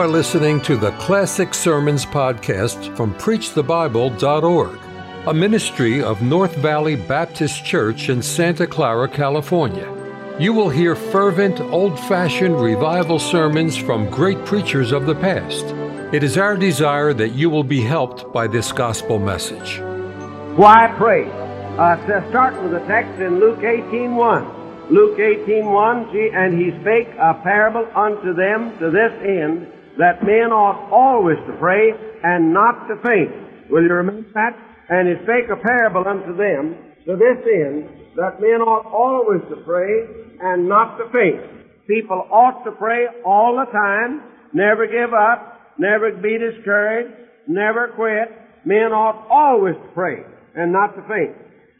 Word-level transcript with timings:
are 0.00 0.08
listening 0.08 0.62
to 0.62 0.78
the 0.78 0.92
Classic 0.92 1.52
Sermons 1.52 2.06
podcast 2.06 2.96
from 2.96 3.12
PreachTheBible.org, 3.16 4.78
a 5.26 5.34
ministry 5.34 6.02
of 6.02 6.22
North 6.22 6.56
Valley 6.56 6.96
Baptist 6.96 7.66
Church 7.66 8.08
in 8.08 8.22
Santa 8.22 8.66
Clara, 8.66 9.06
California. 9.06 9.86
You 10.38 10.54
will 10.54 10.70
hear 10.70 10.96
fervent, 10.96 11.60
old 11.60 12.00
fashioned 12.00 12.58
revival 12.58 13.18
sermons 13.18 13.76
from 13.76 14.08
great 14.08 14.42
preachers 14.46 14.90
of 14.90 15.04
the 15.04 15.16
past. 15.16 15.66
It 16.14 16.22
is 16.22 16.38
our 16.38 16.56
desire 16.56 17.12
that 17.12 17.34
you 17.34 17.50
will 17.50 17.64
be 17.64 17.82
helped 17.82 18.32
by 18.32 18.46
this 18.46 18.72
gospel 18.72 19.18
message. 19.18 19.80
Why 20.56 20.94
pray? 20.96 21.30
Uh, 21.76 21.98
so 22.06 22.26
start 22.30 22.54
with 22.62 22.72
the 22.72 22.80
text 22.86 23.20
in 23.20 23.38
Luke 23.38 23.58
18.1. 23.58 24.90
Luke 24.90 25.18
18.1, 25.18 26.34
and 26.34 26.58
he 26.58 26.70
spake 26.80 27.08
a 27.18 27.34
parable 27.34 27.86
unto 27.94 28.32
them 28.32 28.78
to 28.78 28.90
this 28.90 29.12
end, 29.22 29.70
that 29.98 30.22
men 30.22 30.52
ought 30.52 30.90
always 30.92 31.38
to 31.46 31.56
pray 31.58 31.90
and 32.22 32.52
not 32.52 32.86
to 32.88 32.94
faint. 33.02 33.70
Will 33.70 33.82
you 33.82 33.92
remember 33.92 34.28
that? 34.34 34.54
And 34.90 35.08
he 35.08 35.14
spake 35.22 35.46
a 35.50 35.58
parable 35.58 36.04
unto 36.06 36.34
them 36.36 36.74
to 37.06 37.16
this 37.16 37.40
end, 37.46 37.88
that 38.16 38.42
men 38.42 38.60
ought 38.60 38.86
always 38.90 39.40
to 39.48 39.56
pray 39.64 40.04
and 40.42 40.68
not 40.68 40.98
to 40.98 41.06
faint. 41.14 41.40
People 41.86 42.26
ought 42.30 42.62
to 42.64 42.72
pray 42.72 43.06
all 43.24 43.56
the 43.58 43.70
time, 43.72 44.22
never 44.52 44.86
give 44.86 45.14
up, 45.14 45.78
never 45.78 46.12
be 46.12 46.38
discouraged, 46.38 47.14
never 47.48 47.88
quit. 47.96 48.28
Men 48.64 48.92
ought 48.92 49.26
always 49.30 49.74
to 49.74 49.88
pray 49.94 50.22
and 50.54 50.72
not 50.72 50.94
to 50.94 51.02
faint. 51.08 51.34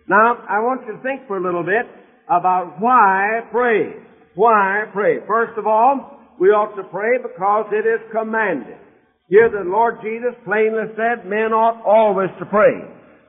Now, 0.08 0.42
I 0.48 0.58
want 0.60 0.86
you 0.86 0.96
to 0.96 1.02
think 1.02 1.26
for 1.26 1.36
a 1.36 1.42
little 1.42 1.62
bit 1.62 1.86
about 2.26 2.80
why 2.80 3.40
pray. 3.52 3.94
Why 4.34 4.84
pray? 4.92 5.18
First 5.26 5.58
of 5.58 5.66
all, 5.66 6.19
we 6.40 6.48
ought 6.48 6.72
to 6.74 6.88
pray 6.88 7.20
because 7.20 7.68
it 7.68 7.84
is 7.84 8.00
commanded. 8.10 8.80
Here 9.28 9.52
the 9.52 9.68
Lord 9.68 10.00
Jesus 10.00 10.32
plainly 10.48 10.88
said 10.96 11.28
men 11.28 11.52
ought 11.52 11.84
always 11.84 12.32
to 12.40 12.48
pray. 12.48 12.80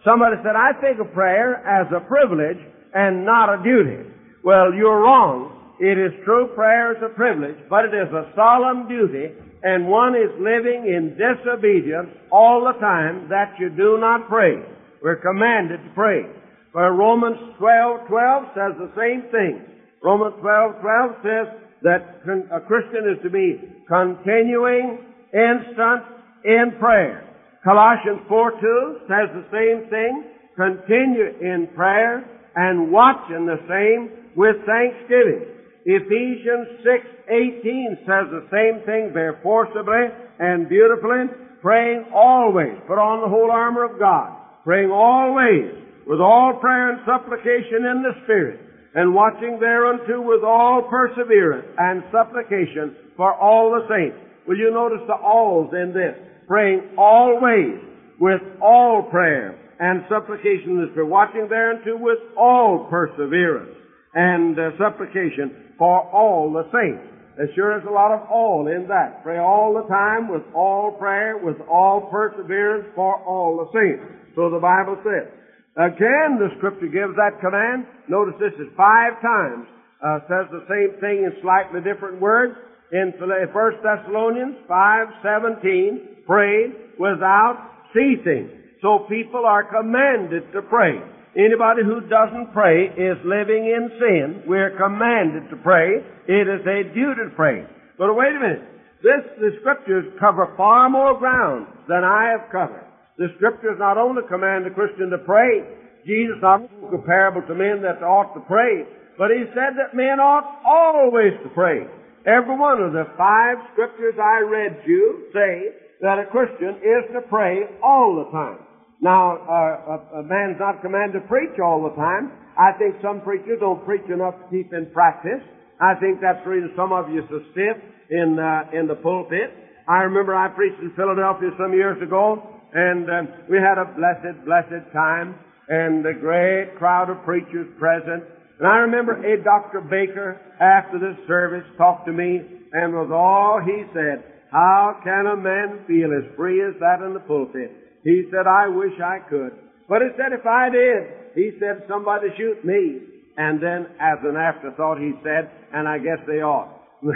Somebody 0.08 0.40
said, 0.42 0.56
I 0.56 0.74
think 0.80 0.98
of 0.98 1.14
prayer 1.14 1.60
as 1.62 1.92
a 1.92 2.02
privilege 2.08 2.58
and 2.96 3.28
not 3.28 3.52
a 3.52 3.62
duty. 3.62 4.10
Well, 4.48 4.74
you're 4.74 5.04
wrong. 5.04 5.76
It 5.78 6.00
is 6.00 6.16
true 6.24 6.50
prayer 6.56 6.96
is 6.96 7.04
a 7.04 7.14
privilege, 7.14 7.60
but 7.70 7.86
it 7.86 7.94
is 7.94 8.10
a 8.10 8.32
solemn 8.34 8.88
duty, 8.88 9.36
and 9.62 9.92
one 9.92 10.16
is 10.16 10.32
living 10.40 10.88
in 10.88 11.18
disobedience 11.20 12.10
all 12.32 12.64
the 12.64 12.80
time 12.80 13.28
that 13.30 13.54
you 13.60 13.70
do 13.70 14.00
not 14.00 14.30
pray. 14.30 14.56
We're 15.04 15.22
commanded 15.22 15.84
to 15.84 15.92
pray. 15.94 16.26
Where 16.72 16.94
Romans 16.94 17.38
12, 17.60 18.08
12 18.08 18.44
says 18.56 18.74
the 18.80 18.94
same 18.96 19.30
thing. 19.30 19.68
Romans 20.02 20.34
12, 20.40 20.82
12 20.82 21.12
says 21.22 21.48
that 21.84 22.22
a 22.52 22.60
Christian 22.62 23.10
is 23.10 23.22
to 23.24 23.30
be 23.30 23.60
continuing, 23.88 25.00
instant, 25.34 26.04
in 26.44 26.74
prayer. 26.80 27.28
Colossians 27.64 28.22
4, 28.28 28.52
2 28.52 28.98
says 29.08 29.30
the 29.34 29.46
same 29.52 29.90
thing. 29.90 30.24
Continue 30.56 31.38
in 31.42 31.70
prayer 31.76 32.26
and 32.56 32.92
watch 32.92 33.30
in 33.30 33.46
the 33.46 33.60
same 33.70 34.34
with 34.36 34.56
thanksgiving. 34.66 35.46
Ephesians 35.86 36.82
6, 36.84 37.06
18 37.30 37.98
says 38.06 38.30
the 38.30 38.46
same 38.52 38.86
thing 38.86 39.12
very 39.14 39.36
forcibly 39.42 40.10
and 40.40 40.70
beautifully. 40.70 41.26
Praying 41.62 42.06
always. 42.14 42.74
Put 42.88 42.98
on 42.98 43.22
the 43.22 43.30
whole 43.30 43.52
armor 43.52 43.86
of 43.86 44.00
God. 44.00 44.38
Praying 44.64 44.92
always 44.92 45.82
with 46.08 46.20
all 46.20 46.58
prayer 46.60 46.92
and 46.92 47.02
supplication 47.06 47.86
in 47.86 48.04
the 48.04 48.14
Spirit, 48.26 48.60
and 48.94 49.16
watching 49.16 49.58
thereunto 49.60 50.22
with 50.22 50.44
all 50.44 50.84
perseverance 50.90 51.68
and 51.78 52.04
supplication 52.12 52.96
for 53.16 53.34
all 53.34 53.72
the 53.72 53.88
saints. 53.88 54.18
Will 54.48 54.58
you 54.58 54.72
notice 54.72 55.06
the 55.08 55.16
alls 55.16 55.72
in 55.74 55.94
this? 55.94 56.16
Praying 56.48 56.96
always 56.98 57.80
with 58.20 58.42
all 58.62 59.08
prayer 59.10 59.58
and 59.80 60.04
supplication 60.10 60.78
the 60.78 60.92
Spirit, 60.92 61.08
watching 61.08 61.48
thereunto 61.50 61.98
with 61.98 62.20
all 62.38 62.88
perseverance 62.90 63.76
and 64.14 64.60
uh, 64.60 64.72
supplication 64.78 65.74
for 65.78 66.04
all 66.12 66.52
the 66.52 66.68
saints. 66.70 67.08
There 67.38 67.50
sure 67.56 67.78
is 67.80 67.86
a 67.88 67.92
lot 67.92 68.12
of 68.12 68.30
all 68.30 68.68
in 68.68 68.88
that. 68.90 69.24
Pray 69.24 69.40
all 69.40 69.74
the 69.74 69.88
time 69.88 70.28
with 70.28 70.44
all 70.54 70.92
prayer, 70.92 71.38
with 71.38 71.56
all 71.72 72.10
perseverance 72.12 72.86
for 72.94 73.16
all 73.24 73.58
the 73.58 73.72
saints. 73.72 74.04
So 74.36 74.50
the 74.50 74.60
Bible 74.60 75.00
says. 75.02 75.32
Again, 75.78 76.36
the 76.36 76.52
scripture 76.58 76.92
gives 76.92 77.16
that 77.16 77.40
command. 77.40 77.88
Notice 78.10 78.36
this 78.40 78.56
is 78.60 78.68
five 78.76 79.16
times. 79.22 79.68
Uh, 80.04 80.20
says 80.28 80.52
the 80.52 80.66
same 80.68 81.00
thing 81.00 81.24
in 81.24 81.32
slightly 81.42 81.80
different 81.80 82.20
words. 82.20 82.56
In 82.92 83.14
1 83.16 83.80
Thessalonians 83.80 84.58
5:17, 84.68 86.26
pray 86.28 86.74
without 87.00 87.88
ceasing. 87.94 88.50
So 88.82 89.06
people 89.08 89.46
are 89.46 89.64
commanded 89.64 90.52
to 90.52 90.62
pray. 90.64 91.00
Anybody 91.38 91.84
who 91.84 92.02
doesn't 92.02 92.52
pray 92.52 92.92
is 92.92 93.18
living 93.24 93.64
in 93.64 93.92
sin. 93.96 94.44
We're 94.46 94.76
commanded 94.76 95.50
to 95.52 95.56
pray. 95.64 96.04
It 96.28 96.48
is 96.50 96.66
a 96.68 96.84
duty 96.92 97.24
to 97.24 97.32
pray. 97.36 97.64
But 97.98 98.14
wait 98.14 98.36
a 98.36 98.40
minute. 98.40 98.68
This, 99.02 99.24
the 99.40 99.52
scriptures 99.62 100.12
cover 100.20 100.54
far 100.58 100.90
more 100.90 101.18
ground 101.18 101.68
than 101.88 102.04
I 102.04 102.36
have 102.36 102.52
covered. 102.52 102.91
The 103.18 103.28
scriptures 103.38 103.78
not 103.80 103.98
only 103.98 104.24
command 104.30 104.66
the 104.66 104.72
Christian 104.72 105.10
to 105.10 105.20
pray, 105.20 105.64
Jesus 106.06 106.38
not 106.42 106.62
only 106.62 106.98
a 106.98 107.42
to 107.48 107.56
men 107.56 107.82
that 107.84 108.02
ought 108.02 108.34
to 108.34 108.42
pray, 108.48 108.86
but 109.18 109.30
he 109.30 109.44
said 109.54 109.78
that 109.78 109.94
men 109.94 110.20
ought 110.20 110.48
always 110.66 111.34
to 111.44 111.50
pray. 111.54 111.86
Every 112.26 112.58
one 112.58 112.82
of 112.82 112.94
the 112.94 113.06
five 113.18 113.58
scriptures 113.74 114.16
I 114.18 114.42
read 114.46 114.82
you 114.86 115.30
say 115.34 115.78
that 116.02 116.18
a 116.18 116.26
Christian 116.30 116.82
is 116.82 117.04
to 117.14 117.22
pray 117.30 117.66
all 117.84 118.18
the 118.18 118.30
time. 118.32 118.66
Now, 119.02 119.38
uh, 119.42 120.18
a, 120.18 120.20
a 120.22 120.24
man's 120.24 120.58
not 120.60 120.82
commanded 120.82 121.22
to 121.22 121.28
preach 121.28 121.58
all 121.58 121.82
the 121.84 121.96
time. 121.98 122.32
I 122.58 122.78
think 122.78 122.96
some 123.02 123.22
preachers 123.22 123.58
don't 123.60 123.84
preach 123.86 124.06
enough 124.14 124.38
to 124.38 124.46
keep 124.50 124.74
in 124.74 124.90
practice. 124.94 125.42
I 125.82 125.96
think 125.98 126.22
that's 126.22 126.44
the 126.46 126.50
reason 126.50 126.70
some 126.78 126.94
of 126.94 127.10
you 127.10 127.26
are 127.26 127.46
stiff 127.54 127.78
in 128.10 128.38
uh, 128.38 128.70
in 128.78 128.86
the 128.86 128.96
pulpit. 129.02 129.50
I 129.90 130.06
remember 130.06 130.36
I 130.36 130.48
preached 130.50 130.78
in 130.82 130.94
Philadelphia 130.94 131.50
some 131.58 131.74
years 131.74 131.98
ago, 132.02 132.61
and 132.74 133.10
um, 133.10 133.28
we 133.50 133.58
had 133.58 133.78
a 133.78 133.86
blessed, 133.86 134.46
blessed 134.46 134.92
time, 134.94 135.36
and 135.68 136.06
a 136.06 136.14
great 136.14 136.76
crowd 136.78 137.10
of 137.10 137.24
preachers 137.24 137.68
present. 137.80 138.24
And 138.60 138.68
I 138.68 138.78
remember 138.86 139.20
a 139.20 139.44
Dr. 139.44 139.82
Baker, 139.82 140.40
after 140.60 141.00
the 141.00 141.18
service, 141.28 141.66
talked 141.78 142.06
to 142.08 142.14
me, 142.14 142.40
and 142.74 142.94
was 142.94 143.12
all 143.12 143.60
he 143.64 143.84
said, 143.94 144.24
how 144.52 145.00
can 145.04 145.28
a 145.28 145.38
man 145.38 145.86
feel 145.88 146.12
as 146.12 146.28
free 146.36 146.62
as 146.62 146.76
that 146.80 147.00
in 147.06 147.14
the 147.14 147.22
pulpit? 147.22 147.72
He 148.04 148.28
said, 148.32 148.48
I 148.48 148.68
wish 148.68 148.92
I 149.00 149.20
could. 149.30 149.52
But 149.88 150.02
he 150.02 150.10
said, 150.18 150.34
if 150.38 150.46
I 150.46 150.70
did, 150.70 151.36
he 151.36 151.52
said, 151.60 151.88
somebody 151.88 152.28
shoot 152.38 152.64
me. 152.66 153.00
And 153.38 153.64
then, 153.64 153.88
as 154.00 154.20
an 154.24 154.36
afterthought, 154.36 155.00
he 155.00 155.14
said, 155.24 155.50
and 155.74 155.88
I 155.88 155.98
guess 155.98 156.20
they 156.28 156.44
ought. 156.44 156.81
Uh, 157.02 157.10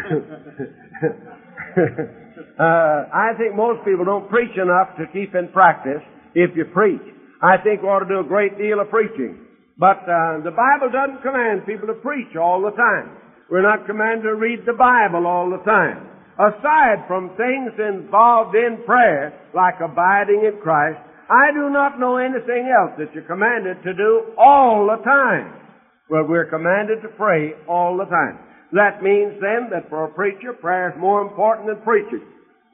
I 3.14 3.38
think 3.38 3.54
most 3.56 3.86
people 3.86 4.06
don't 4.06 4.30
preach 4.30 4.58
enough 4.58 4.98
to 4.98 5.06
keep 5.14 5.36
in 5.36 5.50
practice 5.54 6.02
if 6.34 6.56
you 6.58 6.66
preach. 6.74 7.06
I 7.42 7.58
think 7.62 7.84
we 7.84 7.90
ought 7.90 8.00
to 8.00 8.10
do 8.10 8.20
a 8.22 8.28
great 8.28 8.58
deal 8.58 8.80
of 8.82 8.90
preaching. 8.90 9.46
But 9.78 10.08
uh, 10.08 10.42
the 10.42 10.56
Bible 10.56 10.90
doesn't 10.90 11.22
command 11.22 11.68
people 11.68 11.88
to 11.88 12.00
preach 12.02 12.36
all 12.36 12.62
the 12.62 12.72
time. 12.72 13.12
We're 13.52 13.62
not 13.62 13.86
commanded 13.86 14.24
to 14.24 14.36
read 14.36 14.66
the 14.66 14.74
Bible 14.74 15.28
all 15.28 15.50
the 15.52 15.62
time. 15.62 16.10
Aside 16.40 17.06
from 17.08 17.36
things 17.38 17.72
involved 17.78 18.56
in 18.56 18.84
prayer, 18.86 19.38
like 19.54 19.76
abiding 19.84 20.50
in 20.50 20.60
Christ, 20.62 21.00
I 21.30 21.52
do 21.54 21.70
not 21.70 22.00
know 22.00 22.18
anything 22.18 22.74
else 22.74 22.98
that 22.98 23.14
you're 23.14 23.30
commanded 23.30 23.84
to 23.84 23.94
do 23.94 24.34
all 24.38 24.88
the 24.88 25.04
time. 25.04 25.54
Well, 26.10 26.26
we're 26.28 26.50
commanded 26.50 27.02
to 27.02 27.10
pray 27.18 27.54
all 27.68 27.98
the 27.98 28.06
time. 28.06 28.45
That 28.72 29.04
means 29.04 29.38
then 29.42 29.70
that 29.72 29.90
for 29.90 30.06
a 30.06 30.14
preacher, 30.14 30.54
prayer 30.54 30.90
is 30.90 31.00
more 31.00 31.22
important 31.22 31.68
than 31.68 31.82
preaching. 31.84 32.24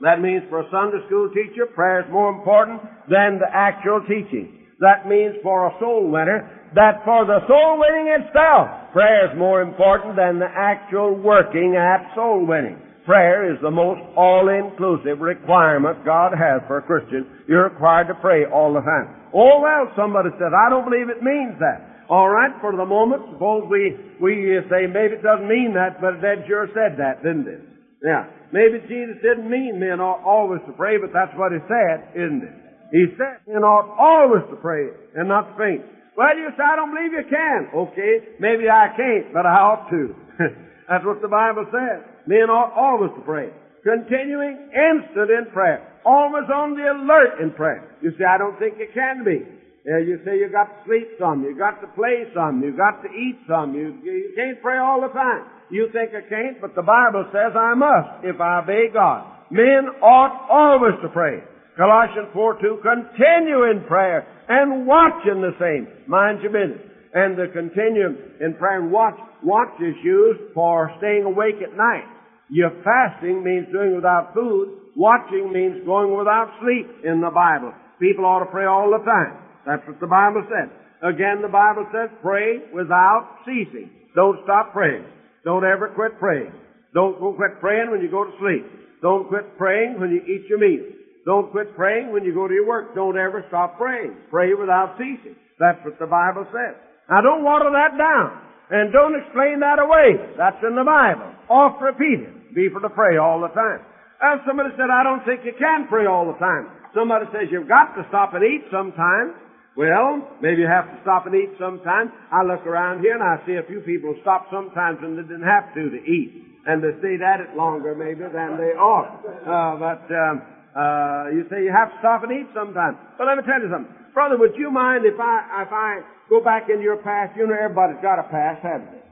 That 0.01 0.21
means 0.21 0.43
for 0.49 0.61
a 0.61 0.69
Sunday 0.71 1.03
school 1.07 1.29
teacher, 1.29 1.65
prayer 1.67 2.01
is 2.01 2.11
more 2.11 2.31
important 2.31 2.81
than 3.09 3.38
the 3.38 3.49
actual 3.51 4.01
teaching. 4.07 4.65
That 4.79 5.07
means 5.07 5.35
for 5.43 5.67
a 5.67 5.77
soul 5.79 6.09
winner 6.09 6.61
that 6.73 7.03
for 7.03 7.27
the 7.27 7.43
soul 7.47 7.83
winning 7.83 8.07
itself, 8.15 8.93
prayer 8.93 9.27
is 9.27 9.38
more 9.38 9.61
important 9.61 10.15
than 10.15 10.39
the 10.39 10.47
actual 10.47 11.11
working 11.11 11.75
at 11.75 12.15
soul 12.15 12.47
winning. 12.47 12.79
Prayer 13.03 13.51
is 13.51 13.59
the 13.61 13.71
most 13.71 13.99
all-inclusive 14.15 15.19
requirement 15.19 16.05
God 16.05 16.31
has 16.31 16.61
for 16.67 16.77
a 16.77 16.85
Christian. 16.85 17.27
You're 17.47 17.67
required 17.67 18.07
to 18.07 18.15
pray 18.15 18.45
all 18.45 18.71
the 18.71 18.79
time. 18.79 19.09
Oh 19.33 19.59
well, 19.59 19.91
somebody 19.97 20.29
says, 20.39 20.53
I 20.55 20.69
don't 20.69 20.88
believe 20.88 21.09
it 21.09 21.19
means 21.19 21.59
that. 21.59 21.90
All 22.11 22.27
right, 22.27 22.51
for 22.59 22.75
the 22.75 22.83
moment, 22.83 23.23
suppose 23.31 23.63
we, 23.71 23.95
we 24.19 24.59
say 24.67 24.83
maybe 24.83 25.15
it 25.15 25.23
doesn't 25.23 25.47
mean 25.47 25.71
that, 25.79 26.03
but 26.03 26.19
that 26.19 26.43
sure 26.43 26.67
said 26.75 26.99
that, 26.99 27.23
didn't 27.23 27.47
it? 27.47 27.63
Yeah. 28.03 28.27
Maybe 28.51 28.83
Jesus 28.83 29.15
didn't 29.23 29.47
mean 29.47 29.79
men 29.79 30.03
ought 30.03 30.19
always 30.27 30.59
to 30.67 30.75
pray, 30.75 30.99
but 30.99 31.15
that's 31.15 31.31
what 31.39 31.55
he 31.55 31.63
said, 31.71 32.11
isn't 32.11 32.43
it? 32.43 32.55
He 32.91 33.07
said 33.15 33.47
men 33.47 33.63
ought 33.63 33.87
always 33.95 34.43
to 34.51 34.59
pray 34.59 34.91
and 35.15 35.31
not 35.31 35.55
faint. 35.55 35.87
Well, 36.19 36.35
you 36.35 36.51
say, 36.59 36.65
I 36.67 36.75
don't 36.75 36.91
believe 36.91 37.15
you 37.15 37.23
can. 37.31 37.71
Okay, 37.71 38.35
maybe 38.43 38.67
I 38.67 38.91
can't, 38.91 39.31
but 39.31 39.47
I 39.47 39.55
ought 39.63 39.87
to. 39.95 40.11
that's 40.91 41.07
what 41.07 41.23
the 41.23 41.31
Bible 41.31 41.63
says. 41.71 42.03
Men 42.27 42.51
ought 42.51 42.75
always 42.75 43.15
to 43.15 43.23
pray. 43.23 43.55
Continuing 43.87 44.67
instant 44.75 45.31
in 45.31 45.47
prayer. 45.55 45.79
Always 46.03 46.51
on 46.51 46.75
the 46.75 46.91
alert 46.91 47.39
in 47.39 47.55
prayer. 47.55 47.87
You 48.03 48.11
say, 48.19 48.27
I 48.27 48.35
don't 48.35 48.59
think 48.59 48.75
you 48.83 48.91
can 48.91 49.23
be. 49.23 49.60
Yeah, 49.81 49.97
you 49.97 50.21
say 50.21 50.37
you 50.37 50.49
got 50.53 50.69
to 50.69 50.77
sleep 50.85 51.17
some, 51.17 51.41
you 51.41 51.57
got 51.57 51.81
to 51.81 51.89
play 51.97 52.29
some, 52.37 52.61
you 52.61 52.77
got 52.77 53.01
to 53.01 53.09
eat 53.09 53.41
some, 53.49 53.73
you, 53.73 53.97
you 54.05 54.29
can't 54.37 54.61
pray 54.61 54.77
all 54.77 55.01
the 55.01 55.09
time. 55.09 55.49
You 55.71 55.89
think 55.89 56.11
I 56.13 56.21
can't, 56.29 56.61
but 56.61 56.75
the 56.75 56.85
Bible 56.85 57.25
says 57.33 57.57
I 57.57 57.73
must 57.73 58.21
if 58.21 58.39
I 58.39 58.61
obey 58.61 58.93
God. 58.93 59.25
Men 59.49 59.89
ought 60.05 60.45
always 60.53 61.01
to 61.01 61.09
pray. 61.09 61.41
Colossians 61.77 62.29
4 62.33 62.61
2, 62.61 62.83
continue 62.85 63.71
in 63.73 63.83
prayer 63.87 64.27
and 64.49 64.85
watch 64.85 65.25
in 65.25 65.41
the 65.41 65.57
same. 65.57 65.87
Mind 66.07 66.43
your 66.43 66.51
business. 66.53 66.85
And 67.13 67.35
the 67.35 67.47
continuum 67.51 68.37
in 68.39 68.53
prayer 68.55 68.83
and 68.83 68.91
watch, 68.91 69.17
watch 69.43 69.73
is 69.81 69.95
used 70.03 70.53
for 70.53 70.93
staying 70.99 71.23
awake 71.23 71.57
at 71.63 71.75
night. 71.75 72.05
Your 72.49 72.71
fasting 72.83 73.43
means 73.43 73.67
doing 73.71 73.95
without 73.95 74.33
food. 74.33 74.93
Watching 74.95 75.51
means 75.51 75.85
going 75.85 76.15
without 76.15 76.51
sleep 76.61 76.85
in 77.03 77.21
the 77.21 77.31
Bible. 77.31 77.73
People 77.99 78.25
ought 78.25 78.43
to 78.43 78.51
pray 78.51 78.65
all 78.65 78.91
the 78.91 79.03
time. 79.03 79.39
That's 79.65 79.85
what 79.87 79.99
the 79.99 80.07
Bible 80.07 80.43
says. 80.49 80.69
Again, 81.01 81.41
the 81.41 81.49
Bible 81.49 81.85
says, 81.89 82.09
pray 82.21 82.61
without 82.73 83.41
ceasing. 83.45 83.89
Don't 84.15 84.37
stop 84.43 84.73
praying. 84.73 85.05
Don't 85.43 85.65
ever 85.65 85.89
quit 85.95 86.19
praying. 86.19 86.53
Don't 86.93 87.17
quit 87.17 87.59
praying 87.59 87.89
when 87.89 88.01
you 88.01 88.11
go 88.11 88.25
to 88.25 88.31
sleep. 88.37 88.65
Don't 89.01 89.27
quit 89.27 89.57
praying 89.57 89.99
when 89.99 90.11
you 90.11 90.21
eat 90.21 90.45
your 90.49 90.59
meal. 90.59 90.85
Don't 91.25 91.51
quit 91.51 91.75
praying 91.75 92.11
when 92.11 92.23
you 92.23 92.33
go 92.33 92.47
to 92.47 92.53
your 92.53 92.67
work. 92.67 92.93
Don't 92.93 93.17
ever 93.17 93.45
stop 93.47 93.77
praying. 93.77 94.15
Pray 94.29 94.53
without 94.53 94.97
ceasing. 94.97 95.35
That's 95.59 95.79
what 95.85 95.97
the 95.97 96.09
Bible 96.09 96.45
says. 96.49 96.77
Now 97.09 97.21
don't 97.21 97.43
water 97.43 97.69
that 97.69 97.97
down. 97.97 98.41
And 98.71 98.93
don't 98.93 99.19
explain 99.19 99.59
that 99.59 99.79
away. 99.79 100.15
That's 100.37 100.61
in 100.63 100.75
the 100.75 100.85
Bible. 100.85 101.27
Oft 101.49 101.81
repeated. 101.81 102.55
Be 102.55 102.69
for 102.71 102.79
to 102.81 102.89
pray 102.89 103.17
all 103.17 103.41
the 103.41 103.51
time. 103.51 103.83
And 104.21 104.41
somebody 104.47 104.69
said, 104.77 104.93
I 104.93 105.03
don't 105.03 105.25
think 105.25 105.41
you 105.43 105.53
can 105.57 105.87
pray 105.89 106.05
all 106.05 106.29
the 106.29 106.37
time. 106.37 106.69
Somebody 106.93 107.25
says 107.33 107.49
you've 107.51 107.67
got 107.67 107.97
to 107.97 108.05
stop 108.09 108.33
and 108.33 108.43
eat 108.43 108.63
sometimes. 108.71 109.33
Well, 109.75 110.27
maybe 110.41 110.62
you 110.62 110.68
have 110.68 110.91
to 110.91 110.97
stop 111.01 111.25
and 111.25 111.35
eat 111.35 111.56
sometime. 111.56 112.12
I 112.27 112.44
look 112.44 112.68
around 112.68 113.00
here 113.00 113.15
and 113.15 113.23
I 113.23 113.39
see 113.47 113.56
a 113.56 113.63
few 113.63 113.79
people 113.79 114.12
stop 114.21 114.51
sometimes 114.51 115.00
when 115.00 115.15
they 115.15 115.23
didn't 115.23 115.47
have 115.47 115.71
to 115.75 115.89
to 115.89 116.00
eat. 116.03 116.59
And 116.68 116.83
they 116.83 116.91
stayed 117.00 117.23
at 117.23 117.39
it 117.39 117.56
longer 117.56 117.95
maybe 117.95 118.27
than 118.27 118.59
they 118.59 118.75
ought. 118.75 119.23
Uh, 119.23 119.79
but 119.79 120.03
um, 120.12 120.35
uh, 120.75 121.31
you 121.31 121.47
say 121.47 121.63
you 121.63 121.71
have 121.71 121.89
to 121.89 121.97
stop 122.03 122.27
and 122.27 122.35
eat 122.35 122.51
sometime. 122.53 123.00
But 123.18 123.31
let 123.31 123.39
me 123.39 123.47
tell 123.47 123.63
you 123.63 123.71
something. 123.71 123.95
Brother, 124.13 124.35
would 124.38 124.59
you 124.59 124.69
mind 124.69 125.07
if 125.07 125.15
I 125.15 125.63
if 125.63 125.71
I 125.71 126.03
go 126.27 126.44
back 126.44 126.67
into 126.67 126.83
your 126.83 127.00
past? 127.00 127.39
You 127.39 127.47
know 127.47 127.56
everybody's 127.56 128.03
got 128.03 128.19
a 128.19 128.27
past, 128.27 128.59
haven't 128.62 128.91
they? 128.91 129.03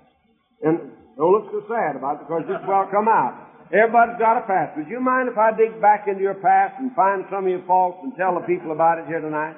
And 0.68 0.76
don't 1.16 1.32
look 1.32 1.48
so 1.56 1.64
sad 1.72 1.96
about 1.96 2.20
it 2.20 2.28
because 2.28 2.44
this 2.52 2.60
will 2.68 2.88
come 2.92 3.08
out. 3.08 3.48
Everybody's 3.72 4.20
got 4.20 4.36
a 4.36 4.44
past. 4.44 4.76
Would 4.76 4.92
you 4.92 5.00
mind 5.00 5.32
if 5.32 5.40
I 5.40 5.56
dig 5.56 5.80
back 5.80 6.12
into 6.12 6.20
your 6.20 6.36
past 6.36 6.76
and 6.84 6.92
find 7.00 7.24
some 7.32 7.48
of 7.48 7.52
your 7.52 7.64
faults 7.64 8.04
and 8.04 8.12
tell 8.20 8.36
the 8.36 8.44
people 8.44 8.76
about 8.76 9.00
it 9.00 9.08
here 9.08 9.24
tonight? 9.24 9.56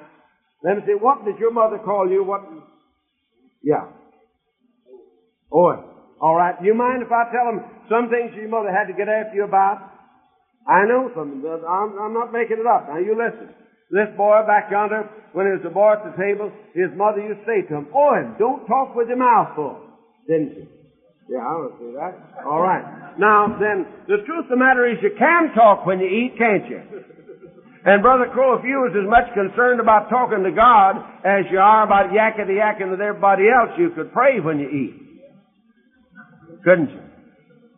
Let 0.64 0.76
me 0.76 0.82
see, 0.86 0.94
what 0.94 1.24
did 1.24 1.38
your 1.38 1.52
mother 1.52 1.78
call 1.78 2.08
you? 2.08 2.22
What? 2.22 2.42
Yeah. 3.62 3.90
Oh, 5.52 5.74
all 6.20 6.36
right. 6.36 6.54
Do 6.60 6.66
you 6.66 6.74
mind 6.74 7.02
if 7.02 7.10
I 7.10 7.26
tell 7.34 7.50
them 7.50 7.66
some 7.90 8.08
things 8.08 8.32
your 8.34 8.48
mother 8.48 8.70
had 8.70 8.86
to 8.86 8.94
get 8.94 9.08
after 9.08 9.34
you 9.34 9.44
about? 9.44 9.90
I 10.66 10.86
know 10.86 11.10
some. 11.14 11.42
I'm, 11.42 11.98
I'm 11.98 12.14
not 12.14 12.32
making 12.32 12.62
it 12.62 12.66
up. 12.66 12.86
Now 12.88 12.98
you 12.98 13.18
listen. 13.18 13.50
This 13.90 14.08
boy 14.16 14.40
back 14.46 14.70
yonder, 14.70 15.04
when 15.34 15.44
he 15.46 15.52
was 15.52 15.66
a 15.66 15.74
boy 15.74 15.92
at 15.92 16.06
the 16.06 16.16
table, 16.16 16.48
his 16.72 16.88
mother 16.96 17.20
used 17.20 17.44
to 17.44 17.46
say 17.46 17.60
to 17.68 17.82
him, 17.82 17.88
Owen, 17.92 18.36
don't 18.38 18.64
talk 18.64 18.94
with 18.94 19.08
your 19.08 19.18
mouth 19.18 19.52
full. 19.54 19.76
Didn't 20.26 20.54
she? 20.54 20.64
Yeah, 21.28 21.44
I 21.44 21.52
will 21.60 21.76
see 21.76 21.92
that. 21.92 22.44
All 22.46 22.62
right. 22.62 23.18
Now, 23.18 23.52
then, 23.60 23.84
the 24.08 24.24
truth 24.24 24.48
of 24.48 24.50
the 24.50 24.56
matter 24.56 24.88
is 24.88 24.96
you 25.02 25.12
can 25.18 25.52
talk 25.54 25.84
when 25.84 26.00
you 26.00 26.08
eat, 26.08 26.38
can't 26.38 26.64
you? 26.70 26.80
And 27.84 28.00
Brother 28.00 28.30
Crow, 28.30 28.54
if 28.54 28.64
you 28.64 28.78
was 28.78 28.94
as 28.94 29.10
much 29.10 29.26
concerned 29.34 29.80
about 29.80 30.08
talking 30.08 30.46
to 30.46 30.54
God 30.54 31.02
as 31.26 31.50
you 31.50 31.58
are 31.58 31.82
about 31.82 32.14
yakety 32.14 32.62
yakking 32.62 32.90
with 32.90 33.00
everybody 33.02 33.50
else, 33.50 33.74
you 33.76 33.90
could 33.90 34.12
pray 34.12 34.38
when 34.38 34.60
you 34.62 34.70
eat. 34.70 34.94
Couldn't 36.62 36.90
you? 36.90 37.02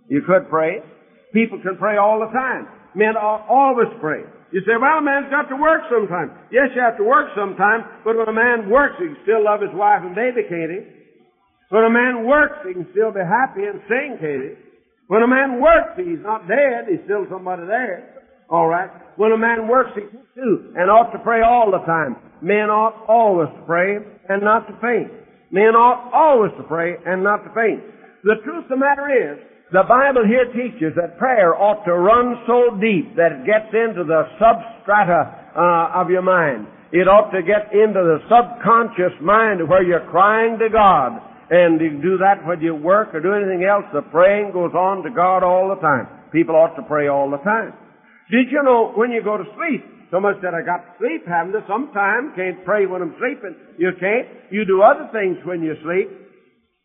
You 0.08 0.20
could 0.28 0.50
pray. 0.50 0.84
People 1.32 1.58
can 1.64 1.78
pray 1.80 1.96
all 1.96 2.20
the 2.20 2.28
time. 2.36 2.68
Men 2.94 3.16
always 3.16 3.88
pray. 4.00 4.28
You 4.52 4.60
say, 4.68 4.76
well, 4.76 5.00
a 5.00 5.02
man's 5.02 5.32
got 5.32 5.48
to 5.48 5.56
work 5.56 5.88
sometime. 5.90 6.30
Yes, 6.52 6.68
you 6.76 6.82
have 6.84 7.00
to 7.00 7.02
work 7.02 7.32
sometime, 7.34 7.82
but 8.04 8.14
when 8.14 8.28
a 8.28 8.32
man 8.32 8.68
works, 8.70 8.94
he 9.00 9.08
can 9.08 9.16
still 9.24 9.42
love 9.42 9.64
his 9.64 9.72
wife 9.72 10.04
and 10.04 10.14
baby, 10.14 10.46
can't 10.46 10.70
he? 10.70 10.84
When 11.74 11.82
a 11.82 11.90
man 11.90 12.28
works, 12.28 12.62
he 12.62 12.74
can 12.76 12.86
still 12.92 13.10
be 13.10 13.24
happy 13.24 13.66
and 13.66 13.80
sing, 13.88 14.20
can't 14.20 14.44
he? 14.46 14.54
When 15.08 15.24
a 15.24 15.26
man 15.26 15.58
works, 15.60 15.96
he's 15.96 16.22
not 16.22 16.46
dead, 16.46 16.86
he's 16.86 17.02
still 17.08 17.26
somebody 17.26 17.66
there. 17.66 18.13
All 18.50 18.68
right? 18.68 18.90
When 19.16 19.32
a 19.32 19.38
man 19.38 19.68
works, 19.68 19.90
he 19.94 20.02
too, 20.34 20.74
and 20.76 20.90
ought 20.90 21.12
to 21.12 21.18
pray 21.22 21.42
all 21.42 21.70
the 21.70 21.84
time. 21.86 22.16
Men 22.42 22.68
ought 22.68 23.06
always 23.08 23.48
to 23.54 23.62
pray 23.64 23.96
and 24.28 24.42
not 24.42 24.66
to 24.66 24.74
faint. 24.82 25.10
Men 25.50 25.78
ought 25.78 26.10
always 26.12 26.50
to 26.58 26.64
pray 26.66 26.98
and 27.06 27.22
not 27.22 27.46
to 27.46 27.50
faint. 27.54 27.80
The 28.24 28.42
truth 28.42 28.64
of 28.66 28.70
the 28.70 28.76
matter 28.76 29.06
is, 29.06 29.38
the 29.72 29.86
Bible 29.88 30.26
here 30.26 30.50
teaches 30.52 30.94
that 30.96 31.18
prayer 31.18 31.54
ought 31.54 31.84
to 31.84 31.94
run 31.94 32.42
so 32.46 32.76
deep 32.78 33.16
that 33.16 33.32
it 33.32 33.46
gets 33.46 33.70
into 33.72 34.04
the 34.04 34.26
substrata 34.38 35.56
uh, 35.56 36.00
of 36.00 36.10
your 36.10 36.22
mind. 36.22 36.66
It 36.92 37.08
ought 37.08 37.30
to 37.34 37.42
get 37.42 37.74
into 37.74 37.98
the 37.98 38.22
subconscious 38.30 39.18
mind 39.22 39.66
where 39.66 39.82
you're 39.82 40.06
crying 40.10 40.58
to 40.58 40.68
God. 40.70 41.18
And 41.50 41.80
you 41.80 42.00
do 42.02 42.18
that 42.18 42.46
when 42.46 42.60
you 42.60 42.74
work 42.74 43.14
or 43.14 43.20
do 43.20 43.34
anything 43.34 43.64
else, 43.64 43.84
the 43.92 44.02
praying 44.14 44.52
goes 44.52 44.72
on 44.74 45.02
to 45.02 45.10
God 45.10 45.42
all 45.42 45.68
the 45.68 45.80
time. 45.80 46.06
People 46.30 46.54
ought 46.56 46.74
to 46.76 46.82
pray 46.82 47.08
all 47.08 47.30
the 47.30 47.42
time. 47.42 47.74
Did 48.30 48.48
you 48.50 48.62
know 48.62 48.92
when 48.94 49.10
you 49.10 49.22
go 49.22 49.36
to 49.36 49.44
sleep? 49.56 49.84
Somebody 50.10 50.38
said, 50.40 50.54
I 50.54 50.62
got 50.62 50.84
to 50.84 50.92
sleep, 50.98 51.26
haven't 51.26 51.56
I? 51.56 51.66
Sometime. 51.66 52.32
Can't 52.36 52.64
pray 52.64 52.86
when 52.86 53.02
I'm 53.02 53.16
sleeping. 53.18 53.56
You 53.78 53.90
can't. 53.98 54.28
You 54.50 54.64
do 54.64 54.80
other 54.80 55.10
things 55.12 55.38
when 55.44 55.60
you 55.60 55.74
sleep. 55.82 56.08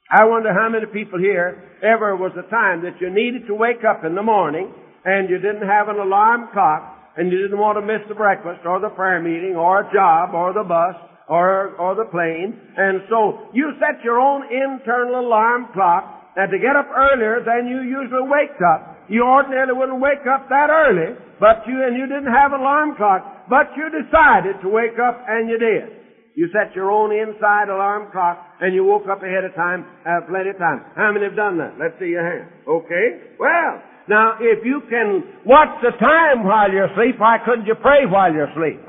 I 0.09 0.25
wonder 0.25 0.49
how 0.51 0.67
many 0.67 0.89
people 0.89 1.19
here 1.19 1.61
ever 1.85 2.17
was 2.17 2.33
a 2.33 2.49
time 2.49 2.81
that 2.81 2.97
you 2.99 3.13
needed 3.13 3.45
to 3.45 3.53
wake 3.53 3.85
up 3.85 4.03
in 4.03 4.15
the 4.15 4.25
morning 4.25 4.73
and 5.05 5.29
you 5.29 5.37
didn't 5.37 5.67
have 5.69 5.87
an 5.87 6.01
alarm 6.01 6.49
clock 6.51 7.13
and 7.15 7.31
you 7.31 7.37
didn't 7.37 7.59
want 7.59 7.77
to 7.77 7.85
miss 7.85 8.01
the 8.09 8.17
breakfast 8.17 8.65
or 8.65 8.81
the 8.81 8.89
prayer 8.89 9.21
meeting 9.21 9.55
or 9.55 9.85
a 9.85 9.93
job 9.93 10.33
or 10.33 10.51
the 10.51 10.65
bus 10.65 10.97
or, 11.29 11.77
or 11.77 11.93
the 11.93 12.09
plane. 12.09 12.57
And 12.75 13.05
so 13.07 13.53
you 13.53 13.77
set 13.77 14.03
your 14.03 14.19
own 14.19 14.49
internal 14.49 15.21
alarm 15.21 15.69
clock 15.73 16.33
and 16.35 16.49
to 16.49 16.57
get 16.57 16.75
up 16.75 16.89
earlier 16.89 17.45
than 17.45 17.69
you 17.69 17.85
usually 17.85 18.25
wake 18.25 18.57
up 18.65 18.98
you 19.09 19.25
ordinarily 19.25 19.73
wouldn't 19.73 19.99
wake 19.99 20.25
up 20.29 20.49
that 20.49 20.69
early, 20.69 21.17
but 21.39 21.65
you, 21.65 21.81
and 21.81 21.97
you 21.97 22.05
didn't 22.05 22.31
have 22.31 22.53
an 22.53 22.61
alarm 22.61 22.95
clock, 22.95 23.49
but 23.49 23.73
you 23.75 23.89
decided 23.89 24.61
to 24.61 24.69
wake 24.69 24.97
up 25.01 25.25
and 25.27 25.49
you 25.49 25.57
did. 25.57 25.99
You 26.35 26.47
set 26.53 26.75
your 26.75 26.91
own 26.91 27.11
inside 27.11 27.67
alarm 27.67 28.11
clock 28.11 28.37
and 28.61 28.73
you 28.73 28.85
woke 28.85 29.09
up 29.09 29.23
ahead 29.23 29.43
of 29.43 29.53
time, 29.55 29.83
uh, 30.05 30.23
plenty 30.29 30.51
of 30.51 30.57
time. 30.57 30.85
How 30.95 31.11
many 31.11 31.25
have 31.25 31.35
done 31.35 31.57
that? 31.57 31.75
Let's 31.75 31.97
see 31.99 32.13
your 32.13 32.23
hand. 32.23 32.47
Okay? 32.63 33.35
Well, 33.39 33.81
now 34.07 34.37
if 34.39 34.63
you 34.63 34.81
can 34.89 35.43
watch 35.43 35.73
the 35.81 35.91
time 35.99 36.45
while 36.45 36.71
you're 36.71 36.87
asleep, 36.93 37.19
why 37.19 37.37
couldn't 37.43 37.65
you 37.65 37.75
pray 37.75 38.05
while 38.05 38.31
you're 38.31 38.47
asleep? 38.47 38.79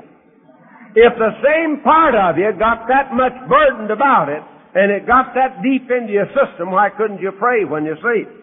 If 0.95 1.13
the 1.17 1.33
same 1.43 1.81
part 1.83 2.15
of 2.15 2.37
you 2.37 2.51
got 2.59 2.87
that 2.87 3.11
much 3.15 3.35
burdened 3.49 3.91
about 3.91 4.29
it, 4.29 4.43
and 4.73 4.91
it 4.91 5.05
got 5.05 5.35
that 5.35 5.61
deep 5.61 5.91
into 5.91 6.13
your 6.13 6.27
system, 6.31 6.71
why 6.71 6.89
couldn't 6.95 7.19
you 7.19 7.31
pray 7.35 7.65
when 7.65 7.83
you 7.83 7.95
sleep? 7.99 8.40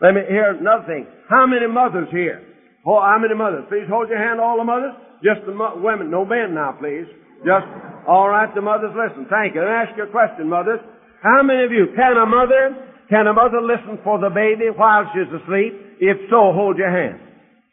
Let 0.00 0.14
me 0.14 0.22
hear 0.28 0.52
another 0.52 0.84
thing. 0.86 1.06
How 1.28 1.46
many 1.46 1.66
mothers 1.66 2.08
here? 2.10 2.42
Oh, 2.84 3.00
how 3.00 3.18
many 3.18 3.34
mothers? 3.34 3.64
Please 3.68 3.88
hold 3.88 4.08
your 4.08 4.18
hand, 4.18 4.40
all 4.40 4.58
the 4.58 4.64
mothers. 4.64 4.94
Just 5.24 5.46
the 5.46 5.52
mo- 5.52 5.80
women. 5.80 6.10
No 6.10 6.24
men 6.24 6.54
now, 6.54 6.76
please. 6.78 7.08
Just, 7.42 7.66
all 8.06 8.28
right, 8.28 8.52
the 8.54 8.60
mothers 8.60 8.92
listen. 8.94 9.26
Thank 9.28 9.54
you. 9.54 9.60
Me 9.60 9.72
ask 9.72 9.96
you 9.96 10.04
a 10.04 10.12
question, 10.12 10.48
mothers. 10.48 10.80
How 11.22 11.42
many 11.42 11.64
of 11.64 11.72
you, 11.72 11.90
can 11.96 12.16
a 12.16 12.26
mother, 12.26 12.76
can 13.08 13.26
a 13.26 13.32
mother 13.32 13.60
listen 13.60 13.98
for 14.04 14.20
the 14.20 14.30
baby 14.30 14.70
while 14.70 15.08
she's 15.14 15.28
asleep? 15.32 15.98
If 15.98 16.28
so, 16.30 16.52
hold 16.52 16.76
your 16.76 16.92
hand. 16.92 17.18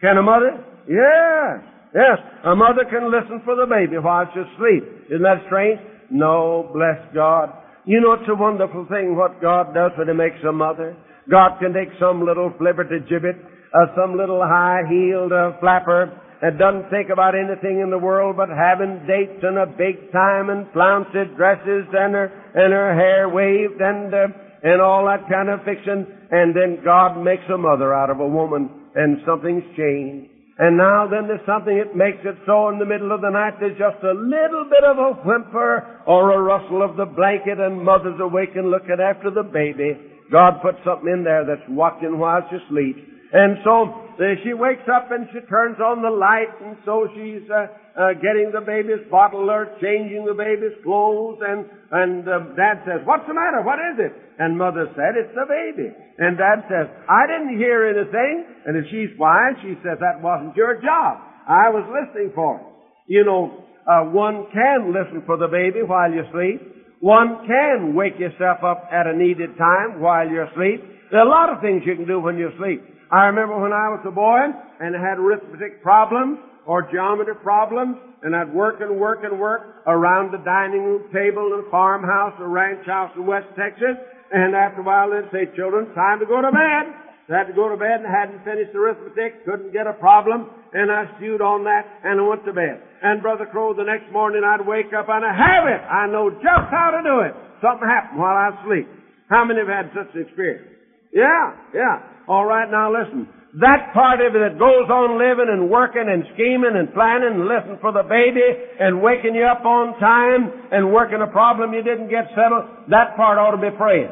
Can 0.02 0.18
a 0.18 0.24
mother? 0.24 0.64
Yes. 0.88 1.62
Yes. 1.94 2.18
A 2.46 2.56
mother 2.56 2.88
can 2.90 3.12
listen 3.12 3.42
for 3.46 3.56
the 3.56 3.68
baby 3.68 4.00
while 4.00 4.26
she's 4.34 4.48
asleep. 4.56 4.84
Isn't 5.12 5.24
that 5.24 5.44
strange? 5.48 5.80
No, 6.10 6.70
bless 6.74 6.98
God. 7.14 7.52
You 7.86 8.00
know, 8.00 8.14
it's 8.14 8.30
a 8.30 8.36
wonderful 8.36 8.88
thing 8.90 9.16
what 9.16 9.42
God 9.42 9.74
does 9.74 9.92
when 9.98 10.08
He 10.08 10.14
makes 10.14 10.40
a 10.48 10.52
mother. 10.52 10.96
God 11.30 11.60
can 11.60 11.74
take 11.74 11.90
some 12.00 12.26
little 12.26 12.52
flibberty 12.60 13.08
gibbet, 13.08 13.40
uh, 13.74 13.96
some 13.96 14.18
little 14.18 14.42
high-heeled 14.44 15.32
uh, 15.32 15.60
flapper 15.60 16.12
that 16.42 16.60
doesn't 16.60 16.92
think 16.92 17.08
about 17.08 17.34
anything 17.40 17.80
in 17.80 17.90
the 17.90 17.98
world 17.98 18.36
but 18.36 18.50
having 18.52 19.00
dates 19.08 19.40
and 19.42 19.58
a 19.58 19.66
big 19.66 20.12
time 20.12 20.52
and 20.52 20.68
flounced 20.76 21.16
dresses 21.40 21.88
and 21.96 22.12
her 22.14 22.28
and 22.54 22.76
her 22.76 22.92
hair 22.94 23.30
waved 23.32 23.80
and 23.80 24.14
uh, 24.14 24.28
and 24.64 24.82
all 24.82 25.06
that 25.06 25.28
kind 25.30 25.48
of 25.48 25.64
fiction. 25.64 26.08
And 26.32 26.56
then 26.56 26.84
God 26.84 27.20
makes 27.20 27.44
a 27.54 27.58
mother 27.58 27.94
out 27.94 28.10
of 28.10 28.20
a 28.20 28.28
woman, 28.28 28.70
and 28.96 29.20
something's 29.28 29.64
changed. 29.76 30.32
And 30.58 30.78
now 30.78 31.08
then 31.10 31.28
there's 31.28 31.44
something 31.48 31.76
that 31.76 31.98
makes 31.98 32.22
it 32.24 32.38
so 32.46 32.70
in 32.70 32.78
the 32.78 32.86
middle 32.86 33.12
of 33.12 33.22
the 33.22 33.30
night 33.30 33.58
there's 33.60 33.78
just 33.78 34.04
a 34.06 34.14
little 34.14 34.70
bit 34.70 34.86
of 34.86 34.98
a 35.02 35.12
whimper 35.26 36.04
or 36.06 36.32
a 36.32 36.42
rustle 36.42 36.84
of 36.84 36.96
the 36.96 37.10
blanket 37.10 37.58
and 37.58 37.82
mother's 37.82 38.20
awake 38.22 38.54
and 38.56 38.70
looking 38.70 39.02
after 39.02 39.32
the 39.32 39.42
baby. 39.42 39.98
God 40.32 40.62
put 40.62 40.76
something 40.86 41.12
in 41.12 41.24
there 41.24 41.46
that's 41.46 41.68
watching 41.70 42.20
while 42.20 42.42
she 42.50 42.58
sleeps. 42.70 43.00
And 43.34 43.58
so 43.66 43.90
uh, 44.22 44.38
she 44.46 44.54
wakes 44.54 44.86
up 44.86 45.10
and 45.10 45.26
she 45.34 45.42
turns 45.50 45.82
on 45.82 46.06
the 46.06 46.14
light, 46.14 46.54
and 46.62 46.78
so 46.86 47.10
she's 47.18 47.42
uh, 47.50 47.66
uh, 47.98 48.14
getting 48.22 48.54
the 48.54 48.62
baby's 48.62 49.02
bottle 49.10 49.50
or 49.50 49.74
changing 49.82 50.22
the 50.22 50.38
baby's 50.38 50.78
clothes, 50.86 51.42
and 51.42 51.66
and 51.90 52.30
uh, 52.30 52.54
Dad 52.54 52.86
says, 52.86 53.02
"What's 53.10 53.26
the 53.26 53.34
matter? 53.34 53.66
What 53.66 53.82
is 53.82 53.98
it?" 53.98 54.14
And 54.38 54.54
Mother 54.54 54.86
said, 54.94 55.18
"It's 55.18 55.34
the 55.34 55.50
baby." 55.50 55.90
And 56.22 56.38
Dad 56.38 56.62
says, 56.70 56.86
"I 57.10 57.26
didn't 57.26 57.58
hear 57.58 57.90
anything." 57.90 58.46
And 58.70 58.78
if 58.78 58.86
she's 58.94 59.18
wise, 59.18 59.58
she 59.66 59.82
says, 59.82 59.98
"That 59.98 60.22
wasn't 60.22 60.54
your 60.54 60.78
job. 60.78 61.18
I 61.50 61.74
was 61.74 61.90
listening 61.90 62.34
for 62.38 62.62
it." 62.62 62.66
You 63.10 63.26
know, 63.26 63.66
uh, 63.90 64.14
one 64.14 64.46
can 64.54 64.94
listen 64.94 65.26
for 65.26 65.38
the 65.38 65.50
baby 65.50 65.82
while 65.82 66.10
you 66.14 66.22
sleep. 66.30 66.62
One 67.04 67.44
can 67.44 68.00
wake 68.00 68.16
yourself 68.16 68.64
up 68.64 68.88
at 68.88 69.08
a 69.08 69.12
needed 69.12 69.58
time 69.60 70.00
while 70.00 70.24
you're 70.24 70.48
asleep. 70.48 70.80
There 71.12 71.20
are 71.20 71.28
a 71.28 71.30
lot 71.30 71.52
of 71.52 71.60
things 71.60 71.84
you 71.84 72.00
can 72.00 72.08
do 72.08 72.24
when 72.24 72.40
you 72.40 72.48
sleep. 72.56 72.80
I 73.12 73.28
remember 73.28 73.60
when 73.60 73.76
I 73.76 73.92
was 73.92 74.00
a 74.08 74.16
boy 74.16 74.40
and 74.80 74.96
I 74.96 75.04
had 75.04 75.20
arithmetic 75.20 75.84
problems 75.84 76.40
or 76.64 76.88
geometry 76.88 77.36
problems, 77.44 78.00
and 78.24 78.34
I'd 78.34 78.56
work 78.56 78.80
and 78.80 78.96
work 78.96 79.28
and 79.28 79.38
work 79.38 79.84
around 79.86 80.32
the 80.32 80.40
dining 80.48 80.88
room 80.88 81.12
table 81.12 81.52
in 81.52 81.68
a 81.68 81.70
farmhouse 81.70 82.40
or 82.40 82.48
ranch 82.48 82.88
house 82.88 83.12
in 83.20 83.28
West 83.28 83.52
Texas, 83.60 84.00
and 84.32 84.56
after 84.56 84.80
a 84.80 84.88
while 84.88 85.12
they'd 85.12 85.28
say, 85.36 85.52
children, 85.60 85.92
time 85.92 86.24
to 86.24 86.26
go 86.26 86.40
to 86.40 86.56
bed. 86.56 86.88
I 87.28 87.36
had 87.36 87.52
to 87.52 87.54
go 87.54 87.68
to 87.68 87.76
bed 87.76 88.00
and 88.00 88.08
hadn't 88.08 88.48
finished 88.48 88.72
arithmetic, 88.72 89.44
couldn't 89.44 89.76
get 89.76 89.92
a 89.92 89.94
problem, 90.00 90.48
and 90.74 90.92
I 90.92 91.06
stewed 91.18 91.42
on 91.42 91.64
that 91.64 91.86
and 92.04 92.20
I 92.20 92.24
went 92.26 92.46
to 92.46 92.54
bed. 92.54 92.82
And 93.02 93.22
Brother 93.22 93.46
Crow, 93.46 93.74
the 93.74 93.86
next 93.86 94.12
morning 94.12 94.42
I'd 94.42 94.66
wake 94.66 94.92
up 94.98 95.08
and 95.10 95.24
I 95.24 95.34
have 95.34 95.66
it. 95.70 95.82
I 95.86 96.08
know 96.10 96.30
just 96.30 96.68
how 96.74 96.92
to 96.98 97.02
do 97.06 97.16
it. 97.30 97.34
Something 97.62 97.88
happened 97.88 98.20
while 98.20 98.36
I 98.36 98.52
was 98.52 98.60
asleep. 98.66 98.88
How 99.30 99.46
many 99.46 99.62
have 99.62 99.72
had 99.72 99.88
such 99.94 100.12
an 100.16 100.26
experience? 100.26 100.68
Yeah, 101.14 101.54
yeah. 101.74 102.28
All 102.28 102.46
right, 102.46 102.70
now 102.70 102.90
listen. 102.90 103.30
That 103.62 103.94
part 103.94 104.18
of 104.18 104.34
it 104.34 104.42
that 104.42 104.58
goes 104.58 104.90
on 104.90 105.22
living 105.22 105.46
and 105.46 105.70
working 105.70 106.10
and 106.10 106.26
scheming 106.34 106.74
and 106.74 106.90
planning 106.90 107.38
and 107.38 107.46
listening 107.46 107.78
for 107.86 107.94
the 107.94 108.02
baby 108.02 108.42
and 108.42 108.98
waking 108.98 109.38
you 109.38 109.46
up 109.46 109.62
on 109.62 109.94
time 110.02 110.50
and 110.74 110.90
working 110.90 111.22
a 111.22 111.30
problem 111.30 111.70
you 111.70 111.86
didn't 111.86 112.10
get 112.10 112.34
settled, 112.34 112.90
that 112.90 113.14
part 113.14 113.38
ought 113.38 113.54
to 113.54 113.62
be 113.62 113.70
praying. 113.78 114.10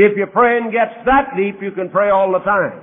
If 0.00 0.16
your 0.16 0.32
praying 0.32 0.72
gets 0.72 0.96
that 1.04 1.36
deep, 1.36 1.60
you 1.60 1.72
can 1.76 1.90
pray 1.92 2.08
all 2.08 2.32
the 2.32 2.40
time. 2.40 2.80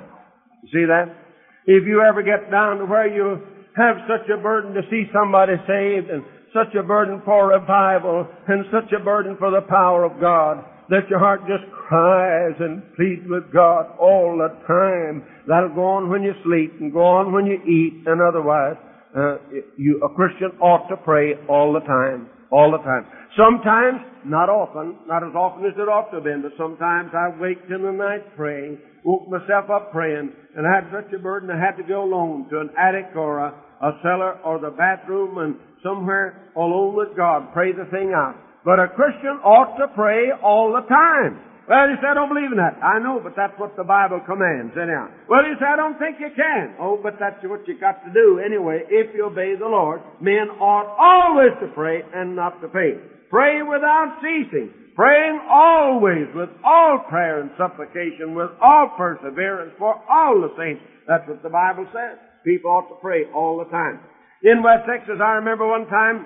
You 0.62 0.70
see 0.70 0.86
that? 0.86 1.25
If 1.66 1.88
you 1.88 2.02
ever 2.02 2.22
get 2.22 2.52
down 2.52 2.78
to 2.80 2.86
where 2.86 3.08
you 3.08 3.42
have 3.76 3.98
such 4.08 4.30
a 4.30 4.42
burden 4.42 4.74
to 4.74 4.82
see 4.90 5.06
somebody 5.14 5.54
saved 5.68 6.10
and 6.10 6.24
such 6.54 6.74
a 6.76 6.84
burden 6.84 7.22
for 7.26 7.50
revival 7.50 8.28
and 8.48 8.66
such 8.72 8.94
a 8.94 9.04
burden 9.04 9.36
for 9.38 9.52
the 9.52 9.62
power 9.68 10.06
of 10.06 10.22
God, 10.22 10.64
that 10.90 11.10
your 11.10 11.20
heart 11.20 11.42
just 11.42 11.66
cries 11.88 12.56
and 12.60 12.82
pleads 12.96 13.26
with 13.28 13.52
God 13.52 13.92
all 14.00 14.38
the 14.38 14.50
time. 14.68 15.26
That'll 15.48 15.74
go 15.76 15.84
on 15.84 16.10
when 16.10 16.24
you 16.24 16.34
sleep 16.44 16.80
and 16.80 16.94
go 16.94 17.04
on 17.04 17.34
when 17.34 17.46
you 17.46 17.58
eat 17.66 18.06
and 18.06 18.22
otherwise. 18.22 18.78
Uh, 19.16 19.38
you, 19.78 20.02
a 20.04 20.10
Christian 20.14 20.52
ought 20.62 20.88
to 20.90 20.98
pray 20.98 21.34
all 21.50 21.74
the 21.74 21.80
time. 21.82 22.30
All 22.52 22.72
the 22.72 22.84
time. 22.84 23.06
Sometimes, 23.36 24.00
not 24.24 24.50
often, 24.50 24.96
not 25.08 25.24
as 25.24 25.34
often 25.36 25.66
as 25.66 25.74
it 25.76 25.90
ought 25.90 26.10
to 26.12 26.18
have 26.18 26.24
been, 26.24 26.42
but 26.42 26.54
sometimes 26.58 27.12
I 27.14 27.36
waked 27.40 27.70
in 27.72 27.82
the 27.82 27.92
night 27.92 28.36
praying, 28.38 28.78
woke 29.06 29.30
myself 29.30 29.70
up 29.70 29.94
praying, 29.94 30.34
and 30.58 30.66
I 30.66 30.82
had 30.82 30.90
such 30.92 31.14
a 31.14 31.22
burden 31.22 31.50
I 31.54 31.62
had 31.62 31.78
to 31.78 31.84
go 31.84 32.04
alone 32.04 32.50
to 32.50 32.60
an 32.60 32.72
attic 32.74 33.16
or 33.16 33.40
a, 33.40 33.54
a 33.82 33.92
cellar 34.02 34.42
or 34.42 34.60
the 34.60 34.74
bathroom 34.74 35.38
and 35.38 35.56
somewhere 35.86 36.50
alone 36.58 36.98
with 36.98 37.16
God, 37.16 37.54
pray 37.54 37.72
the 37.72 37.86
thing 37.94 38.12
out. 38.18 38.36
But 38.66 38.82
a 38.82 38.90
Christian 38.90 39.38
ought 39.46 39.78
to 39.78 39.94
pray 39.94 40.34
all 40.42 40.74
the 40.74 40.82
time. 40.90 41.38
Well, 41.70 41.90
you 41.90 41.98
say, 42.02 42.10
I 42.10 42.14
don't 42.14 42.30
believe 42.30 42.54
in 42.54 42.62
that. 42.62 42.78
I 42.82 43.02
know, 43.02 43.22
but 43.22 43.34
that's 43.38 43.54
what 43.58 43.74
the 43.78 43.86
Bible 43.86 44.22
commands, 44.26 44.74
anyhow. 44.78 45.10
Well, 45.30 45.42
you 45.46 45.58
say, 45.58 45.66
I 45.66 45.78
don't 45.78 45.98
think 45.98 46.18
you 46.22 46.30
can. 46.34 46.78
Oh, 46.78 46.98
but 47.02 47.18
that's 47.18 47.42
what 47.46 47.66
you 47.68 47.78
got 47.78 48.06
to 48.06 48.14
do 48.14 48.42
anyway, 48.42 48.86
if 48.90 49.14
you 49.14 49.26
obey 49.26 49.58
the 49.58 49.66
Lord. 49.66 50.02
Men 50.22 50.50
ought 50.62 50.94
always 50.94 51.58
to 51.62 51.74
pray 51.74 52.02
and 52.14 52.36
not 52.36 52.62
to 52.62 52.70
faint. 52.70 53.02
Pray 53.30 53.66
without 53.66 54.22
ceasing. 54.22 54.70
Praying 54.96 55.42
always 55.52 56.28
with 56.34 56.50
all 56.64 57.04
prayer 57.10 57.42
and 57.42 57.52
supplication, 57.58 58.34
with 58.34 58.52
all 58.62 58.96
perseverance 58.98 59.74
for 59.78 59.96
all 60.10 60.40
the 60.40 60.56
saints. 60.58 60.82
That's 61.08 61.28
what 61.28 61.44
the 61.44 61.50
Bible 61.50 61.86
says. 61.92 62.18
People 62.46 62.72
ought 62.72 62.88
to 62.88 62.96
pray 63.02 63.26
all 63.36 63.58
the 63.58 63.70
time. 63.70 64.00
In 64.44 64.64
West 64.64 64.88
Texas, 64.88 65.20
I 65.22 65.36
remember 65.36 65.68
one 65.68 65.86
time 65.88 66.26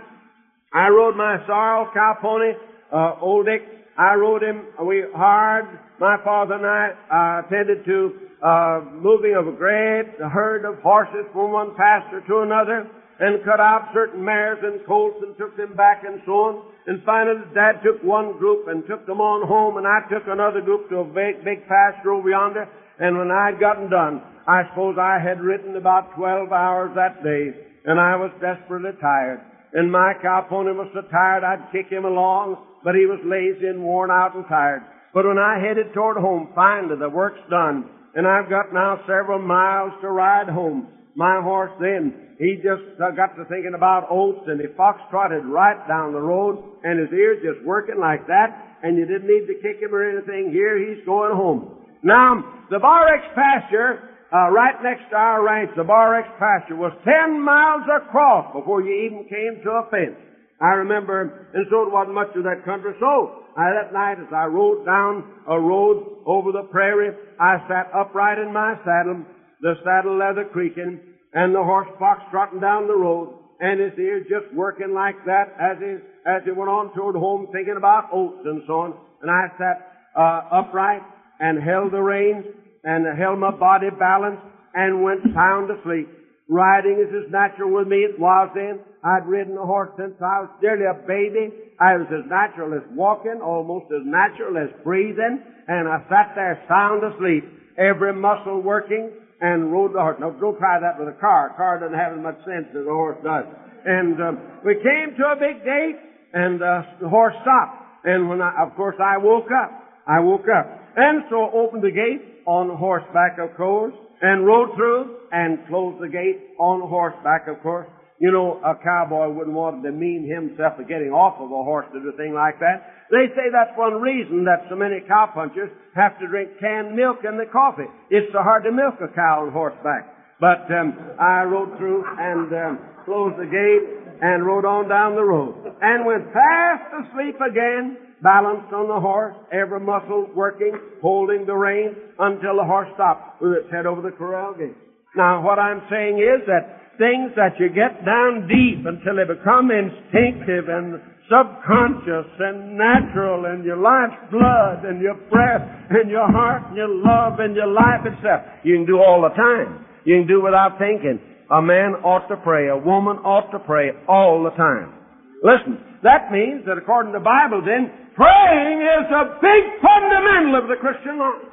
I 0.72 0.88
rode 0.90 1.16
my 1.16 1.38
sorrel 1.48 1.90
cow 1.94 2.18
pony, 2.22 2.54
uh, 2.94 3.16
old 3.22 3.48
Dick. 3.48 3.62
I 3.98 4.14
rode 4.16 4.44
him. 4.44 4.64
We 4.86 5.04
hard. 5.16 5.66
My 6.00 6.18
father 6.24 6.56
and 6.56 6.66
I 6.66 6.94
uh, 7.10 7.48
attended 7.48 7.84
to 7.86 8.30
uh, 8.44 8.82
moving 8.94 9.36
of 9.36 9.48
a 9.48 9.52
great 9.52 10.16
herd 10.32 10.64
of 10.64 10.80
horses 10.82 11.26
from 11.34 11.52
one 11.52 11.76
pasture 11.76 12.22
to 12.28 12.40
another, 12.40 12.88
and 13.20 13.44
cut 13.44 13.60
out 13.60 13.92
certain 13.94 14.24
mares 14.24 14.60
and 14.64 14.86
colts 14.88 15.20
and 15.22 15.36
took 15.38 15.56
them 15.58 15.76
back 15.76 16.04
and 16.08 16.22
so 16.26 16.32
on. 16.32 16.64
And 16.88 17.04
finally, 17.04 17.44
Dad 17.54 17.84
took 17.84 18.02
one 18.02 18.40
group 18.40 18.68
and 18.68 18.88
took 18.88 19.06
them 19.06 19.20
on 19.20 19.46
home, 19.46 19.78
and 19.78 19.86
I 19.86 20.00
took 20.08 20.24
another 20.28 20.62
group 20.62 20.90
to 20.90 21.04
a 21.04 21.06
big, 21.06 21.44
big 21.44 21.68
pasture 21.68 22.16
over 22.16 22.30
yonder. 22.30 22.68
And 23.00 23.18
when 23.18 23.30
I'd 23.30 23.60
gotten 23.60 23.90
done, 23.90 24.24
I 24.48 24.64
suppose 24.72 24.98
I 24.98 25.20
had 25.20 25.42
ridden 25.42 25.76
about 25.76 26.16
12 26.16 26.52
hours 26.52 26.92
that 26.96 27.24
day, 27.24 27.52
and 27.86 28.00
I 28.00 28.16
was 28.16 28.32
desperately 28.40 28.92
tired. 29.00 29.44
And 29.74 29.92
my 29.92 30.14
cow 30.22 30.48
pony 30.50 30.72
was 30.72 30.90
so 30.94 31.02
tired 31.12 31.44
I'd 31.44 31.72
kick 31.72 31.92
him 31.92 32.06
along, 32.06 32.58
but 32.84 32.96
he 32.96 33.06
was 33.06 33.20
lazy 33.24 33.68
and 33.68 33.84
worn 33.84 34.10
out 34.10 34.36
and 34.36 34.48
tired. 34.48 34.82
But 35.14 35.26
when 35.26 35.38
I 35.38 35.60
headed 35.60 35.94
toward 35.94 36.18
home, 36.18 36.50
finally 36.56 36.96
the 36.98 37.10
work's 37.10 37.44
done, 37.50 37.86
and 38.16 38.26
I've 38.26 38.50
got 38.50 38.74
now 38.74 38.98
several 39.06 39.40
miles 39.40 39.94
to 40.02 40.10
ride 40.10 40.50
home. 40.50 40.88
My 41.16 41.42
horse 41.42 41.72
then, 41.82 42.38
he 42.38 42.56
just 42.64 42.98
got 42.98 43.36
to 43.36 43.44
thinking 43.50 43.74
about 43.76 44.08
oats, 44.10 44.48
and 44.48 44.62
he 44.62 44.68
fox-trotted 44.78 45.44
right 45.46 45.88
down 45.88 46.14
the 46.14 46.22
road, 46.22 46.64
and 46.84 47.00
his 47.00 47.12
ears 47.12 47.44
just 47.44 47.66
working 47.66 48.00
like 48.00 48.28
that, 48.28 48.78
and 48.84 48.98
you 48.98 49.06
didn't 49.06 49.28
need 49.28 49.48
to 49.48 49.56
kick 49.60 49.82
him 49.82 49.94
or 49.94 50.08
anything. 50.08 50.52
Here 50.52 50.78
he's 50.78 51.04
going 51.06 51.36
home. 51.36 51.84
Now, 52.04 52.64
the 52.70 52.80
Bar 52.80 53.14
X 53.14 53.26
pasture 53.36 54.16
uh, 54.32 54.48
right 54.52 54.78
next 54.84 55.10
to 55.10 55.18
our 55.18 55.44
ranch, 55.44 55.72
the 55.76 55.84
Bar 55.84 56.16
X 56.22 56.30
pasture, 56.40 56.78
was 56.78 56.94
ten 57.04 57.42
miles 57.42 57.84
across 57.90 58.54
before 58.54 58.82
you 58.82 58.94
even 59.10 59.28
came 59.28 59.60
to 59.66 59.70
a 59.72 59.90
fence. 59.90 60.16
I 60.62 60.76
remember, 60.80 61.50
and 61.54 61.66
so 61.72 61.84
it 61.84 61.92
wasn't 61.92 62.16
much 62.16 62.36
of 62.36 62.44
that 62.44 62.64
country. 62.64 62.94
So, 63.00 63.44
I, 63.58 63.72
that 63.74 63.92
night 63.92 64.20
as 64.22 64.32
I 64.32 64.46
rode 64.46 64.86
down 64.86 65.24
a 65.48 65.60
road 65.60 66.24
over 66.26 66.52
the 66.52 66.64
prairie, 66.72 67.12
I 67.40 67.58
sat 67.68 67.92
upright 67.96 68.38
in 68.38 68.54
my 68.54 68.76
saddle, 68.86 69.26
the 69.62 69.76
saddle 69.84 70.18
leather 70.18 70.46
creaking, 70.52 71.00
and 71.34 71.54
the 71.54 71.64
horse 71.64 71.90
fox 72.00 72.22
trotting 72.32 72.60
down 72.60 72.88
the 72.88 72.96
road, 72.96 73.36
and 73.60 73.80
his 73.80 73.98
ears 74.00 74.26
just 74.30 74.54
working 74.56 74.94
like 74.94 75.16
that 75.26 75.54
as 75.60 75.78
he, 75.80 75.98
as 76.26 76.42
he 76.46 76.52
went 76.52 76.70
on 76.70 76.94
toward 76.96 77.16
home 77.16 77.48
thinking 77.52 77.76
about 77.78 78.10
oats 78.14 78.42
and 78.46 78.64
so 78.66 78.74
on. 78.74 78.94
And 79.22 79.30
I 79.30 79.48
sat 79.58 79.92
uh, 80.16 80.64
upright 80.64 81.02
and 81.40 81.62
held 81.62 81.92
the 81.92 82.02
reins 82.02 82.46
and 82.84 83.06
held 83.18 83.40
my 83.40 83.52
body 83.52 83.90
balanced 83.92 84.44
and 84.74 85.04
went 85.04 85.22
sound 85.36 85.70
asleep. 85.70 86.08
Riding 86.48 86.98
is 86.98 87.14
as 87.14 87.32
natural 87.32 87.72
with 87.72 87.88
me 87.88 88.06
as 88.06 88.16
it 88.16 88.20
was 88.20 88.50
then. 88.56 88.80
I'd 89.04 89.28
ridden 89.28 89.58
a 89.58 89.66
horse 89.66 89.92
since 89.98 90.16
I 90.20 90.42
was 90.42 90.50
nearly 90.62 90.86
a 90.86 90.98
baby. 91.06 91.76
I 91.80 91.96
was 91.96 92.08
as 92.10 92.26
natural 92.30 92.74
as 92.74 92.84
walking, 92.92 93.40
almost 93.44 93.86
as 93.94 94.02
natural 94.04 94.58
as 94.58 94.70
breathing, 94.84 95.44
and 95.68 95.88
I 95.88 96.00
sat 96.10 96.34
there 96.36 96.60
sound 96.68 97.04
asleep, 97.04 97.46
every 97.78 98.14
muscle 98.14 98.62
working, 98.62 99.12
and 99.42 99.72
rode 99.72 99.94
the 99.94 100.00
horse. 100.00 100.18
Now, 100.20 100.32
go 100.32 100.56
try 100.56 100.80
that 100.80 101.00
with 101.00 101.08
a 101.08 101.18
car. 101.20 101.52
A 101.52 101.56
car 101.56 101.80
doesn't 101.80 101.98
have 101.98 102.14
as 102.14 102.22
much 102.22 102.38
sense 102.46 102.68
as 102.72 102.86
a 102.86 102.94
horse 102.94 103.18
does. 103.24 103.46
And 103.86 104.20
um, 104.22 104.36
we 104.66 104.76
came 104.76 105.16
to 105.16 105.24
a 105.32 105.36
big 105.40 105.64
gate, 105.64 106.00
and 106.34 106.62
uh, 106.62 106.82
the 107.02 107.10
horse 107.10 107.34
stopped. 107.42 108.06
And 108.06 108.30
when 108.30 108.42
I, 108.42 108.64
of 108.64 108.76
course, 108.76 108.96
I 109.00 109.18
woke 109.18 109.52
up. 109.52 109.72
I 110.08 110.20
woke 110.20 110.48
up. 110.52 110.68
And 110.96 111.24
so 111.30 111.50
opened 111.54 111.84
the 111.84 111.92
gate 111.92 112.44
on 112.46 112.76
horseback, 112.76 113.38
of 113.40 113.56
course, 113.56 113.94
and 114.22 114.46
rode 114.46 114.76
through 114.76 115.18
and 115.32 115.60
closed 115.68 116.02
the 116.02 116.10
gate 116.10 116.56
on 116.60 116.82
horseback, 116.88 117.48
of 117.48 117.62
course. 117.62 117.88
You 118.20 118.32
know, 118.36 118.60
a 118.60 118.76
cowboy 118.76 119.32
wouldn't 119.32 119.56
want 119.56 119.80
to 119.80 119.92
demean 119.92 120.28
himself 120.28 120.76
to 120.76 120.84
getting 120.84 121.16
off 121.16 121.40
of 121.40 121.48
a 121.48 121.64
horse 121.64 121.88
to 121.96 122.04
do 122.04 122.12
a 122.12 122.18
thing 122.20 122.36
like 122.36 122.60
that. 122.60 123.08
They 123.08 123.32
say 123.32 123.48
that's 123.48 123.72
one 123.80 124.04
reason 124.04 124.44
that 124.44 124.68
so 124.68 124.76
many 124.76 125.00
cowpunchers 125.08 125.72
have 125.96 126.20
to 126.20 126.28
drink 126.28 126.60
canned 126.60 126.96
milk 126.96 127.24
in 127.24 127.40
the 127.40 127.48
coffee. 127.48 127.88
It's 128.12 128.28
so 128.36 128.44
hard 128.44 128.68
to 128.68 128.72
milk 128.76 129.00
a 129.00 129.08
cow 129.16 129.48
on 129.48 129.56
horseback. 129.56 130.20
But 130.40 130.68
um, 130.68 131.00
I 131.20 131.48
rode 131.48 131.80
through 131.80 132.04
and 132.04 132.48
um, 132.52 132.74
closed 133.08 133.40
the 133.40 133.48
gate 133.48 133.88
and 134.20 134.46
rode 134.46 134.68
on 134.68 134.92
down 134.92 135.16
the 135.16 135.24
road 135.24 135.56
and 135.80 136.06
went 136.06 136.28
fast 136.36 136.92
asleep 136.92 137.40
again 137.40 137.98
balanced 138.22 138.72
on 138.74 138.88
the 138.88 139.00
horse, 139.00 139.36
every 139.52 139.80
muscle 139.80 140.28
working, 140.36 140.76
holding 141.02 141.46
the 141.46 141.56
rein 141.56 141.96
until 142.20 142.58
the 142.58 142.68
horse 142.68 142.90
stopped 142.96 143.42
with 143.42 143.54
its 143.54 143.72
head 143.72 143.86
over 143.86 144.02
the 144.02 144.12
corral 144.12 144.54
gate. 144.54 144.76
Now, 145.16 145.42
what 145.42 145.58
I'm 145.58 145.82
saying 145.90 146.20
is 146.20 146.46
that 146.48 146.79
things 147.00 147.32
that 147.40 147.56
you 147.58 147.72
get 147.72 148.04
down 148.04 148.46
deep 148.46 148.84
until 148.84 149.16
they 149.16 149.26
become 149.26 149.72
instinctive 149.72 150.68
and 150.68 151.00
subconscious 151.32 152.28
and 152.44 152.76
natural 152.76 153.48
and 153.48 153.64
your 153.64 153.80
life's 153.80 154.20
blood 154.30 154.84
and 154.84 155.00
your 155.00 155.16
breath 155.32 155.64
and 155.90 156.12
your 156.12 156.28
heart 156.28 156.68
and 156.68 156.76
your 156.76 156.92
love 156.92 157.40
and 157.40 157.56
your 157.56 157.72
life 157.72 158.04
itself. 158.04 158.44
You 158.68 158.76
can 158.76 158.86
do 158.86 159.00
all 159.00 159.24
the 159.24 159.34
time. 159.34 159.86
You 160.04 160.20
can 160.20 160.28
do 160.28 160.44
without 160.44 160.78
thinking. 160.78 161.24
A 161.50 161.62
man 161.62 162.04
ought 162.04 162.28
to 162.28 162.38
pray. 162.38 162.68
A 162.68 162.78
woman 162.78 163.18
ought 163.24 163.50
to 163.56 163.60
pray 163.64 163.96
all 164.06 164.44
the 164.44 164.52
time. 164.60 164.94
Listen, 165.42 165.80
that 166.04 166.32
means 166.36 166.68
that 166.68 166.78
according 166.78 167.14
to 167.14 167.20
the 167.20 167.26
Bible 167.26 167.64
then, 167.64 167.90
praying 168.14 168.80
is 168.84 169.08
a 169.08 169.40
big 169.40 169.64
fundamental 169.80 170.60
of 170.60 170.68
the 170.68 170.78
Christian 170.78 171.18
life. 171.18 171.49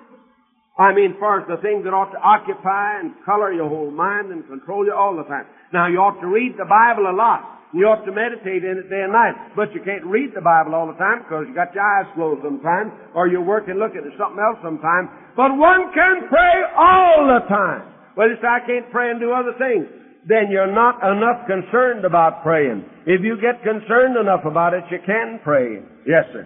I 0.77 0.93
mean, 0.93 1.17
far 1.17 1.41
as 1.41 1.49
the 1.49 1.57
things 1.65 1.89
that 1.89 1.97
ought 1.97 2.13
to 2.13 2.21
occupy 2.21 3.01
and 3.01 3.17
color 3.25 3.49
your 3.49 3.69
whole 3.69 3.91
mind 3.91 4.29
and 4.29 4.45
control 4.45 4.85
you 4.85 4.93
all 4.93 5.17
the 5.17 5.25
time. 5.25 5.49
Now, 5.73 5.89
you 5.89 5.97
ought 5.97 6.21
to 6.21 6.29
read 6.29 6.53
the 6.61 6.69
Bible 6.69 7.09
a 7.09 7.17
lot. 7.17 7.57
You 7.73 7.89
ought 7.89 8.05
to 8.05 8.13
meditate 8.13 8.61
in 8.61 8.85
it 8.85 8.93
day 8.93 9.01
and 9.01 9.13
night. 9.13 9.57
But 9.57 9.73
you 9.73 9.81
can't 9.81 10.05
read 10.05 10.37
the 10.37 10.45
Bible 10.45 10.77
all 10.77 10.87
the 10.87 11.01
time 11.01 11.25
because 11.25 11.49
you 11.49 11.57
got 11.57 11.73
your 11.73 11.81
eyes 11.81 12.07
closed 12.13 12.45
sometimes, 12.45 12.93
or 13.17 13.25
you're 13.25 13.45
working 13.45 13.81
looking 13.81 14.05
at 14.05 14.13
something 14.21 14.37
else 14.37 14.61
sometimes. 14.61 15.09
But 15.33 15.57
one 15.57 15.93
can 15.97 16.29
pray 16.29 16.57
all 16.77 17.25
the 17.25 17.49
time. 17.49 17.97
Well, 18.13 18.29
you 18.29 18.37
say, 18.45 18.49
I 18.49 18.61
can't 18.61 18.89
pray 18.93 19.11
and 19.11 19.19
do 19.21 19.33
other 19.33 19.57
things. 19.57 19.89
Then 20.29 20.53
you're 20.53 20.73
not 20.73 21.01
enough 21.01 21.49
concerned 21.49 22.05
about 22.05 22.45
praying. 22.45 22.85
If 23.09 23.25
you 23.25 23.41
get 23.41 23.65
concerned 23.65 24.21
enough 24.21 24.45
about 24.45 24.75
it, 24.77 24.85
you 24.93 25.01
can 25.05 25.41
pray. 25.41 25.81
Yes, 26.05 26.29
sir. 26.37 26.45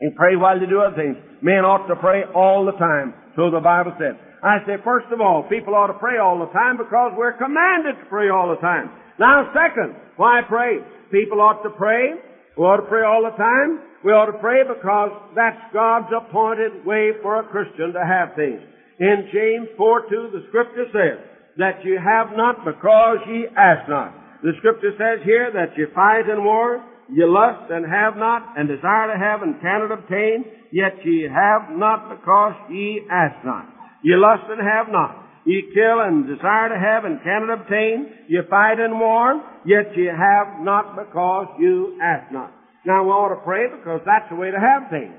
And 0.00 0.12
pray 0.16 0.36
while 0.36 0.60
you 0.60 0.68
do 0.68 0.84
other 0.84 0.96
things. 0.96 1.16
Men 1.40 1.64
ought 1.64 1.88
to 1.88 1.96
pray 1.96 2.28
all 2.34 2.66
the 2.66 2.76
time. 2.76 3.14
So 3.36 3.50
the 3.50 3.60
Bible 3.60 3.92
said. 3.98 4.18
I 4.44 4.60
say, 4.66 4.76
first 4.84 5.08
of 5.10 5.20
all, 5.20 5.42
people 5.48 5.74
ought 5.74 5.88
to 5.88 5.98
pray 5.98 6.18
all 6.18 6.38
the 6.38 6.52
time 6.52 6.76
because 6.76 7.12
we're 7.16 7.32
commanded 7.40 7.96
to 7.96 8.06
pray 8.10 8.28
all 8.28 8.52
the 8.52 8.60
time. 8.60 8.90
Now, 9.18 9.50
second, 9.56 9.96
why 10.16 10.42
pray? 10.46 10.78
People 11.10 11.40
ought 11.40 11.62
to 11.62 11.70
pray. 11.70 12.12
We 12.56 12.62
ought 12.64 12.84
to 12.84 12.88
pray 12.88 13.02
all 13.02 13.24
the 13.24 13.36
time. 13.40 13.80
We 14.04 14.12
ought 14.12 14.28
to 14.28 14.38
pray 14.38 14.62
because 14.62 15.10
that's 15.34 15.58
God's 15.72 16.12
appointed 16.12 16.84
way 16.84 17.16
for 17.22 17.40
a 17.40 17.48
Christian 17.48 17.96
to 17.96 18.04
have 18.04 18.36
things. 18.36 18.60
In 19.00 19.26
James 19.32 19.68
4 19.76 20.10
2, 20.10 20.30
the 20.30 20.44
scripture 20.52 20.86
says 20.92 21.18
that 21.56 21.82
you 21.82 21.98
have 21.98 22.36
not 22.36 22.64
because 22.64 23.18
ye 23.26 23.46
ask 23.56 23.88
not. 23.88 24.12
The 24.42 24.52
scripture 24.58 24.92
says 25.00 25.24
here 25.24 25.50
that 25.56 25.72
you 25.76 25.88
fight 25.94 26.28
in 26.28 26.44
war, 26.44 26.84
you 27.14 27.30
lust 27.30 27.70
and 27.70 27.86
have 27.86 28.16
not, 28.16 28.58
and 28.58 28.66
desire 28.66 29.14
to 29.14 29.18
have 29.18 29.42
and 29.42 29.60
cannot 29.62 29.94
obtain, 29.94 30.44
yet 30.72 30.98
ye 31.06 31.30
have 31.30 31.70
not 31.70 32.10
because 32.10 32.54
ye 32.70 33.06
ask 33.06 33.38
not. 33.46 33.70
Ye 34.02 34.18
lust 34.18 34.50
and 34.50 34.58
have 34.58 34.90
not. 34.90 35.22
Ye 35.46 35.62
kill 35.70 36.00
and 36.02 36.26
desire 36.26 36.74
to 36.74 36.78
have 36.78 37.04
and 37.04 37.22
cannot 37.22 37.62
obtain. 37.62 38.26
Ye 38.26 38.40
fight 38.50 38.80
and 38.80 38.98
war, 38.98 39.38
yet 39.64 39.94
ye 39.94 40.10
have 40.10 40.58
not 40.66 40.98
because 40.98 41.54
you 41.60 42.00
ask 42.02 42.32
not. 42.32 42.50
Now 42.84 43.04
we 43.04 43.10
ought 43.10 43.30
to 43.30 43.40
pray 43.46 43.70
because 43.70 44.00
that's 44.04 44.26
the 44.28 44.36
way 44.36 44.50
to 44.50 44.58
have 44.58 44.90
things. 44.90 45.14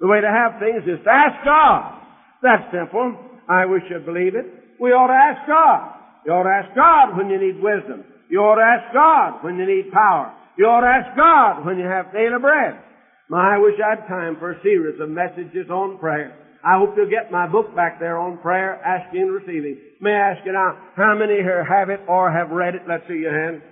The 0.00 0.06
way 0.06 0.20
to 0.20 0.28
have 0.28 0.60
things 0.60 0.84
is 0.84 1.02
to 1.02 1.10
ask 1.10 1.44
God. 1.48 1.96
That's 2.42 2.68
simple. 2.70 3.16
I 3.48 3.64
wish 3.64 3.82
you'd 3.88 4.04
believe 4.04 4.36
it. 4.36 4.46
We 4.78 4.90
ought 4.90 5.08
to 5.08 5.16
ask 5.16 5.48
God. 5.48 5.96
You 6.26 6.32
ought 6.32 6.44
to 6.44 6.54
ask 6.54 6.76
God 6.76 7.16
when 7.16 7.30
you 7.30 7.40
need 7.40 7.56
wisdom. 7.56 8.04
You 8.28 8.40
ought 8.44 8.60
to 8.60 8.68
ask 8.68 8.92
God 8.92 9.42
when 9.42 9.56
you 9.56 9.64
need 9.64 9.90
power. 9.90 10.34
You 10.58 10.66
ought 10.66 10.82
to 10.82 10.90
ask 10.90 11.14
God 11.14 11.62
when 11.62 11.78
you 11.78 11.86
have 11.86 12.10
daily 12.10 12.34
bread. 12.42 12.82
My, 13.30 13.54
I 13.54 13.58
wish 13.62 13.78
I 13.78 13.94
had 13.94 14.10
time 14.10 14.34
for 14.42 14.50
a 14.50 14.62
series 14.66 14.98
of 14.98 15.06
messages 15.08 15.70
on 15.70 16.02
prayer. 16.02 16.34
I 16.66 16.82
hope 16.82 16.98
you'll 16.98 17.06
get 17.06 17.30
my 17.30 17.46
book 17.46 17.70
back 17.76 18.00
there 18.02 18.18
on 18.18 18.42
prayer, 18.42 18.74
asking 18.82 19.22
and 19.22 19.38
receiving. 19.38 19.78
May 20.02 20.10
I 20.10 20.34
ask 20.34 20.42
you 20.44 20.50
now, 20.50 20.74
how 20.98 21.14
many 21.14 21.38
here 21.38 21.62
have 21.62 21.90
it 21.90 22.00
or 22.08 22.32
have 22.34 22.50
read 22.50 22.74
it? 22.74 22.82
Let's 22.90 23.06
see 23.06 23.22
your 23.22 23.30
hand. 23.30 23.62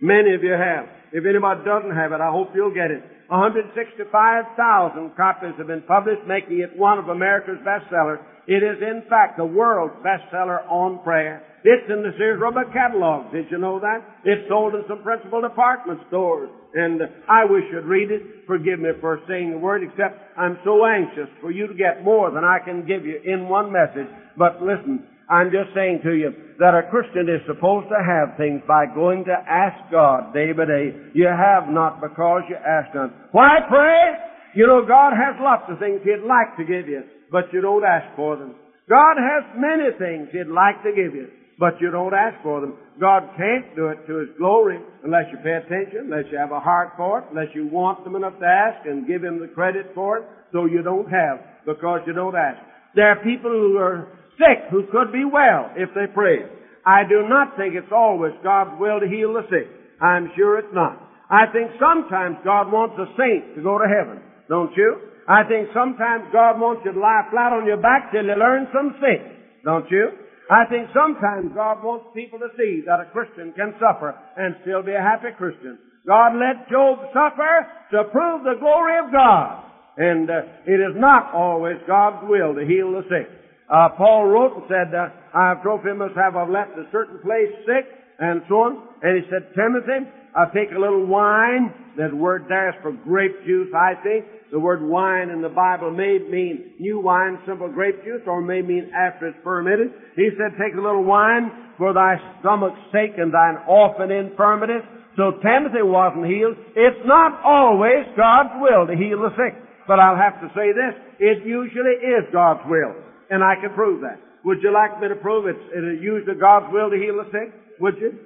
Many 0.00 0.32
of 0.32 0.42
you 0.42 0.56
have. 0.56 0.88
If 1.12 1.28
anybody 1.28 1.60
doesn't 1.60 1.92
have 1.92 2.16
it, 2.16 2.24
I 2.24 2.32
hope 2.32 2.56
you'll 2.56 2.72
get 2.72 2.88
it. 2.88 3.04
165,000 3.28 5.16
copies 5.20 5.60
have 5.60 5.68
been 5.68 5.84
published, 5.84 6.24
making 6.26 6.64
it 6.64 6.72
one 6.72 6.96
of 6.96 7.12
America's 7.12 7.60
bestsellers. 7.60 8.24
It 8.46 8.62
is, 8.62 8.82
in 8.82 9.02
fact, 9.08 9.36
the 9.38 9.44
world's 9.44 9.94
bestseller 10.04 10.68
on 10.70 11.02
prayer. 11.02 11.42
It's 11.64 11.88
in 11.88 12.02
the 12.02 12.12
Sears 12.18 12.38
Roebuck 12.40 12.72
catalog. 12.74 13.32
Did 13.32 13.46
you 13.50 13.56
know 13.56 13.80
that? 13.80 14.04
It's 14.24 14.46
sold 14.48 14.74
in 14.74 14.82
some 14.86 15.02
principal 15.02 15.40
department 15.40 16.00
stores. 16.08 16.50
And 16.74 17.00
I 17.28 17.46
wish 17.48 17.64
you'd 17.72 17.88
read 17.88 18.10
it. 18.10 18.44
Forgive 18.46 18.80
me 18.80 18.90
for 19.00 19.20
saying 19.26 19.52
the 19.52 19.58
word, 19.58 19.82
except 19.82 20.20
I'm 20.36 20.58
so 20.64 20.84
anxious 20.84 21.32
for 21.40 21.50
you 21.50 21.66
to 21.66 21.74
get 21.74 22.04
more 22.04 22.30
than 22.30 22.44
I 22.44 22.58
can 22.62 22.86
give 22.86 23.06
you 23.06 23.16
in 23.24 23.48
one 23.48 23.72
message. 23.72 24.12
But 24.36 24.60
listen, 24.60 25.08
I'm 25.30 25.48
just 25.48 25.72
saying 25.74 26.00
to 26.04 26.12
you 26.12 26.32
that 26.58 26.76
a 26.76 26.90
Christian 26.90 27.32
is 27.32 27.40
supposed 27.46 27.88
to 27.88 27.96
have 27.96 28.36
things 28.36 28.60
by 28.68 28.84
going 28.92 29.24
to 29.24 29.32
ask 29.32 29.90
God 29.90 30.34
day 30.34 30.52
by 30.52 30.66
day. 30.66 30.92
You 31.14 31.32
have 31.32 31.72
not 31.72 32.02
because 32.02 32.42
you 32.48 32.56
ask 32.56 32.94
not. 32.94 33.32
Why 33.32 33.64
pray? 33.68 34.20
You 34.54 34.66
know, 34.66 34.84
God 34.86 35.16
has 35.16 35.34
lots 35.40 35.64
of 35.68 35.78
things 35.78 36.00
He'd 36.04 36.28
like 36.28 36.54
to 36.60 36.64
give 36.64 36.86
you, 36.88 37.02
but 37.30 37.52
you 37.52 37.60
don't 37.60 37.84
ask 37.84 38.14
for 38.16 38.36
them. 38.36 38.54
God 38.88 39.16
has 39.16 39.44
many 39.56 39.90
things 39.98 40.28
He'd 40.32 40.52
like 40.52 40.82
to 40.84 40.90
give 40.90 41.14
you, 41.14 41.28
but 41.58 41.80
you 41.80 41.90
don't 41.90 42.14
ask 42.14 42.42
for 42.42 42.60
them. 42.60 42.74
God 43.00 43.22
can't 43.36 43.74
do 43.74 43.88
it 43.88 44.06
to 44.06 44.18
His 44.18 44.28
glory 44.38 44.78
unless 45.02 45.24
you 45.32 45.38
pay 45.38 45.56
attention, 45.56 46.12
unless 46.12 46.30
you 46.30 46.38
have 46.38 46.52
a 46.52 46.60
heart 46.60 46.92
for 46.96 47.20
it, 47.20 47.24
unless 47.30 47.48
you 47.54 47.66
want 47.68 48.04
them 48.04 48.16
enough 48.16 48.38
to 48.40 48.46
ask 48.46 48.86
and 48.86 49.06
give 49.06 49.24
Him 49.24 49.40
the 49.40 49.48
credit 49.48 49.90
for 49.94 50.18
it, 50.18 50.24
so 50.52 50.66
you 50.66 50.82
don't 50.82 51.10
have 51.10 51.40
because 51.66 52.00
you 52.06 52.12
don't 52.12 52.36
ask. 52.36 52.60
There 52.94 53.08
are 53.08 53.24
people 53.24 53.50
who 53.50 53.78
are 53.78 54.08
sick 54.38 54.70
who 54.70 54.86
could 54.92 55.12
be 55.12 55.24
well 55.24 55.72
if 55.76 55.90
they 55.94 56.06
prayed. 56.12 56.46
I 56.86 57.02
do 57.08 57.26
not 57.26 57.56
think 57.56 57.74
it's 57.74 57.92
always 57.92 58.32
God's 58.42 58.78
will 58.78 59.00
to 59.00 59.08
heal 59.08 59.32
the 59.32 59.48
sick. 59.48 59.66
I'm 60.00 60.30
sure 60.36 60.58
it's 60.58 60.74
not. 60.74 61.00
I 61.30 61.46
think 61.52 61.70
sometimes 61.80 62.36
God 62.44 62.70
wants 62.70 62.94
a 63.00 63.08
saint 63.16 63.56
to 63.56 63.62
go 63.62 63.78
to 63.78 63.88
heaven. 63.88 64.20
Don't 64.48 64.70
you? 64.76 65.13
I 65.28 65.44
think 65.48 65.72
sometimes 65.72 66.28
God 66.32 66.60
wants 66.60 66.82
you 66.84 66.92
to 66.92 67.00
lie 67.00 67.24
flat 67.30 67.52
on 67.52 67.64
your 67.64 67.80
back 67.80 68.12
till 68.12 68.24
you 68.24 68.36
learn 68.36 68.68
some 68.72 68.96
sense. 69.00 69.24
Don't 69.64 69.88
you? 69.90 70.12
I 70.50 70.68
think 70.68 70.92
sometimes 70.92 71.56
God 71.56 71.80
wants 71.80 72.12
people 72.12 72.38
to 72.38 72.52
see 72.60 72.84
that 72.84 73.00
a 73.00 73.08
Christian 73.08 73.56
can 73.56 73.72
suffer 73.80 74.12
and 74.36 74.56
still 74.60 74.84
be 74.84 74.92
a 74.92 75.00
happy 75.00 75.32
Christian. 75.36 75.78
God 76.06 76.36
let 76.36 76.68
Job 76.68 77.00
suffer 77.16 77.64
to 77.96 78.04
prove 78.12 78.44
the 78.44 78.60
glory 78.60 79.00
of 79.00 79.08
God. 79.08 79.64
And 79.96 80.28
uh, 80.28 80.68
it 80.68 80.84
is 80.84 80.92
not 81.00 81.32
always 81.32 81.80
God's 81.86 82.28
will 82.28 82.52
to 82.52 82.66
heal 82.66 82.92
the 82.92 83.08
sick. 83.08 83.30
Uh, 83.72 83.88
Paul 83.96 84.26
wrote 84.26 84.52
and 84.52 84.64
said, 84.68 84.92
uh, 84.92 85.08
I 85.32 85.56
have 85.56 85.62
Trophimus 85.62 86.12
have 86.16 86.36
left 86.50 86.76
a 86.76 86.84
certain 86.92 87.18
place 87.24 87.48
sick, 87.64 87.88
and 88.18 88.42
so 88.48 88.54
on. 88.68 88.88
And 89.00 89.16
he 89.16 89.24
said, 89.30 89.48
Timothy, 89.56 90.04
I 90.36 90.44
take 90.52 90.76
a 90.76 90.78
little 90.78 91.06
wine. 91.06 91.72
That 91.96 92.12
word 92.12 92.44
there 92.48 92.68
is 92.68 92.74
for 92.82 92.92
grape 92.92 93.46
juice, 93.46 93.72
I 93.72 93.94
think. 94.02 94.26
The 94.54 94.62
word 94.62 94.86
wine 94.86 95.34
in 95.34 95.42
the 95.42 95.50
Bible 95.50 95.90
may 95.90 96.22
mean 96.22 96.78
new 96.78 97.02
wine, 97.02 97.42
simple 97.42 97.66
grape 97.66 98.06
juice, 98.06 98.22
or 98.22 98.38
may 98.38 98.62
mean 98.62 98.86
after 98.94 99.26
it's 99.26 99.42
fermented. 99.42 99.90
He 100.14 100.30
said, 100.38 100.54
take 100.54 100.78
a 100.78 100.80
little 100.80 101.02
wine 101.02 101.74
for 101.74 101.90
thy 101.90 102.14
stomach's 102.38 102.78
sake 102.94 103.18
and 103.18 103.34
thine 103.34 103.66
orphan 103.66 104.14
infirmities. 104.14 104.86
So 105.18 105.42
Timothy 105.42 105.82
wasn't 105.82 106.30
healed. 106.30 106.54
It's 106.78 107.02
not 107.02 107.42
always 107.42 108.06
God's 108.14 108.54
will 108.62 108.86
to 108.86 108.94
heal 108.94 109.26
the 109.26 109.34
sick. 109.34 109.58
But 109.90 109.98
I'll 109.98 110.14
have 110.14 110.38
to 110.38 110.46
say 110.54 110.70
this, 110.70 110.94
it 111.18 111.42
usually 111.42 111.98
is 112.14 112.22
God's 112.30 112.62
will. 112.70 112.94
And 113.34 113.42
I 113.42 113.58
can 113.58 113.74
prove 113.74 114.06
that. 114.06 114.22
Would 114.46 114.62
you 114.62 114.70
like 114.70 115.02
me 115.02 115.10
to 115.10 115.18
prove 115.18 115.50
it's, 115.50 115.58
it 115.74 115.98
usually 115.98 116.38
God's 116.38 116.70
will 116.70 116.94
to 116.94 116.96
heal 116.96 117.18
the 117.18 117.26
sick? 117.34 117.50
Would 117.82 117.98
you? 117.98 118.22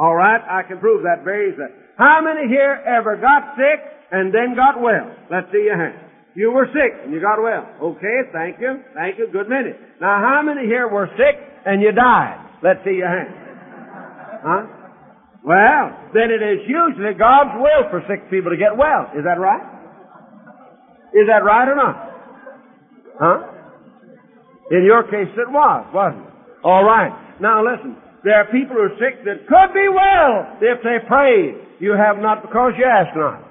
All 0.00 0.16
right, 0.16 0.40
I 0.40 0.64
can 0.64 0.80
prove 0.80 1.04
that 1.04 1.28
very 1.28 1.52
easily. 1.52 1.76
How 1.98 2.24
many 2.24 2.48
here 2.48 2.80
ever 2.88 3.20
got 3.20 3.52
sick 3.52 3.97
and 4.10 4.32
then 4.32 4.54
got 4.56 4.80
well? 4.80 5.10
Let's 5.30 5.48
see 5.52 5.64
your 5.64 5.76
hand. 5.76 6.08
You 6.34 6.52
were 6.52 6.70
sick 6.70 6.92
and 7.02 7.12
you 7.12 7.20
got 7.20 7.42
well. 7.42 7.66
Okay, 7.82 8.18
thank 8.32 8.60
you. 8.60 8.78
Thank 8.94 9.18
you. 9.18 9.26
Good 9.32 9.48
minute. 9.48 9.74
Now, 10.00 10.22
how 10.22 10.40
many 10.44 10.66
here 10.66 10.86
were 10.86 11.08
sick 11.18 11.34
and 11.66 11.82
you 11.82 11.92
died? 11.92 12.38
Let's 12.62 12.78
see 12.84 13.02
your 13.02 13.10
hand. 13.10 13.34
Huh? 14.38 14.62
Well, 15.42 15.84
then 16.14 16.30
it 16.30 16.38
is 16.38 16.62
usually 16.62 17.18
God's 17.18 17.58
will 17.58 17.90
for 17.90 18.06
sick 18.06 18.30
people 18.30 18.50
to 18.50 18.56
get 18.56 18.76
well. 18.76 19.10
Is 19.18 19.24
that 19.24 19.40
right? 19.42 19.66
Is 21.14 21.26
that 21.26 21.42
right 21.42 21.66
or 21.66 21.74
not? 21.74 21.96
Huh? 23.18 23.38
In 24.70 24.84
your 24.84 25.02
case, 25.04 25.32
it 25.34 25.50
was, 25.50 25.86
wasn't 25.94 26.22
it? 26.22 26.32
All 26.62 26.84
right. 26.84 27.10
Now 27.40 27.64
listen. 27.64 27.96
There 28.22 28.34
are 28.34 28.46
people 28.46 28.76
who 28.76 28.82
are 28.82 28.98
sick 28.98 29.24
that 29.24 29.46
could 29.46 29.70
be 29.74 29.88
well 29.88 30.58
if 30.60 30.82
they 30.82 31.02
prayed. 31.06 31.54
You 31.80 31.98
have 31.98 32.18
not 32.18 32.42
because 32.42 32.74
you 32.76 32.84
ask 32.84 33.14
not. 33.16 33.47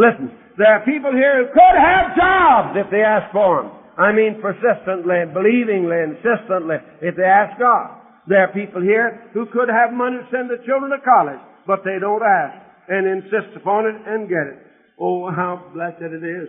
Listen. 0.00 0.32
There 0.56 0.72
are 0.72 0.84
people 0.84 1.12
here 1.12 1.44
who 1.44 1.52
could 1.52 1.76
have 1.76 2.16
jobs 2.16 2.76
if 2.76 2.88
they 2.90 3.04
ask 3.04 3.32
for 3.32 3.62
them. 3.62 3.72
I 4.00 4.12
mean 4.12 4.40
persistently, 4.40 5.28
believingly, 5.28 6.16
insistently, 6.16 6.80
if 7.00 7.16
they 7.16 7.28
ask 7.28 7.60
God. 7.60 8.00
There 8.28 8.40
are 8.40 8.52
people 8.52 8.80
here 8.80 9.28
who 9.32 9.44
could 9.52 9.68
have 9.68 9.92
money 9.92 10.20
to 10.20 10.28
send 10.32 10.48
their 10.48 10.64
children 10.64 10.92
to 10.92 11.00
college, 11.04 11.40
but 11.66 11.84
they 11.84 12.00
don't 12.00 12.24
ask 12.24 12.56
and 12.88 13.08
insist 13.08 13.56
upon 13.56 13.86
it 13.86 13.96
and 14.04 14.28
get 14.28 14.48
it. 14.48 14.58
Oh, 15.00 15.28
how 15.28 15.68
blessed 15.72 16.00
it 16.00 16.24
is. 16.24 16.48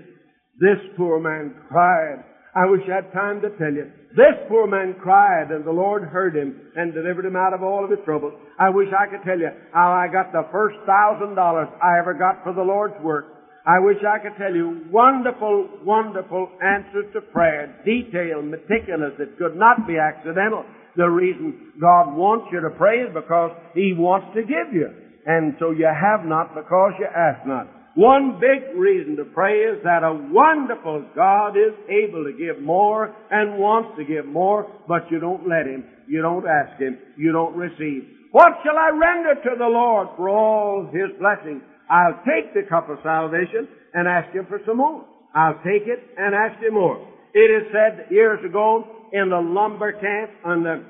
This 0.59 0.79
poor 0.95 1.19
man 1.19 1.55
cried 1.67 2.23
I 2.53 2.65
wish 2.65 2.81
I 2.91 2.95
had 2.95 3.13
time 3.13 3.39
to 3.41 3.49
tell 3.55 3.71
you. 3.71 3.87
This 4.11 4.35
poor 4.49 4.67
man 4.67 4.95
cried 5.01 5.51
and 5.51 5.63
the 5.63 5.71
Lord 5.71 6.03
heard 6.03 6.35
him 6.35 6.53
and 6.75 6.93
delivered 6.93 7.25
him 7.25 7.37
out 7.37 7.53
of 7.53 7.63
all 7.63 7.83
of 7.83 7.89
his 7.89 8.03
troubles. 8.03 8.33
I 8.59 8.69
wish 8.69 8.89
I 8.91 9.07
could 9.07 9.23
tell 9.23 9.39
you 9.39 9.49
how 9.73 9.91
I 9.93 10.11
got 10.11 10.33
the 10.33 10.43
first 10.51 10.75
thousand 10.85 11.35
dollars 11.35 11.69
I 11.81 11.97
ever 11.99 12.13
got 12.13 12.43
for 12.43 12.51
the 12.51 12.61
Lord's 12.61 12.99
work. 13.01 13.40
I 13.65 13.77
wish 13.79 13.97
I 14.01 14.17
could 14.17 14.37
tell 14.37 14.53
you 14.55 14.89
wonderful, 14.89 15.69
wonderful 15.85 16.49
answers 16.61 17.05
to 17.13 17.21
prayer, 17.21 17.77
detailed, 17.85 18.45
meticulous, 18.45 19.13
that 19.19 19.37
could 19.37 19.55
not 19.55 19.85
be 19.85 19.97
accidental. 19.97 20.65
The 20.97 21.07
reason 21.07 21.73
God 21.79 22.15
wants 22.15 22.47
you 22.51 22.59
to 22.61 22.71
pray 22.71 23.05
is 23.05 23.13
because 23.13 23.51
He 23.75 23.93
wants 23.93 24.33
to 24.33 24.41
give 24.41 24.73
you. 24.73 24.89
And 25.25 25.53
so 25.59 25.69
you 25.71 25.85
have 25.85 26.25
not 26.25 26.55
because 26.55 26.93
you 26.97 27.05
ask 27.05 27.45
not. 27.45 27.69
One 27.93 28.39
big 28.39 28.75
reason 28.75 29.15
to 29.17 29.25
pray 29.25 29.59
is 29.67 29.83
that 29.83 30.01
a 30.01 30.15
wonderful 30.31 31.05
God 31.13 31.53
is 31.57 31.75
able 31.85 32.23
to 32.23 32.33
give 32.33 32.63
more 32.63 33.13
and 33.29 33.59
wants 33.59 33.97
to 33.97 34.05
give 34.05 34.25
more, 34.25 34.65
but 34.87 35.11
you 35.11 35.19
don't 35.19 35.47
let 35.47 35.67
Him. 35.67 35.83
You 36.07 36.21
don't 36.21 36.47
ask 36.47 36.79
Him. 36.79 36.97
You 37.17 37.31
don't 37.31 37.55
receive. 37.55 38.07
What 38.31 38.63
shall 38.63 38.77
I 38.77 38.89
render 38.89 39.35
to 39.35 39.55
the 39.57 39.67
Lord 39.67 40.07
for 40.15 40.29
all 40.29 40.89
His 40.91 41.11
blessings? 41.19 41.61
I'll 41.91 42.23
take 42.23 42.53
the 42.53 42.63
cup 42.69 42.89
of 42.89 42.99
salvation 43.03 43.67
and 43.93 44.07
ask 44.07 44.33
Him 44.33 44.45
for 44.47 44.61
some 44.65 44.77
more. 44.77 45.03
I'll 45.35 45.59
take 45.59 45.83
it 45.85 45.99
and 46.17 46.33
ask 46.33 46.63
Him 46.63 46.75
more. 46.75 47.05
It 47.33 47.51
is 47.51 47.67
said 47.71 48.11
years 48.11 48.39
ago 48.45 48.87
in 49.11 49.29
the 49.29 49.43
lumber 49.43 49.91
camp 49.91 50.31
on 50.45 50.63
the, 50.63 50.83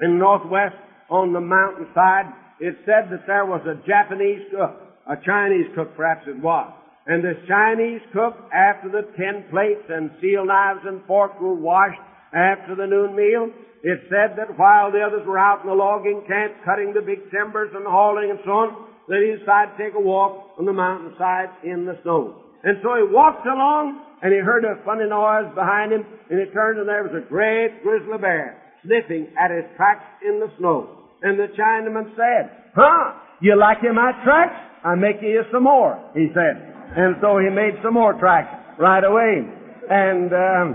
in 0.00 0.16
the 0.16 0.18
Northwest 0.18 0.76
on 1.10 1.34
the 1.34 1.40
mountainside, 1.40 2.32
it 2.60 2.74
said 2.86 3.12
that 3.12 3.26
there 3.26 3.44
was 3.44 3.60
a 3.68 3.76
Japanese 3.86 4.48
cook 4.50 4.90
a 5.10 5.16
Chinese 5.26 5.66
cook 5.74 5.96
perhaps 5.96 6.22
it 6.26 6.38
was. 6.38 6.70
And 7.06 7.24
this 7.24 7.36
Chinese 7.48 8.00
cook, 8.12 8.36
after 8.54 8.88
the 8.88 9.02
tin 9.18 9.44
plates 9.50 9.82
and 9.88 10.10
steel 10.18 10.46
knives 10.46 10.86
and 10.86 11.02
forks 11.06 11.34
were 11.40 11.54
washed 11.54 12.00
after 12.30 12.76
the 12.76 12.86
noon 12.86 13.16
meal, 13.16 13.50
it 13.82 13.98
said 14.06 14.36
that 14.36 14.54
while 14.54 14.92
the 14.92 15.00
others 15.00 15.26
were 15.26 15.38
out 15.38 15.64
in 15.64 15.68
the 15.68 15.74
logging 15.74 16.22
camp 16.28 16.54
cutting 16.64 16.92
the 16.94 17.00
big 17.00 17.26
timbers 17.32 17.72
and 17.74 17.86
hauling 17.88 18.30
and 18.30 18.38
so 18.44 18.50
on, 18.52 18.68
that 19.10 19.18
he 19.18 19.34
decided 19.34 19.74
to 19.74 19.78
take 19.82 19.94
a 19.98 20.00
walk 20.00 20.54
on 20.54 20.64
the 20.64 20.72
mountainside 20.72 21.50
in 21.66 21.84
the 21.84 21.98
snow. 22.06 22.46
And 22.62 22.78
so 22.78 22.94
he 22.94 23.02
walked 23.10 23.42
along 23.42 24.06
and 24.22 24.30
he 24.32 24.38
heard 24.38 24.62
a 24.62 24.78
funny 24.86 25.10
noise 25.10 25.50
behind 25.58 25.90
him 25.90 26.06
and 26.30 26.38
he 26.38 26.46
turned 26.54 26.78
and 26.78 26.86
there 26.86 27.02
was 27.02 27.18
a 27.18 27.26
great 27.26 27.82
grizzly 27.82 28.18
bear 28.22 28.54
sniffing 28.86 29.28
at 29.34 29.50
his 29.50 29.66
tracks 29.76 30.06
in 30.22 30.38
the 30.38 30.46
snow. 30.58 31.10
And 31.22 31.38
the 31.38 31.50
Chinaman 31.58 32.14
said, 32.14 32.72
Huh? 32.74 33.18
You 33.42 33.58
like 33.58 33.82
my 33.82 34.12
tracks? 34.22 34.56
I'm 34.84 35.00
making 35.00 35.28
you 35.28 35.42
some 35.52 35.64
more, 35.64 35.98
he 36.14 36.28
said. 36.32 36.56
And 36.96 37.16
so 37.20 37.38
he 37.38 37.50
made 37.50 37.74
some 37.82 37.94
more 37.94 38.14
tracks 38.14 38.48
right 38.78 39.02
away. 39.02 39.42
And 39.90 40.30
um, 40.32 40.66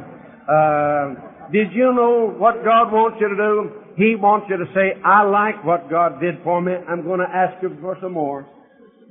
uh, 0.44 1.52
did 1.52 1.72
you 1.72 1.94
know 1.96 2.36
what 2.38 2.64
God 2.64 2.92
wants 2.92 3.18
you 3.22 3.30
to 3.30 3.36
do? 3.36 3.85
He 3.96 4.16
wants 4.16 4.48
you 4.50 4.58
to 4.58 4.68
say, 4.76 5.00
I 5.04 5.24
like 5.24 5.64
what 5.64 5.90
God 5.90 6.20
did 6.20 6.36
for 6.44 6.62
me. 6.62 6.74
I'm 6.74 7.04
going 7.04 7.20
to 7.20 7.32
ask 7.32 7.62
Him 7.64 7.78
for 7.82 7.98
some 8.02 8.14
more. 8.14 8.46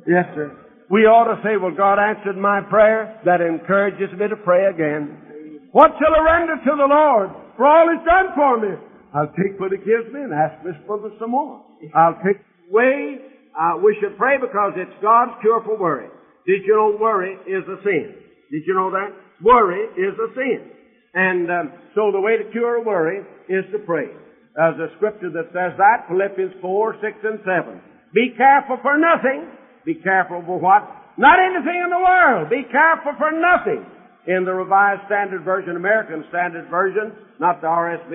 Yes, 0.06 0.26
sir. 0.34 0.52
We 0.90 1.08
ought 1.08 1.32
to 1.32 1.40
say, 1.40 1.56
well, 1.56 1.72
God 1.72 1.96
answered 1.98 2.36
my 2.36 2.60
prayer. 2.60 3.20
That 3.24 3.40
encourages 3.40 4.12
me 4.12 4.28
to 4.28 4.36
pray 4.36 4.66
again. 4.66 5.70
What 5.72 5.92
shall 5.96 6.12
I 6.12 6.20
render 6.20 6.56
to 6.56 6.72
the 6.76 6.86
Lord 6.86 7.30
for 7.56 7.64
all 7.66 7.88
He's 7.88 8.04
done 8.04 8.36
for 8.36 8.60
me? 8.60 8.76
I'll 9.14 9.32
take 9.32 9.58
what 9.58 9.72
He 9.72 9.78
gives 9.78 10.12
me 10.12 10.20
and 10.20 10.32
ask 10.32 10.60
Him 10.62 10.76
for 10.86 11.00
some 11.18 11.30
more. 11.30 11.64
I'll 11.94 12.20
take 12.20 12.44
away 12.68 13.34
uh, 13.54 13.78
we 13.78 13.96
should 14.00 14.18
pray 14.18 14.36
because 14.36 14.72
it's 14.76 14.94
God's 15.00 15.32
cure 15.40 15.62
for 15.64 15.78
worry. 15.78 16.08
Did 16.46 16.62
you 16.66 16.74
know 16.74 16.98
worry 17.00 17.34
is 17.46 17.62
a 17.68 17.78
sin? 17.84 18.14
Did 18.50 18.62
you 18.66 18.74
know 18.74 18.90
that? 18.90 19.14
Worry 19.42 19.86
is 19.96 20.14
a 20.18 20.34
sin. 20.34 20.70
And 21.14 21.50
um, 21.50 21.72
so 21.94 22.10
the 22.10 22.20
way 22.20 22.36
to 22.36 22.50
cure 22.50 22.82
worry 22.82 23.20
is 23.48 23.64
to 23.72 23.78
pray. 23.86 24.06
Uh, 24.54 24.70
There's 24.78 24.90
a 24.90 24.96
scripture 24.96 25.30
that 25.34 25.50
says 25.50 25.74
that, 25.78 26.06
Philippians 26.08 26.54
4, 26.62 26.96
6, 27.02 27.18
and 27.26 27.38
7. 27.42 27.80
Be 28.14 28.30
careful 28.38 28.78
for 28.82 28.94
nothing. 28.96 29.50
Be 29.84 29.98
careful 29.98 30.42
for 30.46 30.58
what? 30.58 30.86
Not 31.18 31.42
anything 31.42 31.74
in 31.74 31.90
the 31.90 31.98
world. 31.98 32.50
Be 32.50 32.62
careful 32.70 33.12
for 33.18 33.34
nothing. 33.34 33.82
In 34.26 34.46
the 34.46 34.54
Revised 34.54 35.02
Standard 35.06 35.44
Version, 35.44 35.76
American 35.76 36.24
Standard 36.30 36.70
Version, 36.70 37.12
not 37.40 37.60
the 37.60 37.66
RSV, 37.66 38.14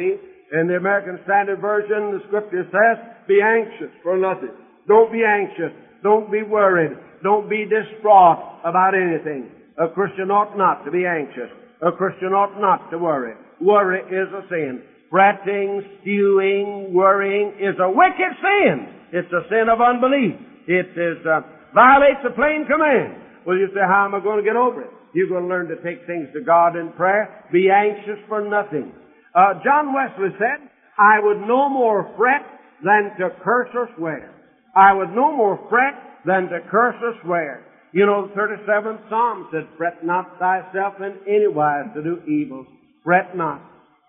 in 0.51 0.67
the 0.67 0.75
American 0.75 1.19
Standard 1.23 1.61
Version, 1.61 2.17
the 2.17 2.23
scripture 2.27 2.65
says, 2.71 2.97
be 3.27 3.39
anxious 3.43 3.93
for 4.01 4.17
nothing. 4.17 4.49
Don't 4.87 5.11
be 5.11 5.21
anxious. 5.21 5.69
Don't 6.01 6.31
be 6.31 6.41
worried. 6.41 6.97
Don't 7.21 7.49
be 7.49 7.67
distraught 7.69 8.63
about 8.65 8.95
anything. 8.95 9.51
A 9.77 9.87
Christian 9.93 10.31
ought 10.31 10.57
not 10.57 10.83
to 10.85 10.91
be 10.91 11.05
anxious. 11.05 11.51
A 11.85 11.91
Christian 11.91 12.33
ought 12.33 12.59
not 12.59 12.89
to 12.89 12.97
worry. 12.97 13.35
Worry 13.61 14.01
is 14.07 14.33
a 14.33 14.41
sin. 14.49 14.81
Fretting, 15.09 15.83
stewing, 16.01 16.93
worrying 16.93 17.53
is 17.59 17.75
a 17.81 17.89
wicked 17.89 18.33
sin. 18.41 18.75
It's 19.11 19.31
a 19.33 19.43
sin 19.49 19.69
of 19.69 19.81
unbelief. 19.81 20.37
It 20.67 20.93
is, 20.93 21.25
uh, 21.25 21.41
violates 21.73 22.21
the 22.23 22.29
plain 22.31 22.65
command. 22.69 23.17
Well, 23.45 23.57
you 23.57 23.67
say, 23.73 23.81
how 23.81 24.05
am 24.05 24.13
I 24.13 24.21
going 24.21 24.37
to 24.37 24.45
get 24.45 24.55
over 24.55 24.81
it? 24.81 24.91
You're 25.13 25.29
going 25.29 25.43
to 25.43 25.49
learn 25.49 25.67
to 25.69 25.81
take 25.81 26.05
things 26.05 26.29
to 26.33 26.41
God 26.41 26.75
in 26.75 26.91
prayer. 26.93 27.45
Be 27.51 27.69
anxious 27.73 28.21
for 28.27 28.45
nothing. 28.45 28.93
Uh, 29.33 29.57
John 29.63 29.93
Wesley 29.93 30.29
said, 30.37 30.69
I 30.97 31.19
would 31.19 31.41
no 31.47 31.69
more 31.69 32.13
fret 32.17 32.45
than 32.83 33.17
to 33.17 33.33
curse 33.43 33.69
or 33.73 33.89
swear. 33.97 34.33
I 34.75 34.93
would 34.93 35.09
no 35.09 35.35
more 35.35 35.57
fret 35.69 35.95
than 36.25 36.49
to 36.49 36.59
curse 36.69 36.95
or 37.01 37.15
swear. 37.23 37.65
You 37.91 38.05
know, 38.05 38.27
the 38.27 38.33
37th 38.33 39.09
Psalm 39.09 39.49
said, 39.51 39.67
Fret 39.77 40.05
not 40.05 40.37
thyself 40.37 40.95
in 40.99 41.17
any 41.27 41.47
wise 41.47 41.85
to 41.95 42.03
do 42.03 42.21
evil. 42.27 42.67
Fret 43.03 43.35
not, 43.35 43.61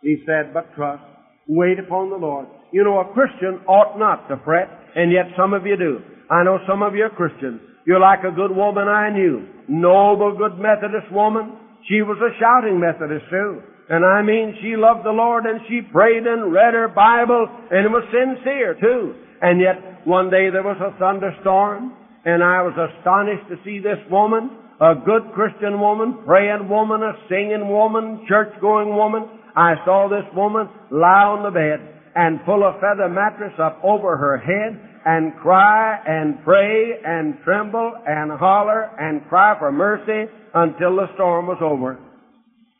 he 0.02 0.22
said, 0.26 0.52
but 0.54 0.74
trust. 0.74 1.02
Wait 1.48 1.78
upon 1.78 2.10
the 2.10 2.16
Lord. 2.16 2.46
You 2.72 2.84
know, 2.84 3.00
a 3.00 3.12
Christian 3.12 3.60
ought 3.66 3.98
not 3.98 4.28
to 4.28 4.40
fret, 4.44 4.68
and 4.94 5.12
yet 5.12 5.26
some 5.36 5.52
of 5.52 5.66
you 5.66 5.76
do. 5.76 5.98
I 6.30 6.44
know 6.44 6.58
some 6.68 6.82
of 6.82 6.94
you 6.94 7.04
are 7.04 7.10
Christians. 7.10 7.60
You're 7.86 8.00
like 8.00 8.20
a 8.22 8.34
good 8.34 8.54
woman 8.54 8.86
I 8.86 9.10
knew. 9.10 9.48
Noble, 9.68 10.36
good 10.36 10.58
Methodist 10.58 11.10
woman. 11.10 11.58
She 11.88 12.02
was 12.02 12.18
a 12.22 12.30
shouting 12.38 12.78
Methodist 12.78 13.26
too. 13.30 13.62
And 13.88 14.04
I 14.04 14.22
mean, 14.22 14.54
she 14.62 14.76
loved 14.76 15.04
the 15.04 15.10
Lord 15.10 15.46
and 15.46 15.58
she 15.66 15.80
prayed 15.90 16.22
and 16.22 16.52
read 16.52 16.74
her 16.74 16.86
Bible 16.86 17.48
and 17.72 17.86
it 17.86 17.90
was 17.90 18.06
sincere 18.14 18.78
too. 18.78 19.14
And 19.42 19.60
yet, 19.60 20.06
one 20.06 20.30
day 20.30 20.50
there 20.52 20.62
was 20.62 20.76
a 20.78 20.96
thunderstorm, 21.00 21.96
and 22.24 22.44
I 22.44 22.62
was 22.62 22.76
astonished 22.76 23.48
to 23.48 23.56
see 23.64 23.80
this 23.80 23.98
woman, 24.10 24.50
a 24.80 24.94
good 24.94 25.32
Christian 25.34 25.80
woman, 25.80 26.22
praying 26.24 26.68
woman, 26.68 27.02
a 27.02 27.16
singing 27.28 27.68
woman, 27.68 28.26
church-going 28.28 28.94
woman. 28.94 29.39
I 29.60 29.76
saw 29.84 30.08
this 30.08 30.24
woman 30.32 30.72
lie 30.88 31.28
on 31.28 31.44
the 31.44 31.52
bed 31.52 31.84
and 32.16 32.40
pull 32.48 32.64
a 32.64 32.80
feather 32.80 33.12
mattress 33.12 33.52
up 33.60 33.76
over 33.84 34.16
her 34.16 34.40
head 34.40 34.72
and 35.04 35.36
cry 35.36 36.00
and 36.00 36.40
pray 36.48 36.96
and 37.04 37.36
tremble 37.44 37.92
and 38.08 38.32
holler 38.40 38.88
and 38.96 39.20
cry 39.28 39.52
for 39.60 39.68
mercy 39.70 40.32
until 40.54 40.96
the 40.96 41.12
storm 41.12 41.44
was 41.44 41.60
over. 41.60 42.00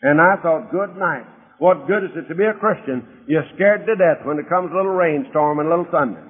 And 0.01 0.25
I 0.25 0.41
thought, 0.41 0.73
good 0.73 0.97
night. 0.97 1.29
What 1.61 1.85
good 1.85 2.01
is 2.01 2.17
it 2.17 2.33
to 2.33 2.35
be 2.35 2.49
a 2.49 2.57
Christian? 2.57 3.29
You're 3.29 3.45
scared 3.55 3.85
to 3.85 3.95
death 4.01 4.25
when 4.25 4.41
it 4.41 4.49
comes 4.49 4.73
a 4.73 4.77
little 4.77 4.97
rainstorm 4.97 5.61
and 5.61 5.69
a 5.69 5.71
little 5.71 5.93
thunder. 5.93 6.25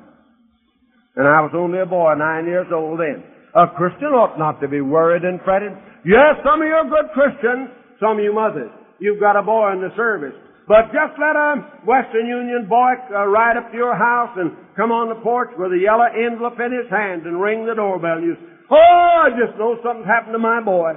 And 1.15 1.31
I 1.31 1.47
was 1.47 1.55
only 1.55 1.79
a 1.79 1.87
boy, 1.87 2.19
nine 2.19 2.51
years 2.51 2.67
old 2.75 2.99
then. 2.99 3.23
A 3.55 3.71
Christian 3.79 4.19
ought 4.19 4.35
not 4.35 4.59
to 4.63 4.67
be 4.67 4.81
worried 4.83 5.23
and 5.23 5.39
fretted. 5.47 5.71
Yes, 6.03 6.43
some 6.43 6.59
of 6.59 6.67
you 6.67 6.75
are 6.75 6.91
good 6.91 7.15
Christians, 7.15 7.71
some 8.03 8.19
of 8.19 8.25
you 8.25 8.35
mothers. 8.35 8.75
You've 9.01 9.21
got 9.21 9.37
a 9.37 9.43
boy 9.43 9.73
in 9.73 9.81
the 9.81 9.91
service. 9.97 10.37
But 10.69 10.95
just 10.95 11.19
let 11.19 11.35
a 11.35 11.83
Western 11.83 12.31
Union 12.31 12.71
boy 12.71 12.95
uh, 13.11 13.27
ride 13.27 13.57
up 13.59 13.73
to 13.73 13.77
your 13.77 13.97
house 13.97 14.31
and 14.39 14.55
come 14.77 14.93
on 14.93 15.11
the 15.11 15.19
porch 15.19 15.51
with 15.59 15.75
a 15.75 15.81
yellow 15.81 16.07
envelope 16.07 16.61
in 16.63 16.71
his 16.71 16.87
hand 16.87 17.27
and 17.27 17.43
ring 17.43 17.67
the 17.67 17.75
doorbell. 17.75 18.23
You 18.23 18.39
say, 18.39 18.47
Oh, 18.71 19.27
I 19.27 19.35
just 19.35 19.59
know 19.59 19.75
something's 19.83 20.07
happened 20.07 20.39
to 20.39 20.39
my 20.39 20.63
boy. 20.63 20.95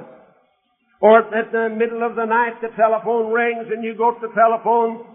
Or 1.01 1.25
at 1.25 1.49
the 1.49 1.73
middle 1.73 2.05
of 2.05 2.13
the 2.13 2.29
night, 2.29 2.61
the 2.61 2.69
telephone 2.77 3.33
rings 3.33 3.65
and 3.73 3.83
you 3.83 3.97
go 3.97 4.13
to 4.13 4.21
the 4.21 4.31
telephone 4.37 5.09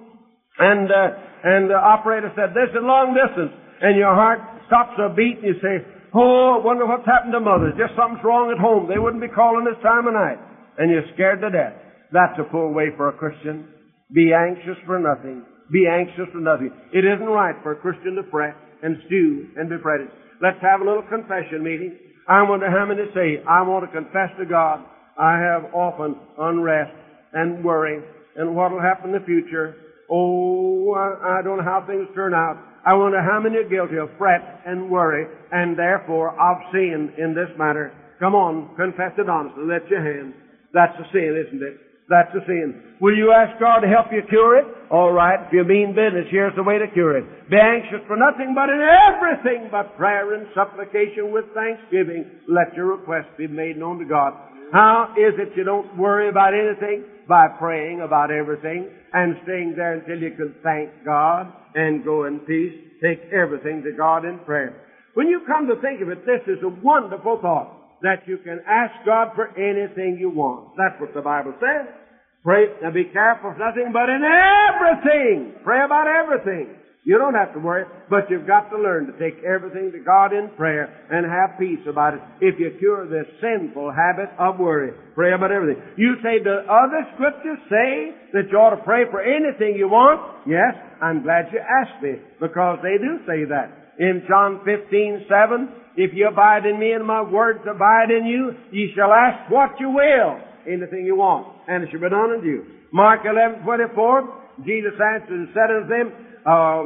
and, 0.59 0.91
uh, 0.91 1.47
and 1.47 1.71
the 1.71 1.79
operator 1.79 2.35
said, 2.35 2.51
this 2.51 2.69
is 2.75 2.83
long 2.83 3.15
distance. 3.15 3.55
And 3.81 3.95
your 3.95 4.11
heart 4.11 4.43
stops 4.67 4.99
a 4.99 5.15
beat 5.15 5.39
and 5.39 5.55
you 5.55 5.59
say, 5.63 5.87
Oh, 6.11 6.59
I 6.59 6.65
wonder 6.65 6.83
what's 6.83 7.07
happened 7.07 7.33
to 7.37 7.41
mother. 7.41 7.71
Just 7.79 7.95
something's 7.95 8.25
wrong 8.25 8.51
at 8.51 8.59
home. 8.59 8.89
They 8.91 8.99
wouldn't 8.99 9.23
be 9.23 9.31
calling 9.31 9.63
this 9.63 9.79
time 9.87 10.09
of 10.09 10.19
night. 10.19 10.41
And 10.81 10.91
you're 10.91 11.07
scared 11.15 11.41
to 11.47 11.51
death. 11.53 11.77
That's 12.13 12.39
a 12.39 12.51
poor 12.51 12.73
way 12.73 12.91
for 12.97 13.09
a 13.09 13.13
Christian. 13.13 13.69
Be 14.13 14.33
anxious 14.33 14.77
for 14.87 14.99
nothing. 14.99 15.45
Be 15.71 15.87
anxious 15.87 16.33
for 16.33 16.41
nothing. 16.41 16.73
It 16.93 17.05
isn't 17.05 17.27
right 17.27 17.55
for 17.63 17.73
a 17.73 17.77
Christian 17.77 18.17
to 18.17 18.23
fret 18.31 18.57
and 18.83 18.97
stew 19.07 19.49
and 19.57 19.69
be 19.69 19.77
fretted. 19.83 20.09
Let's 20.41 20.61
have 20.63 20.81
a 20.81 20.85
little 20.85 21.03
confession 21.03 21.63
meeting. 21.63 21.99
I 22.29 22.43
wonder 22.49 22.71
how 22.71 22.87
many 22.87 23.05
say, 23.15 23.43
I 23.49 23.63
want 23.63 23.85
to 23.85 23.93
confess 23.93 24.31
to 24.39 24.47
God 24.47 24.85
I 25.19 25.37
have 25.39 25.75
often 25.75 26.17
unrest 26.39 26.95
and 27.33 27.65
worry 27.65 28.03
and 28.37 28.55
what 28.55 28.71
will 28.71 28.81
happen 28.81 29.11
in 29.11 29.21
the 29.21 29.27
future. 29.27 29.75
Oh, 30.11 30.95
I 30.95 31.43
don't 31.43 31.59
know 31.59 31.65
how 31.65 31.85
things 31.87 32.07
turn 32.15 32.33
out. 32.33 32.57
I 32.87 32.95
wonder 32.95 33.21
how 33.21 33.41
many 33.41 33.57
are 33.57 33.69
guilty 33.69 33.97
of 33.97 34.09
fret 34.17 34.63
and 34.65 34.89
worry 34.89 35.27
and 35.53 35.77
therefore 35.77 36.31
of 36.39 36.57
sin 36.73 37.13
in 37.19 37.35
this 37.35 37.51
matter. 37.59 37.93
Come 38.21 38.35
on, 38.35 38.75
confess 38.77 39.13
it 39.19 39.29
honestly. 39.29 39.65
Let 39.67 39.89
your 39.91 40.01
hand. 40.01 40.35
That's 40.73 40.95
a 40.99 41.05
sin, 41.13 41.45
isn't 41.47 41.63
it? 41.63 41.77
That's 42.09 42.33
a 42.35 42.41
sin. 42.47 42.97
Will 43.01 43.15
you 43.15 43.33
ask 43.33 43.61
God 43.61 43.81
to 43.81 43.89
help 43.89 44.09
you 44.11 44.23
cure 44.29 44.57
it? 44.57 44.65
All 44.91 45.13
right. 45.13 45.39
If 45.47 45.53
you 45.53 45.63
mean 45.63 45.93
business, 45.93 46.25
here's 46.31 46.57
the 46.57 46.63
way 46.63 46.79
to 46.79 46.89
cure 46.89 47.19
it. 47.19 47.51
Be 47.51 47.61
anxious 47.61 48.01
for 48.09 48.17
nothing 48.17 48.57
but 48.57 48.73
in 48.73 48.81
everything 48.81 49.69
but 49.71 49.97
prayer 49.97 50.35
and 50.35 50.49
supplication 50.55 51.31
with 51.31 51.45
thanksgiving. 51.53 52.25
Let 52.49 52.75
your 52.75 52.97
requests 52.97 53.37
be 53.37 53.47
made 53.47 53.77
known 53.77 53.99
to 53.99 54.07
God. 54.07 54.33
How 54.73 55.15
is 55.17 55.35
it 55.37 55.57
you 55.57 55.65
don't 55.65 55.97
worry 55.97 56.29
about 56.29 56.55
anything? 56.55 57.05
By 57.29 57.47
praying 57.59 58.01
about 58.01 58.31
everything 58.31 58.89
and 59.13 59.37
staying 59.45 59.75
there 59.77 59.95
until 60.01 60.19
you 60.19 60.33
can 60.33 60.55
thank 60.63 60.91
God 61.05 61.53
and 61.75 62.03
go 62.05 62.25
in 62.25 62.41
peace. 62.41 62.73
Take 63.03 63.21
everything 63.33 63.83
to 63.85 63.93
God 63.93 64.25
in 64.25 64.39
prayer. 64.41 64.81
When 65.13 65.29
you 65.29 65.43
come 65.47 65.69
to 65.69 65.81
think 65.83 66.01
of 66.01 66.09
it, 66.09 66.25
this 66.25 66.41
is 66.47 66.63
a 66.65 66.69
wonderful 66.83 67.39
thought 67.41 67.78
that 68.03 68.27
you 68.27 68.39
can 68.39 68.61
ask 68.67 68.93
God 69.05 69.33
for 69.35 69.49
anything 69.59 70.19
you 70.19 70.31
want. 70.31 70.77
That's 70.77 71.01
what 71.01 71.15
the 71.15 71.23
Bible 71.23 71.55
says. 71.61 71.89
Pray, 72.43 72.67
now 72.83 72.91
be 72.91 73.05
careful 73.13 73.53
for 73.53 73.59
nothing 73.59 73.91
but 73.93 74.09
in 74.09 74.23
everything. 74.23 75.59
Pray 75.65 75.85
about 75.85 76.07
everything. 76.07 76.79
You 77.09 77.17
don't 77.17 77.35
have 77.35 77.55
to 77.55 77.59
worry, 77.59 77.87
but 78.11 78.29
you've 78.29 78.47
got 78.47 78.69
to 78.69 78.77
learn 78.77 79.07
to 79.07 79.17
take 79.17 79.43
everything 79.43 79.93
to 79.93 79.99
God 80.05 80.37
in 80.37 80.51
prayer 80.61 80.93
and 81.09 81.25
have 81.25 81.59
peace 81.59 81.81
about 81.89 82.13
it 82.13 82.21
if 82.41 82.61
you 82.61 82.77
cure 82.79 83.09
this 83.09 83.25
sinful 83.41 83.93
habit 83.97 84.29
of 84.39 84.59
worry. 84.59 84.93
Pray 85.15 85.33
about 85.33 85.51
everything. 85.51 85.81
You 85.97 86.17
say, 86.23 86.37
do 86.45 86.53
other 86.69 87.09
scriptures 87.15 87.65
say 87.71 88.13
that 88.35 88.53
you 88.53 88.59
ought 88.59 88.77
to 88.77 88.85
pray 88.85 89.09
for 89.11 89.23
anything 89.25 89.73
you 89.73 89.89
want? 89.89 90.21
Yes, 90.47 90.77
I'm 91.01 91.23
glad 91.23 91.49
you 91.51 91.61
asked 91.65 92.03
me 92.03 92.21
because 92.41 92.79
they 92.83 93.01
do 93.01 93.25
say 93.25 93.49
that. 93.57 93.73
In 93.99 94.23
John 94.29 94.61
15, 94.69 95.27
7, 95.33 95.69
if 95.99 96.15
you 96.15 96.29
abide 96.31 96.65
in 96.65 96.79
me 96.79 96.93
and 96.93 97.05
my 97.05 97.23
words 97.23 97.59
abide 97.67 98.15
in 98.15 98.25
you, 98.25 98.55
ye 98.71 98.95
shall 98.95 99.11
ask 99.11 99.51
what 99.51 99.75
you 99.83 99.91
will, 99.91 100.39
anything 100.63 101.03
you 101.03 101.19
want, 101.19 101.51
and 101.67 101.83
it 101.83 101.91
shall 101.91 101.99
be 101.99 102.09
done 102.09 102.39
unto 102.39 102.47
you. 102.47 102.63
Mark 102.93 103.27
11, 103.27 103.67
24, 103.67 104.63
Jesus 104.65 104.95
answered 104.95 105.35
and 105.35 105.49
said 105.51 105.75
unto 105.75 105.91
them, 105.91 106.07
um, 106.47 106.85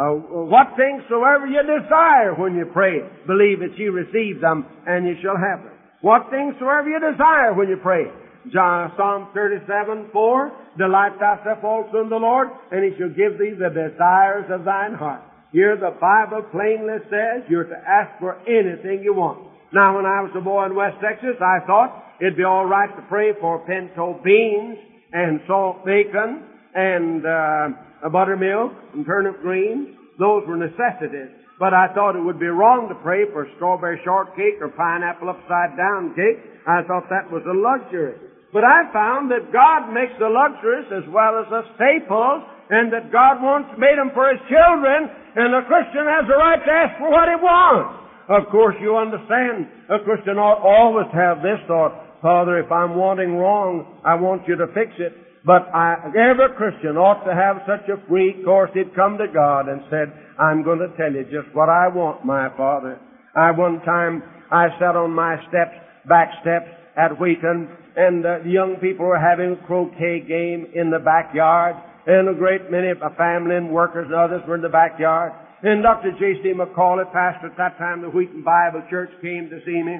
uh, 0.00 0.16
what 0.48 0.72
things 0.80 1.04
soever 1.12 1.46
you 1.46 1.60
desire 1.60 2.32
when 2.34 2.56
you 2.56 2.64
pray, 2.72 3.04
believe 3.28 3.60
that 3.60 3.76
you 3.76 3.92
receive 3.92 4.40
them, 4.40 4.64
and 4.88 5.06
you 5.06 5.14
shall 5.20 5.36
have 5.36 5.62
them. 5.62 5.76
What 6.00 6.32
things 6.32 6.56
soever 6.58 6.88
you 6.88 6.98
desire 6.98 7.52
when 7.52 7.68
you 7.68 7.76
pray. 7.76 8.08
John, 8.50 8.92
Psalm 8.96 9.28
37, 9.34 10.08
4, 10.10 10.52
Delight 10.76 11.12
thyself 11.20 11.62
also 11.62 12.00
in 12.00 12.08
the 12.08 12.16
Lord, 12.16 12.48
and 12.72 12.80
he 12.82 12.96
shall 12.98 13.12
give 13.12 13.38
thee 13.38 13.52
the 13.52 13.68
desires 13.68 14.48
of 14.50 14.64
thine 14.64 14.94
heart. 14.94 15.22
Here 15.54 15.78
the 15.78 15.94
Bible 16.02 16.42
plainly 16.50 16.98
says 17.06 17.46
you're 17.46 17.70
to 17.70 17.78
ask 17.78 18.18
for 18.18 18.42
anything 18.42 19.06
you 19.06 19.14
want. 19.14 19.46
Now 19.70 19.94
when 19.94 20.02
I 20.02 20.18
was 20.18 20.34
a 20.34 20.42
boy 20.42 20.66
in 20.66 20.74
West 20.74 20.98
Texas, 20.98 21.38
I 21.38 21.62
thought 21.62 22.18
it'd 22.18 22.34
be 22.34 22.42
alright 22.42 22.90
to 22.98 23.02
pray 23.06 23.38
for 23.38 23.62
pinto 23.62 24.18
beans 24.18 24.82
and 25.14 25.38
salt 25.46 25.86
bacon 25.86 26.42
and 26.74 27.22
uh, 27.22 28.10
buttermilk 28.10 28.74
and 28.98 29.06
turnip 29.06 29.38
greens. 29.46 29.94
Those 30.18 30.42
were 30.50 30.58
necessities. 30.58 31.30
But 31.62 31.70
I 31.70 31.86
thought 31.94 32.18
it 32.18 32.26
would 32.26 32.42
be 32.42 32.50
wrong 32.50 32.90
to 32.90 32.98
pray 33.06 33.22
for 33.30 33.46
strawberry 33.54 34.02
shortcake 34.02 34.58
or 34.58 34.74
pineapple 34.74 35.30
upside 35.30 35.78
down 35.78 36.18
cake. 36.18 36.42
I 36.66 36.82
thought 36.82 37.06
that 37.14 37.30
was 37.30 37.46
a 37.46 37.54
luxury. 37.54 38.18
But 38.50 38.66
I 38.66 38.90
found 38.90 39.30
that 39.30 39.54
God 39.54 39.94
makes 39.94 40.18
the 40.18 40.26
luxuries 40.26 40.90
as 40.90 41.06
well 41.14 41.38
as 41.38 41.46
the 41.46 41.62
staples 41.78 42.42
and 42.70 42.92
that 42.92 43.12
God 43.12 43.42
wants 43.44 43.76
made 43.76 43.98
them 43.98 44.10
for 44.14 44.30
His 44.30 44.40
children, 44.48 45.10
and 45.36 45.54
a 45.54 45.66
Christian 45.66 46.06
has 46.06 46.24
the 46.30 46.38
right 46.38 46.62
to 46.62 46.70
ask 46.70 46.92
for 46.98 47.10
what 47.10 47.26
he 47.28 47.36
wants. 47.36 48.04
Of 48.28 48.48
course, 48.48 48.76
you 48.80 48.96
understand, 48.96 49.68
a 49.90 50.00
Christian 50.00 50.38
ought 50.38 50.64
always 50.64 51.10
have 51.12 51.42
this 51.42 51.60
thought, 51.68 51.92
Father, 52.22 52.56
if 52.58 52.72
I'm 52.72 52.96
wanting 52.96 53.36
wrong, 53.36 54.00
I 54.00 54.14
want 54.14 54.48
you 54.48 54.56
to 54.56 54.66
fix 54.72 54.96
it. 54.96 55.12
But 55.44 55.68
I, 55.74 56.08
every 56.08 56.56
Christian 56.56 56.96
ought 56.96 57.20
to 57.28 57.36
have 57.36 57.60
such 57.68 57.84
a 57.92 58.00
free 58.08 58.40
course. 58.46 58.70
He'd 58.72 58.96
come 58.96 59.18
to 59.18 59.28
God 59.28 59.68
and 59.68 59.84
said, 59.90 60.08
I'm 60.40 60.64
going 60.64 60.78
to 60.80 60.88
tell 60.96 61.12
you 61.12 61.24
just 61.24 61.52
what 61.52 61.68
I 61.68 61.92
want, 61.92 62.24
my 62.24 62.48
Father. 62.56 62.98
I 63.36 63.50
one 63.50 63.84
time, 63.84 64.22
I 64.50 64.68
sat 64.80 64.96
on 64.96 65.12
my 65.12 65.36
steps, 65.52 65.76
back 66.08 66.30
steps 66.40 66.70
at 66.96 67.20
Wheaton, 67.20 67.68
and 67.96 68.24
uh, 68.24 68.38
the 68.42 68.50
young 68.50 68.76
people 68.80 69.04
were 69.04 69.20
having 69.20 69.60
a 69.60 69.66
croquet 69.66 70.24
game 70.26 70.72
in 70.72 70.88
the 70.88 70.98
backyard 70.98 71.76
and 72.06 72.28
a 72.28 72.34
great 72.34 72.70
many 72.70 72.90
of 72.90 72.98
a 73.00 73.14
family 73.16 73.56
and 73.56 73.70
workers 73.70 74.06
and 74.06 74.14
others 74.14 74.42
were 74.46 74.56
in 74.56 74.62
the 74.62 74.68
backyard. 74.68 75.32
And 75.62 75.82
Dr. 75.82 76.12
J.C. 76.20 76.52
Macaulay, 76.52 77.04
pastor 77.12 77.48
at 77.48 77.56
that 77.56 77.78
time, 77.78 78.02
the 78.02 78.12
Wheaton 78.12 78.44
Bible 78.44 78.82
Church, 78.90 79.10
came 79.22 79.48
to 79.48 79.58
see 79.64 79.80
me 79.80 79.96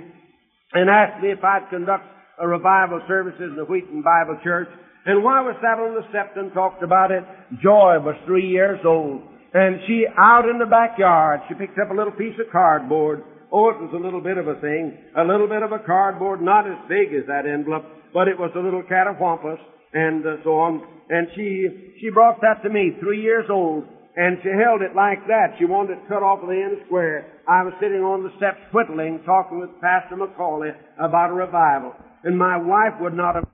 and 0.75 0.90
asked 0.90 1.23
me 1.23 1.33
if 1.33 1.43
I'd 1.43 1.71
conduct 1.71 2.05
a 2.38 2.47
revival 2.47 3.01
services 3.09 3.49
in 3.49 3.57
the 3.57 3.64
Wheaton 3.64 4.03
Bible 4.03 4.38
Church. 4.45 4.69
And 5.07 5.25
while 5.25 5.45
we 5.45 5.53
sat 5.61 5.81
on 5.81 5.95
the 5.95 6.05
steps 6.11 6.37
and 6.37 6.53
talked 6.53 6.83
about 6.83 7.11
it, 7.11 7.25
Joy 7.62 7.97
was 8.01 8.17
three 8.27 8.47
years 8.47 8.81
old. 8.85 9.23
And 9.55 9.79
she, 9.87 10.05
out 10.19 10.49
in 10.49 10.59
the 10.59 10.67
backyard, 10.67 11.40
she 11.49 11.55
picked 11.55 11.79
up 11.79 11.90
a 11.90 11.97
little 11.97 12.12
piece 12.12 12.35
of 12.40 12.51
cardboard. 12.51 13.23
Oh, 13.53 13.71
it 13.71 13.79
was 13.79 13.95
a 13.95 14.03
little 14.03 14.21
bit 14.21 14.37
of 14.37 14.49
a 14.49 14.61
thing. 14.61 14.99
A 15.17 15.23
little 15.23 15.47
bit 15.47 15.62
of 15.62 15.71
a 15.71 15.79
cardboard, 15.79 16.43
not 16.43 16.67
as 16.67 16.77
big 16.88 17.14
as 17.14 17.25
that 17.29 17.47
envelope, 17.47 17.85
but 18.12 18.27
it 18.27 18.37
was 18.37 18.51
a 18.57 18.61
little 18.61 18.83
catawampus 18.83 19.62
and 19.94 20.26
uh, 20.26 20.42
so 20.44 20.50
on. 20.59 20.83
And 21.09 21.28
she, 21.35 21.94
she 22.00 22.11
brought 22.11 22.40
that 22.42 22.62
to 22.62 22.68
me, 22.68 22.92
three 23.00 23.22
years 23.22 23.46
old, 23.50 23.85
and 24.16 24.38
she 24.42 24.50
held 24.50 24.83
it 24.83 24.94
like 24.94 25.26
that. 25.26 25.57
She 25.59 25.64
wanted 25.64 25.98
it 25.98 26.09
cut 26.09 26.22
off 26.22 26.40
the 26.42 26.54
end 26.54 26.85
square. 26.87 27.40
I 27.48 27.62
was 27.62 27.74
sitting 27.80 28.02
on 28.02 28.22
the 28.22 28.30
steps 28.37 28.61
whittling, 28.72 29.22
talking 29.26 29.61
with 29.61 29.70
Pastor 29.80 30.16
Macaulay 30.16 30.70
about 30.98 31.30
a 31.30 31.35
revival. 31.35 31.94
And 32.22 32.38
my 32.38 32.57
wife 32.57 33.00
would 33.00 33.14
not 33.14 33.35
have 33.35 33.44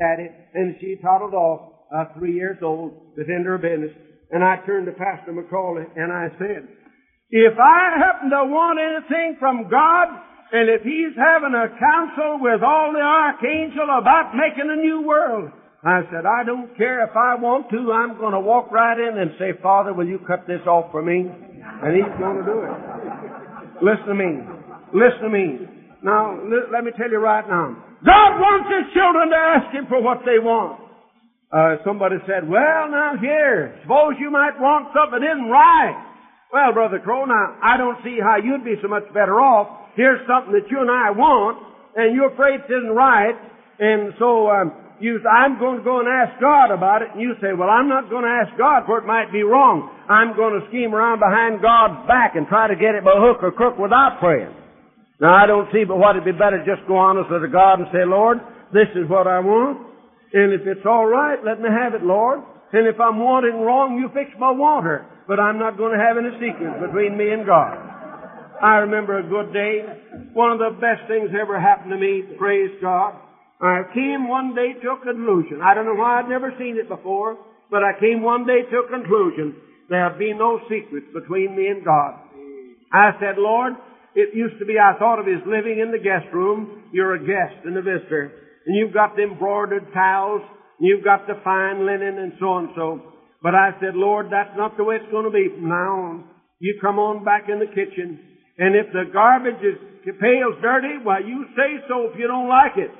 at 0.00 0.18
it, 0.18 0.32
and 0.54 0.74
she 0.80 0.96
toddled 1.02 1.34
off, 1.34 1.86
uh, 1.94 2.04
three 2.18 2.34
years 2.34 2.58
old, 2.62 3.14
to 3.16 3.24
tend 3.24 3.46
her 3.46 3.58
business. 3.58 3.92
And 4.30 4.42
I 4.42 4.56
turned 4.66 4.86
to 4.86 4.92
Pastor 4.92 5.32
Macaulay 5.32 5.84
and 5.94 6.10
I 6.10 6.28
said, 6.38 6.66
if 7.30 7.54
I 7.58 7.98
happen 7.98 8.30
to 8.30 8.46
want 8.46 8.78
anything 8.78 9.36
from 9.38 9.68
God, 9.70 10.08
and 10.52 10.70
if 10.70 10.82
He's 10.82 11.14
having 11.18 11.54
a 11.54 11.66
council 11.66 12.38
with 12.40 12.62
all 12.62 12.92
the 12.94 13.02
archangel 13.02 13.90
about 13.90 14.34
making 14.34 14.70
a 14.70 14.78
new 14.78 15.02
world, 15.02 15.50
I 15.84 16.00
said, 16.10 16.24
I 16.24 16.44
don't 16.44 16.74
care 16.76 17.04
if 17.04 17.14
I 17.14 17.36
want 17.36 17.68
to. 17.70 17.92
I'm 17.92 18.16
going 18.16 18.32
to 18.32 18.40
walk 18.40 18.72
right 18.72 18.96
in 18.96 19.18
and 19.20 19.32
say, 19.38 19.52
Father, 19.62 19.92
will 19.92 20.08
you 20.08 20.18
cut 20.26 20.46
this 20.48 20.64
off 20.66 20.90
for 20.90 21.02
me? 21.02 21.28
And 21.28 21.92
he's 21.92 22.08
going 22.16 22.40
to 22.40 22.46
do 22.48 22.64
it. 22.64 22.72
Listen 23.84 24.08
to 24.08 24.16
me. 24.16 24.30
Listen 24.96 25.28
to 25.28 25.32
me. 25.32 25.46
Now, 26.00 26.40
let 26.72 26.84
me 26.84 26.92
tell 26.96 27.10
you 27.10 27.20
right 27.20 27.44
now. 27.48 27.76
God 28.04 28.36
wants 28.36 28.68
His 28.68 28.92
children 28.92 29.28
to 29.28 29.36
ask 29.36 29.66
Him 29.72 29.84
for 29.88 30.00
what 30.00 30.20
they 30.24 30.36
want. 30.36 30.80
Uh, 31.52 31.80
somebody 31.84 32.16
said, 32.28 32.48
well, 32.48 32.88
now 32.92 33.16
here, 33.20 33.78
suppose 33.82 34.14
you 34.20 34.30
might 34.30 34.56
want 34.60 34.92
something 34.92 35.20
isn't 35.24 35.48
right. 35.48 35.96
Well, 36.52 36.72
Brother 36.72 37.00
Crow, 37.00 37.24
now, 37.24 37.56
I 37.62 37.76
don't 37.76 37.96
see 38.04 38.18
how 38.20 38.36
you'd 38.36 38.64
be 38.64 38.76
so 38.82 38.88
much 38.88 39.04
better 39.12 39.40
off. 39.40 39.92
Here's 39.96 40.20
something 40.28 40.52
that 40.52 40.68
you 40.70 40.80
and 40.80 40.90
I 40.90 41.10
want, 41.10 41.56
and 41.96 42.14
you're 42.14 42.32
afraid 42.32 42.60
it 42.60 42.72
isn't 42.72 42.92
right, 42.92 43.34
and 43.78 44.12
so, 44.18 44.50
um, 44.50 44.72
you 45.00 45.18
say, 45.18 45.30
I'm 45.30 45.58
going 45.58 45.78
to 45.78 45.84
go 45.84 45.98
and 46.00 46.08
ask 46.08 46.38
God 46.40 46.70
about 46.70 47.02
it, 47.02 47.10
and 47.12 47.20
you 47.20 47.34
say, 47.42 47.50
well, 47.56 47.68
I'm 47.68 47.88
not 47.88 48.10
going 48.10 48.22
to 48.22 48.30
ask 48.30 48.54
God 48.58 48.86
for 48.86 48.98
it 48.98 49.06
might 49.06 49.32
be 49.32 49.42
wrong. 49.42 49.90
I'm 50.06 50.36
going 50.36 50.54
to 50.58 50.62
scheme 50.70 50.94
around 50.94 51.18
behind 51.18 51.62
God's 51.62 52.06
back 52.06 52.36
and 52.38 52.46
try 52.46 52.68
to 52.68 52.76
get 52.78 52.94
it 52.94 53.02
by 53.02 53.18
hook 53.18 53.42
or 53.42 53.50
crook 53.50 53.78
without 53.78 54.22
praying. 54.22 54.54
Now, 55.20 55.34
I 55.34 55.46
don't 55.46 55.70
see 55.72 55.84
but 55.84 55.98
what 55.98 56.16
it'd 56.18 56.26
be 56.26 56.34
better 56.34 56.62
just 56.62 56.86
go 56.86 56.98
honestly 56.98 57.38
to 57.38 57.50
God 57.50 57.82
and 57.82 57.88
say, 57.90 58.06
Lord, 58.06 58.38
this 58.70 58.90
is 58.94 59.10
what 59.10 59.26
I 59.26 59.38
want, 59.38 59.94
and 60.34 60.50
if 60.52 60.66
it's 60.66 60.84
all 60.84 61.06
right, 61.06 61.38
let 61.46 61.62
me 61.62 61.70
have 61.70 61.94
it, 61.94 62.02
Lord. 62.02 62.42
And 62.74 62.90
if 62.90 62.98
I'm 62.98 63.22
wanting 63.22 63.62
wrong, 63.62 63.94
you 64.02 64.10
fix 64.10 64.34
my 64.34 64.50
water. 64.50 65.06
But 65.30 65.38
I'm 65.38 65.62
not 65.62 65.78
going 65.78 65.96
to 65.96 66.02
have 66.02 66.18
any 66.18 66.34
secrets 66.42 66.74
between 66.82 67.16
me 67.16 67.30
and 67.30 67.46
God. 67.46 67.78
I 68.60 68.82
remember 68.82 69.22
a 69.22 69.22
good 69.22 69.54
day. 69.54 69.86
One 70.34 70.50
of 70.50 70.58
the 70.58 70.74
best 70.82 71.06
things 71.06 71.30
ever 71.30 71.54
happened 71.60 71.94
to 71.94 71.98
me, 71.98 72.34
praise 72.36 72.74
God. 72.82 73.14
I 73.64 73.82
came 73.94 74.28
one 74.28 74.54
day 74.54 74.76
to 74.76 74.88
a 74.92 75.00
conclusion. 75.00 75.60
I 75.64 75.72
don't 75.72 75.86
know 75.86 75.96
why 75.96 76.20
I'd 76.20 76.28
never 76.28 76.52
seen 76.58 76.76
it 76.76 76.88
before, 76.88 77.38
but 77.70 77.82
I 77.82 77.98
came 77.98 78.20
one 78.20 78.46
day 78.46 78.60
to 78.60 78.76
a 78.84 78.90
conclusion. 78.90 79.56
There'll 79.88 80.18
be 80.18 80.34
no 80.34 80.60
secrets 80.68 81.06
between 81.14 81.56
me 81.56 81.68
and 81.68 81.84
God. 81.84 82.20
I 82.92 83.16
said, 83.20 83.36
Lord, 83.38 83.72
it 84.14 84.36
used 84.36 84.58
to 84.58 84.66
be 84.66 84.76
I 84.78 84.98
thought 84.98 85.18
of 85.18 85.26
his 85.26 85.40
living 85.46 85.80
in 85.80 85.90
the 85.90 85.98
guest 85.98 86.28
room. 86.32 86.84
You're 86.92 87.14
a 87.14 87.24
guest 87.24 87.64
and 87.64 87.76
a 87.76 87.82
visitor. 87.82 88.32
And 88.66 88.76
you've 88.76 88.92
got 88.92 89.16
the 89.16 89.24
embroidered 89.24 89.92
towels, 89.92 90.42
and 90.78 90.86
you've 90.86 91.04
got 91.04 91.26
the 91.26 91.40
fine 91.42 91.86
linen 91.86 92.18
and 92.20 92.32
so 92.38 92.58
and 92.58 92.68
so. 92.76 93.00
But 93.42 93.54
I 93.54 93.72
said, 93.80 93.96
Lord, 93.96 94.26
that's 94.30 94.56
not 94.56 94.76
the 94.76 94.84
way 94.84 94.96
it's 94.96 95.10
going 95.10 95.24
to 95.24 95.32
be 95.32 95.48
from 95.48 95.68
now 95.68 95.92
on. 96.12 96.24
You 96.60 96.78
come 96.80 96.98
on 96.98 97.24
back 97.24 97.48
in 97.48 97.58
the 97.58 97.66
kitchen, 97.66 98.20
and 98.58 98.76
if 98.76 98.92
the 98.92 99.10
garbage 99.12 99.60
is 99.60 99.76
pail's 100.20 100.60
dirty, 100.60 101.00
why 101.02 101.20
you 101.20 101.44
say 101.56 101.80
so 101.88 102.12
if 102.12 102.18
you 102.18 102.28
don't 102.28 102.48
like 102.48 102.76
it. 102.76 102.92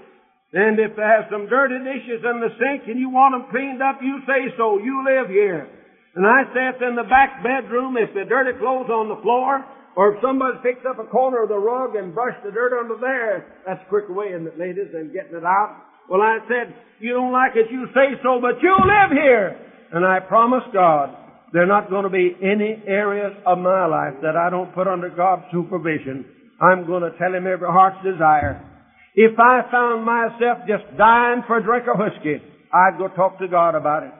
And 0.54 0.78
if 0.78 0.94
they 0.94 1.02
have 1.02 1.26
some 1.34 1.50
dirty 1.50 1.82
dishes 1.82 2.22
in 2.22 2.38
the 2.38 2.54
sink 2.62 2.86
and 2.86 2.94
you 2.94 3.10
want 3.10 3.34
them 3.34 3.50
cleaned 3.50 3.82
up, 3.82 3.98
you 3.98 4.22
say 4.22 4.54
so. 4.54 4.78
You 4.78 5.02
live 5.02 5.26
here. 5.26 5.66
And 6.14 6.22
I 6.22 6.46
sat 6.54 6.78
in 6.78 6.94
the 6.94 7.10
back 7.10 7.42
bedroom 7.42 7.98
if 7.98 8.14
the 8.14 8.22
dirty 8.22 8.54
clothes 8.62 8.86
on 8.86 9.10
the 9.10 9.18
floor, 9.18 9.66
or 9.98 10.14
if 10.14 10.22
somebody 10.22 10.62
picks 10.62 10.86
up 10.86 11.02
a 11.02 11.10
corner 11.10 11.42
of 11.42 11.50
the 11.50 11.58
rug 11.58 11.98
and 11.98 12.14
brushed 12.14 12.38
the 12.46 12.54
dirt 12.54 12.70
under 12.70 12.94
there, 13.02 13.50
that's 13.66 13.82
a 13.82 13.88
quicker 13.90 14.14
way, 14.14 14.30
isn't 14.30 14.46
it, 14.46 14.54
ladies, 14.54 14.94
than 14.94 15.10
getting 15.10 15.34
it 15.34 15.42
out. 15.42 15.82
Well, 16.06 16.22
I 16.22 16.38
said, 16.46 16.70
you 17.02 17.14
don't 17.14 17.32
like 17.34 17.58
it, 17.58 17.66
you 17.70 17.90
say 17.90 18.14
so, 18.22 18.38
but 18.38 18.62
you 18.62 18.74
live 18.78 19.10
here. 19.10 19.58
And 19.90 20.06
I 20.06 20.20
promise 20.20 20.62
God, 20.72 21.18
there 21.52 21.62
are 21.62 21.70
not 21.70 21.90
going 21.90 22.04
to 22.04 22.10
be 22.10 22.30
any 22.42 22.82
areas 22.86 23.34
of 23.46 23.58
my 23.58 23.86
life 23.86 24.22
that 24.22 24.38
I 24.38 24.50
don't 24.50 24.74
put 24.74 24.86
under 24.86 25.10
God's 25.10 25.50
supervision. 25.50 26.26
I'm 26.62 26.86
going 26.86 27.02
to 27.02 27.10
tell 27.18 27.34
Him 27.34 27.46
every 27.46 27.70
heart's 27.70 28.02
desire. 28.06 28.62
If 29.14 29.38
I 29.38 29.62
found 29.70 30.04
myself 30.04 30.66
just 30.66 30.84
dying 30.98 31.42
for 31.46 31.58
a 31.58 31.62
drink 31.62 31.86
of 31.86 31.98
whiskey, 31.98 32.42
I'd 32.72 32.98
go 32.98 33.08
talk 33.08 33.38
to 33.38 33.48
God 33.48 33.74
about 33.74 34.02
it. 34.02 34.12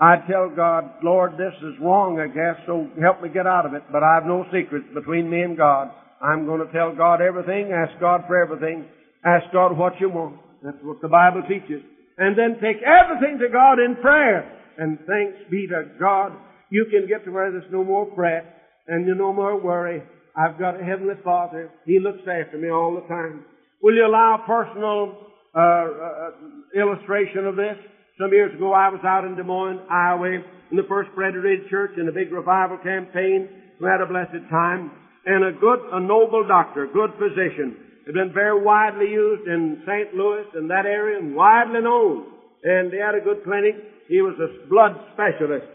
I'd 0.00 0.26
tell 0.28 0.48
God, 0.54 0.90
Lord, 1.02 1.32
this 1.32 1.52
is 1.62 1.80
wrong, 1.80 2.20
I 2.20 2.28
guess, 2.28 2.56
so 2.66 2.88
help 3.00 3.22
me 3.22 3.28
get 3.28 3.46
out 3.46 3.64
of 3.64 3.74
it. 3.74 3.82
But 3.92 4.02
I 4.02 4.14
have 4.16 4.26
no 4.26 4.44
secrets 4.52 4.86
between 4.94 5.28
me 5.28 5.40
and 5.40 5.56
God. 5.56 5.90
I'm 6.20 6.46
going 6.46 6.64
to 6.64 6.72
tell 6.72 6.94
God 6.94 7.20
everything, 7.20 7.72
ask 7.72 7.98
God 8.00 8.24
for 8.26 8.40
everything, 8.40 8.84
ask 9.24 9.44
God 9.52 9.76
what 9.76 10.00
you 10.00 10.08
want. 10.08 10.40
That's 10.62 10.76
what 10.82 11.00
the 11.00 11.08
Bible 11.08 11.42
teaches. 11.48 11.82
And 12.18 12.36
then 12.36 12.56
take 12.60 12.80
everything 12.80 13.38
to 13.40 13.48
God 13.52 13.78
in 13.78 13.96
prayer. 14.00 14.52
And 14.78 14.98
thanks 15.06 15.38
be 15.50 15.66
to 15.68 15.92
God, 16.00 16.32
you 16.70 16.86
can 16.90 17.08
get 17.08 17.24
to 17.24 17.30
where 17.30 17.50
there's 17.50 17.70
no 17.70 17.84
more 17.84 18.08
fret 18.14 18.44
and 18.88 19.06
you 19.06 19.14
no 19.14 19.32
more 19.32 19.60
worry. 19.60 20.02
I've 20.36 20.58
got 20.58 20.80
a 20.80 20.84
Heavenly 20.84 21.14
Father. 21.24 21.70
He 21.84 21.98
looks 21.98 22.20
after 22.20 22.58
me 22.58 22.70
all 22.70 22.94
the 22.94 23.06
time. 23.08 23.44
Will 23.82 23.94
you 23.94 24.06
allow 24.06 24.40
a 24.40 24.46
personal 24.46 25.16
uh, 25.54 25.60
uh, 25.60 26.30
illustration 26.74 27.46
of 27.46 27.56
this? 27.56 27.76
Some 28.18 28.32
years 28.32 28.54
ago, 28.54 28.72
I 28.72 28.88
was 28.88 29.00
out 29.04 29.24
in 29.24 29.36
Des 29.36 29.44
Moines, 29.44 29.80
Iowa, 29.90 30.40
in 30.70 30.76
the 30.76 30.88
First 30.88 31.10
Presbyterian 31.14 31.68
Church 31.68 31.92
in 31.98 32.08
a 32.08 32.12
big 32.12 32.32
revival 32.32 32.78
campaign. 32.78 33.48
We 33.80 33.86
had 33.86 34.00
a 34.00 34.08
blessed 34.08 34.48
time. 34.48 34.90
And 35.26 35.44
a 35.44 35.52
good, 35.52 35.80
a 35.92 36.00
noble 36.00 36.46
doctor, 36.46 36.88
good 36.88 37.10
physician, 37.18 37.76
had 38.06 38.14
been 38.14 38.32
very 38.32 38.62
widely 38.62 39.10
used 39.10 39.46
in 39.46 39.82
St. 39.84 40.14
Louis 40.14 40.46
and 40.54 40.70
that 40.70 40.86
area 40.86 41.18
and 41.18 41.34
widely 41.34 41.82
known. 41.82 42.32
And 42.64 42.92
he 42.92 42.98
had 42.98 43.14
a 43.14 43.20
good 43.20 43.44
clinic. 43.44 43.74
He 44.08 44.22
was 44.22 44.38
a 44.38 44.68
blood 44.70 44.96
specialist. 45.12 45.66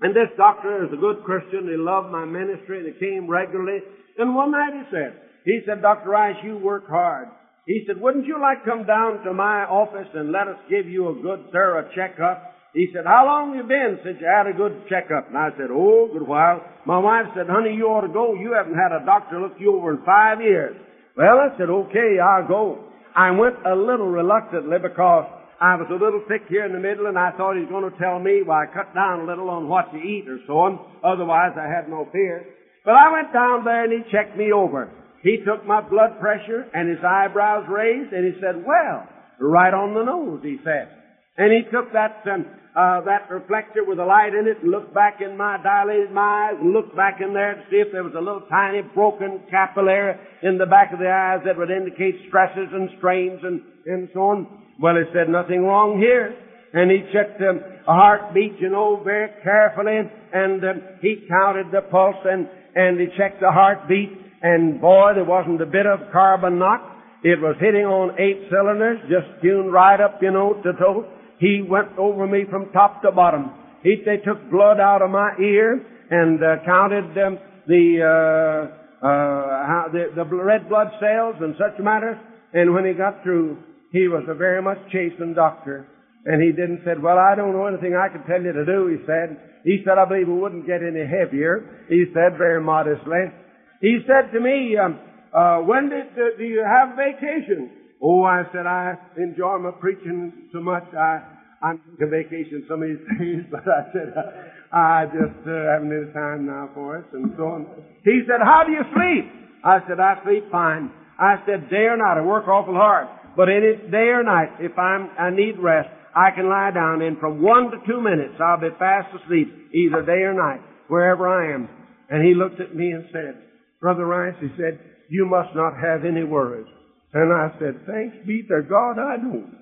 And 0.00 0.16
this 0.16 0.32
doctor 0.36 0.84
is 0.84 0.92
a 0.92 0.96
good 0.96 1.22
Christian. 1.24 1.68
He 1.68 1.76
loved 1.76 2.10
my 2.10 2.24
ministry 2.24 2.80
and 2.80 2.88
he 2.88 2.98
came 2.98 3.28
regularly. 3.28 3.80
And 4.18 4.34
one 4.34 4.50
night 4.50 4.72
he 4.72 4.84
said, 4.90 5.29
he 5.44 5.60
said, 5.66 5.82
Dr. 5.82 6.10
Rice, 6.10 6.36
you 6.44 6.58
work 6.58 6.88
hard. 6.88 7.28
He 7.66 7.84
said, 7.86 8.00
wouldn't 8.00 8.26
you 8.26 8.40
like 8.40 8.64
to 8.64 8.70
come 8.70 8.86
down 8.86 9.22
to 9.24 9.32
my 9.32 9.62
office 9.62 10.08
and 10.14 10.32
let 10.32 10.48
us 10.48 10.58
give 10.68 10.88
you 10.88 11.08
a 11.08 11.22
good 11.22 11.52
thorough 11.52 11.88
checkup? 11.94 12.50
He 12.74 12.88
said, 12.94 13.04
how 13.04 13.26
long 13.26 13.54
have 13.54 13.62
you 13.62 13.68
been 13.68 13.98
since 14.04 14.18
you 14.20 14.26
had 14.26 14.46
a 14.46 14.56
good 14.56 14.86
checkup? 14.88 15.28
And 15.28 15.36
I 15.36 15.50
said, 15.58 15.70
oh, 15.70 16.08
good 16.12 16.26
while. 16.26 16.62
My 16.86 16.98
wife 16.98 17.26
said, 17.34 17.46
honey, 17.50 17.74
you 17.74 17.86
ought 17.86 18.06
to 18.06 18.12
go. 18.12 18.34
You 18.34 18.54
haven't 18.54 18.78
had 18.78 18.94
a 18.94 19.04
doctor 19.04 19.40
look 19.40 19.58
you 19.58 19.74
over 19.76 19.94
in 19.94 20.04
five 20.06 20.40
years. 20.40 20.76
Well, 21.16 21.38
I 21.38 21.50
said, 21.58 21.68
okay, 21.68 22.18
I'll 22.22 22.46
go. 22.46 22.90
I 23.14 23.30
went 23.32 23.58
a 23.66 23.74
little 23.74 24.06
reluctantly 24.06 24.78
because 24.78 25.26
I 25.60 25.74
was 25.74 25.90
a 25.90 25.98
little 25.98 26.22
thick 26.26 26.46
here 26.48 26.64
in 26.64 26.72
the 26.72 26.78
middle 26.78 27.06
and 27.06 27.18
I 27.18 27.34
thought 27.34 27.58
he 27.58 27.66
was 27.66 27.74
going 27.74 27.90
to 27.90 27.98
tell 27.98 28.18
me, 28.18 28.42
well, 28.46 28.62
I 28.62 28.70
cut 28.70 28.94
down 28.94 29.20
a 29.22 29.26
little 29.26 29.50
on 29.50 29.68
what 29.68 29.90
to 29.92 29.98
eat 29.98 30.30
or 30.30 30.38
so 30.46 30.58
on. 30.58 30.78
Otherwise, 31.02 31.58
I 31.58 31.66
had 31.66 31.90
no 31.90 32.06
fear. 32.10 32.46
But 32.84 32.94
I 32.94 33.10
went 33.12 33.32
down 33.34 33.64
there 33.64 33.84
and 33.84 33.92
he 33.92 34.10
checked 34.10 34.38
me 34.38 34.50
over. 34.50 34.90
He 35.22 35.38
took 35.44 35.66
my 35.66 35.80
blood 35.80 36.18
pressure 36.20 36.66
and 36.72 36.88
his 36.88 37.04
eyebrows 37.04 37.66
raised 37.68 38.12
and 38.12 38.24
he 38.24 38.40
said, 38.40 38.64
well, 38.64 39.08
right 39.38 39.74
on 39.74 39.94
the 39.94 40.04
nose, 40.04 40.40
he 40.42 40.58
said. 40.64 40.88
And 41.36 41.52
he 41.52 41.64
took 41.70 41.92
that, 41.92 42.24
um, 42.30 42.46
uh, 42.76 43.00
that 43.04 43.30
reflector 43.30 43.84
with 43.84 43.98
a 43.98 44.04
light 44.04 44.32
in 44.34 44.48
it 44.48 44.62
and 44.62 44.70
looked 44.70 44.94
back 44.94 45.20
in 45.20 45.36
my 45.36 45.56
dilated 45.62 46.16
eyes 46.16 46.56
and 46.60 46.72
looked 46.72 46.96
back 46.96 47.20
in 47.20 47.32
there 47.32 47.54
to 47.54 47.62
see 47.70 47.76
if 47.76 47.92
there 47.92 48.04
was 48.04 48.14
a 48.16 48.20
little 48.20 48.44
tiny 48.48 48.82
broken 48.94 49.40
capillary 49.50 50.16
in 50.42 50.58
the 50.58 50.66
back 50.66 50.92
of 50.92 50.98
the 50.98 51.08
eyes 51.08 51.40
that 51.44 51.56
would 51.56 51.70
indicate 51.70 52.16
stresses 52.28 52.68
and 52.72 52.90
strains 52.98 53.40
and, 53.42 53.60
and 53.86 54.08
so 54.12 54.20
on. 54.20 54.46
Well, 54.80 54.96
he 54.96 55.04
said 55.12 55.28
nothing 55.28 55.64
wrong 55.64 55.98
here. 55.98 56.36
And 56.72 56.90
he 56.90 57.02
checked 57.12 57.40
um, 57.42 57.60
a 57.88 57.92
heartbeat, 57.92 58.60
you 58.60 58.70
know, 58.70 59.02
very 59.02 59.28
carefully, 59.42 59.98
and 60.32 60.62
um, 60.62 60.82
he 61.02 61.26
counted 61.28 61.66
the 61.72 61.82
pulse 61.90 62.22
and, 62.24 62.48
and 62.76 63.00
he 63.00 63.06
checked 63.18 63.40
the 63.40 63.50
heartbeat, 63.50 64.29
and 64.42 64.80
boy, 64.80 65.12
there 65.14 65.24
wasn't 65.24 65.60
a 65.60 65.66
bit 65.66 65.86
of 65.86 66.10
carbon 66.12 66.58
knock. 66.58 66.80
It 67.22 67.38
was 67.40 67.56
hitting 67.60 67.84
on 67.84 68.18
eight 68.18 68.48
cylinders, 68.48 68.98
just 69.08 69.42
tuned 69.42 69.72
right 69.72 70.00
up, 70.00 70.18
you 70.22 70.30
know, 70.30 70.54
to 70.62 70.72
toe. 70.72 71.04
He 71.38 71.62
went 71.66 71.98
over 71.98 72.26
me 72.26 72.44
from 72.48 72.70
top 72.72 73.02
to 73.02 73.12
bottom. 73.12 73.52
He, 73.82 73.96
they 74.04 74.18
took 74.24 74.50
blood 74.50 74.80
out 74.80 75.02
of 75.02 75.10
my 75.10 75.32
ear 75.40 75.84
and 76.10 76.42
uh, 76.42 76.64
counted 76.64 77.12
um, 77.20 77.38
the, 77.66 78.00
uh, 78.00 79.06
uh, 79.06 79.92
the 79.92 80.12
the 80.16 80.24
red 80.24 80.68
blood 80.68 80.88
cells 81.00 81.36
and 81.40 81.54
such 81.56 81.78
matters. 81.82 82.16
And 82.52 82.74
when 82.74 82.84
he 82.84 82.92
got 82.92 83.22
through, 83.22 83.58
he 83.92 84.08
was 84.08 84.24
a 84.28 84.34
very 84.34 84.62
much 84.62 84.78
chastened 84.92 85.36
doctor. 85.36 85.86
And 86.24 86.42
he 86.42 86.52
didn't 86.52 86.82
said, 86.84 87.02
well, 87.02 87.18
I 87.18 87.34
don't 87.34 87.52
know 87.52 87.66
anything 87.66 87.96
I 87.96 88.08
can 88.08 88.24
tell 88.26 88.42
you 88.42 88.52
to 88.52 88.64
do, 88.64 88.88
he 88.88 88.96
said. 89.06 89.40
He 89.64 89.82
said, 89.84 89.96
I 89.96 90.04
believe 90.04 90.28
it 90.28 90.32
wouldn't 90.32 90.66
get 90.66 90.80
any 90.82 91.04
heavier. 91.04 91.86
He 91.88 92.04
said 92.12 92.36
very 92.36 92.62
modestly. 92.62 93.32
He 93.80 93.98
said 94.06 94.32
to 94.32 94.40
me, 94.40 94.76
um, 94.76 95.00
uh, 95.32 95.58
when 95.58 95.88
did, 95.88 96.12
uh, 96.12 96.36
do 96.36 96.44
you 96.44 96.64
have 96.64 96.96
vacation? 96.96 97.70
Oh, 98.02 98.24
I 98.24 98.42
said, 98.52 98.66
I 98.66 98.94
enjoy 99.16 99.58
my 99.58 99.72
preaching 99.72 100.48
so 100.52 100.60
much. 100.60 100.84
I, 100.92 101.20
I'm 101.62 101.80
taking 101.92 102.10
vacation 102.10 102.64
some 102.68 102.82
of 102.82 102.88
these 102.88 103.04
days, 103.18 103.44
but 103.50 103.64
I 103.64 103.92
said, 103.92 104.12
uh, 104.16 104.76
I 104.76 105.04
just 105.06 105.40
uh, 105.48 105.72
haven't 105.72 105.92
any 105.92 106.12
time 106.12 106.46
now 106.46 106.70
for 106.74 106.98
us 106.98 107.04
and 107.12 107.32
so 107.36 107.44
on. 107.44 107.66
He 108.04 108.20
said, 108.26 108.40
how 108.42 108.64
do 108.66 108.72
you 108.72 108.84
sleep? 108.92 109.32
I 109.64 109.78
said, 109.88 110.00
I 110.00 110.22
sleep 110.24 110.50
fine. 110.50 110.90
I 111.18 111.36
said, 111.44 111.68
day 111.68 111.88
or 111.88 111.96
night, 111.96 112.16
I 112.16 112.24
work 112.24 112.48
awful 112.48 112.74
hard. 112.74 113.08
But 113.36 113.48
any 113.48 113.76
day 113.90 114.08
or 114.12 114.24
night, 114.24 114.60
if 114.60 114.76
I'm, 114.78 115.10
I 115.18 115.30
need 115.30 115.58
rest, 115.58 115.88
I 116.16 116.30
can 116.34 116.48
lie 116.48 116.70
down 116.72 117.02
and 117.02 117.18
from 117.18 117.40
one 117.40 117.70
to 117.70 117.78
two 117.86 118.00
minutes 118.00 118.34
I'll 118.40 118.60
be 118.60 118.68
fast 118.78 119.08
asleep, 119.22 119.48
either 119.72 120.02
day 120.02 120.24
or 120.24 120.34
night, 120.34 120.60
wherever 120.88 121.28
I 121.28 121.54
am. 121.54 121.68
And 122.08 122.26
he 122.26 122.34
looked 122.34 122.60
at 122.60 122.74
me 122.74 122.90
and 122.90 123.04
said, 123.12 123.49
Brother 123.80 124.06
Rice, 124.06 124.34
he 124.40 124.48
said, 124.56 124.78
you 125.08 125.26
must 125.26 125.54
not 125.54 125.74
have 125.76 126.04
any 126.04 126.24
worries. 126.24 126.70
And 127.12 127.32
I 127.32 127.50
said, 127.58 127.80
thanks 127.86 128.16
be 128.26 128.42
to 128.44 128.62
God 128.68 128.98
I 128.98 129.16
don't. 129.16 129.58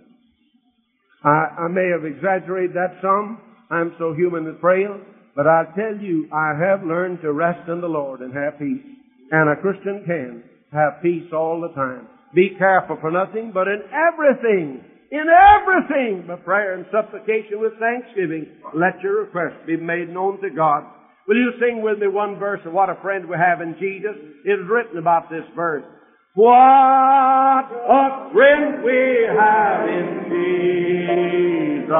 I, 1.25 1.65
I 1.65 1.69
may 1.69 1.89
have 1.91 2.05
exaggerated 2.05 2.77
that 2.77 2.99
some. 3.01 3.41
I'm 3.71 3.95
so 3.99 4.13
human 4.13 4.47
and 4.47 4.61
frail. 4.61 5.01
But 5.35 5.47
I 5.47 5.65
tell 5.77 5.97
you, 5.97 6.29
I 6.33 6.53
have 6.59 6.83
learned 6.83 7.23
to 7.23 7.33
rest 7.33 7.69
in 7.69 7.81
the 7.81 7.87
Lord 7.87 8.21
and 8.21 8.35
have 8.35 8.59
peace. 8.59 8.85
And 9.31 9.49
a 9.49 9.61
Christian 9.61 10.03
can 10.05 10.43
have 10.73 11.03
peace 11.03 11.33
all 11.33 11.61
the 11.61 11.75
time. 11.75 12.09
Be 12.35 12.51
careful 12.59 12.99
for 13.01 13.11
nothing, 13.11 13.53
but 13.55 13.69
in 13.69 13.81
everything, 13.89 14.85
in 15.11 15.25
everything, 15.25 16.27
by 16.29 16.37
prayer 16.37 16.75
and 16.75 16.85
supplication 16.93 17.61
with 17.61 17.73
thanksgiving, 17.79 18.47
let 18.75 19.01
your 19.03 19.25
requests 19.25 19.65
be 19.67 19.77
made 19.77 20.11
known 20.11 20.41
to 20.43 20.51
God. 20.51 20.85
Will 21.29 21.37
you 21.37 21.53
sing 21.61 21.83
with 21.83 21.99
me 21.99 22.09
one 22.09 22.39
verse 22.39 22.61
of 22.65 22.73
what 22.73 22.89
a 22.89 22.97
friend 23.03 23.29
we 23.29 23.37
have 23.37 23.61
in 23.61 23.77
Jesus? 23.79 24.17
It 24.47 24.51
is 24.51 24.67
written 24.67 24.97
about 24.97 25.29
this 25.29 25.45
verse. 25.55 25.85
What 26.33 26.49
a 26.49 28.31
friend 28.33 28.83
we 28.83 29.29
have 29.37 29.89
in 29.91 30.25
Jesus. 30.33 31.93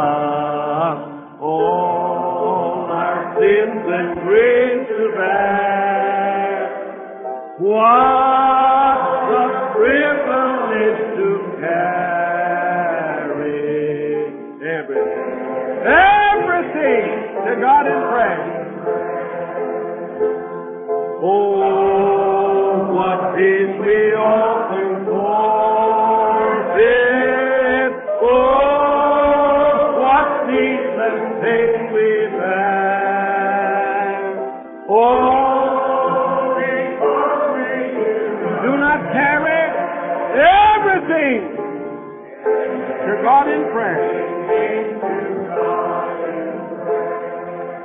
All 1.43 2.89
our 2.91 3.37
sins 3.37 3.85
and 3.85 4.15
griefs 4.25 4.89
to 4.97 5.13
bear. 5.15 6.65
What 7.59 8.28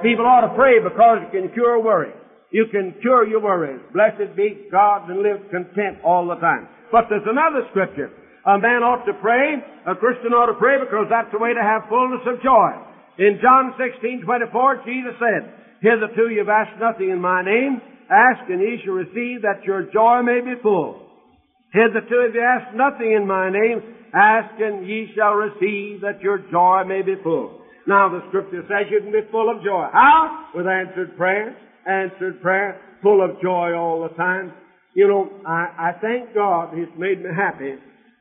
People 0.04 0.28
ought 0.28 0.44
to 0.44 0.54
pray 0.56 0.84
because 0.84 1.24
it 1.24 1.32
can 1.32 1.48
cure 1.56 1.80
worry. 1.82 2.12
You 2.52 2.68
can 2.70 2.94
cure 3.02 3.26
your 3.26 3.42
worries. 3.42 3.82
Blessed 3.94 4.36
be 4.36 4.68
God 4.70 5.10
and 5.10 5.24
live 5.24 5.50
content 5.50 6.04
all 6.04 6.28
the 6.28 6.36
time. 6.36 6.68
But 6.92 7.10
there's 7.10 7.26
another 7.26 7.66
scripture. 7.72 8.12
A 8.46 8.60
man 8.60 8.84
ought 8.84 9.08
to 9.08 9.16
pray, 9.24 9.58
a 9.88 9.96
Christian 9.96 10.36
ought 10.36 10.52
to 10.52 10.60
pray 10.60 10.76
because 10.78 11.08
that's 11.10 11.32
the 11.32 11.40
way 11.40 11.56
to 11.56 11.64
have 11.64 11.88
fullness 11.88 12.22
of 12.28 12.44
joy. 12.44 12.76
In 13.18 13.40
John 13.40 13.74
16, 13.80 14.28
24, 14.28 14.84
Jesus 14.84 15.16
said, 15.16 15.42
Hitherto 15.80 16.28
you've 16.28 16.52
asked 16.52 16.76
nothing 16.78 17.10
in 17.10 17.24
my 17.24 17.40
name. 17.40 17.80
Ask 18.12 18.44
and 18.52 18.60
ye 18.60 18.84
shall 18.84 19.00
receive 19.00 19.48
that 19.48 19.64
your 19.64 19.88
joy 19.90 20.22
may 20.22 20.44
be 20.44 20.60
full. 20.62 21.00
Hitherto 21.72 22.28
have 22.28 22.36
you 22.36 22.44
asked 22.44 22.76
nothing 22.76 23.16
in 23.16 23.26
my 23.26 23.50
name, 23.50 23.82
Ask 24.14 24.60
and 24.60 24.88
ye 24.88 25.12
shall 25.16 25.34
receive 25.34 26.02
that 26.02 26.22
your 26.22 26.38
joy 26.52 26.84
may 26.88 27.02
be 27.02 27.16
full. 27.24 27.62
Now 27.88 28.10
the 28.10 28.22
scripture 28.30 28.64
says 28.68 28.88
you 28.90 29.02
can 29.02 29.12
be 29.12 29.28
full 29.32 29.50
of 29.50 29.64
joy. 29.64 29.88
How? 29.92 30.50
With 30.56 30.68
answered 30.68 31.18
prayer. 31.18 31.56
Answered 31.88 32.42
prayer. 32.42 32.80
Full 33.02 33.24
of 33.24 33.42
joy 33.42 33.74
all 33.74 34.08
the 34.08 34.16
time. 34.16 34.54
You 34.94 35.08
know, 35.08 35.30
I, 35.46 35.90
I 35.90 35.92
thank 36.02 36.34
God 36.34 36.74
He's 36.76 36.88
made 36.98 37.24
me 37.24 37.30
happy. 37.36 37.76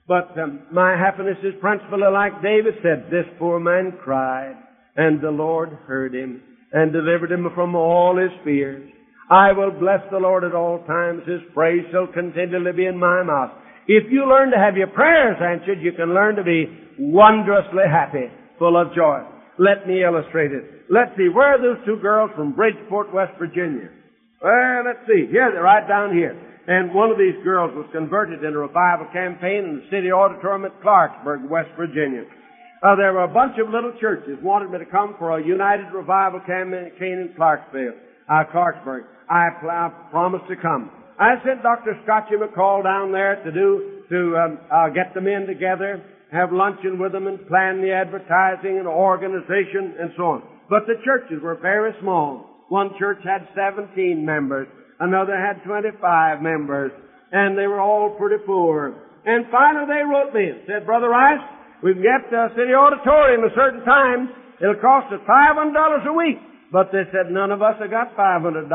But 0.09 0.37
um, 0.39 0.67
my 0.73 0.97
happiness 0.97 1.39
is 1.45 1.55
principally 1.61 2.11
like 2.13 2.43
David 2.43 2.75
said, 2.83 3.07
this 3.11 3.27
poor 3.39 3.61
man 3.61 3.99
cried, 4.03 4.57
and 4.97 5.21
the 5.21 5.31
Lord 5.31 5.71
heard 5.87 6.15
him, 6.15 6.43
and 6.73 6.93
delivered 6.93 7.31
him 7.31 7.47
from 7.55 7.77
all 7.77 8.19
his 8.19 8.33
fears. 8.45 8.91
I 9.31 9.53
will 9.53 9.71
bless 9.71 10.01
the 10.11 10.19
Lord 10.19 10.45
at 10.45 10.55
all 10.55 10.85
times. 10.87 11.23
His 11.27 11.41
praise 11.55 11.85
shall 11.93 12.09
continually 12.13 12.73
be 12.73 12.87
in 12.87 12.99
my 12.99 13.23
mouth. 13.23 13.53
If 13.89 14.13
you 14.13 14.29
learn 14.29 14.51
to 14.51 14.59
have 14.59 14.77
your 14.77 14.89
prayers 14.89 15.37
answered, 15.43 15.83
you 15.83 15.93
can 15.93 16.15
learn 16.15 16.37
to 16.37 16.45
be 16.45 16.67
wondrously 16.99 17.85
happy, 17.91 18.31
full 18.59 18.81
of 18.81 18.95
joy. 18.95 19.27
Let 19.59 19.87
me 19.87 20.03
illustrate 20.05 20.53
it. 20.53 20.87
Let's 20.89 21.11
see, 21.17 21.29
where 21.29 21.55
are 21.55 21.61
those 21.61 21.85
two 21.85 21.97
girls 22.01 22.31
from 22.37 22.55
Bridgeport, 22.55 23.13
West 23.13 23.33
Virginia? 23.39 23.91
Well, 24.43 24.83
let's 24.85 25.07
see. 25.07 25.27
Here, 25.31 25.51
they're 25.53 25.63
right 25.63 25.87
down 25.87 26.13
here. 26.15 26.35
And 26.67 26.95
one 26.95 27.11
of 27.11 27.19
these 27.19 27.35
girls 27.43 27.75
was 27.75 27.87
converted 27.93 28.45
in 28.45 28.55
a 28.55 28.59
revival 28.59 29.07
campaign 29.13 29.65
in 29.65 29.77
the 29.83 29.87
city 29.91 30.13
auditorium 30.13 30.65
at 30.65 30.81
Clarksburg, 30.81 31.49
West 31.49 31.71
Virginia. 31.77 32.23
Uh, 32.83 32.97
there 32.97 33.13
were 33.13 33.25
a 33.25 33.29
bunch 33.29 33.59
of 33.59 33.71
little 33.71 33.93
churches 34.01 34.39
wanted 34.43 34.71
me 34.71 34.79
to 34.79 34.87
come 34.87 35.15
for 35.19 35.39
a 35.39 35.45
united 35.45 35.91
revival 35.95 36.41
campaign 36.41 36.91
in 37.01 37.33
Clarksville, 37.37 37.95
uh, 38.29 38.43
Clarksburg. 38.53 39.03
I, 39.31 39.49
I 39.71 39.91
promised 40.11 40.47
to 40.49 40.57
come. 40.57 40.91
I 41.19 41.37
sent 41.45 41.63
Dr. 41.63 41.99
Scotchy 42.05 42.37
McCall 42.37 42.83
down 42.83 43.13
there 43.13 43.43
to 43.45 43.53
do, 43.53 44.03
to 44.09 44.37
um, 44.37 44.59
uh, 44.73 44.89
get 44.89 45.15
the 45.15 45.21
men 45.21 45.47
together, 45.47 46.03
have 46.33 46.53
luncheon 46.53 46.99
with 46.99 47.13
them 47.13 47.27
and 47.27 47.47
plan 47.47 47.83
the 47.83 47.93
advertising 47.93 48.79
and 48.79 48.89
organization 48.89 49.95
and 50.01 50.11
so 50.17 50.41
on. 50.41 50.43
But 50.71 50.89
the 50.89 50.97
churches 51.05 51.43
were 51.43 51.57
very 51.61 51.93
small. 52.01 52.65
One 52.69 52.91
church 52.99 53.21
had 53.25 53.47
17 53.55 54.25
members. 54.25 54.67
Another 54.99 55.37
had 55.37 55.63
25 55.65 56.41
members. 56.41 56.93
And 57.33 57.57
they 57.57 57.67
were 57.67 57.81
all 57.81 58.17
pretty 58.17 58.43
poor. 58.45 58.97
And 59.25 59.45
finally 59.53 59.87
they 59.87 60.03
wrote 60.09 60.33
me 60.33 60.49
and 60.49 60.61
said, 60.67 60.87
Brother 60.87 61.09
Rice, 61.09 61.45
we 61.83 61.93
can 61.93 62.03
get 62.03 62.31
the 62.31 62.49
city 62.57 62.73
auditorium 62.73 63.45
a 63.45 63.53
certain 63.55 63.85
time. 63.85 64.31
It'll 64.61 64.81
cost 64.81 65.13
us 65.13 65.21
$500 65.29 66.07
a 66.07 66.13
week. 66.13 66.39
But 66.73 66.89
they 66.91 67.05
said, 67.13 67.31
none 67.31 67.53
of 67.53 67.61
us 67.61 67.77
have 67.79 67.91
got 67.91 68.17
$500. 68.17 68.67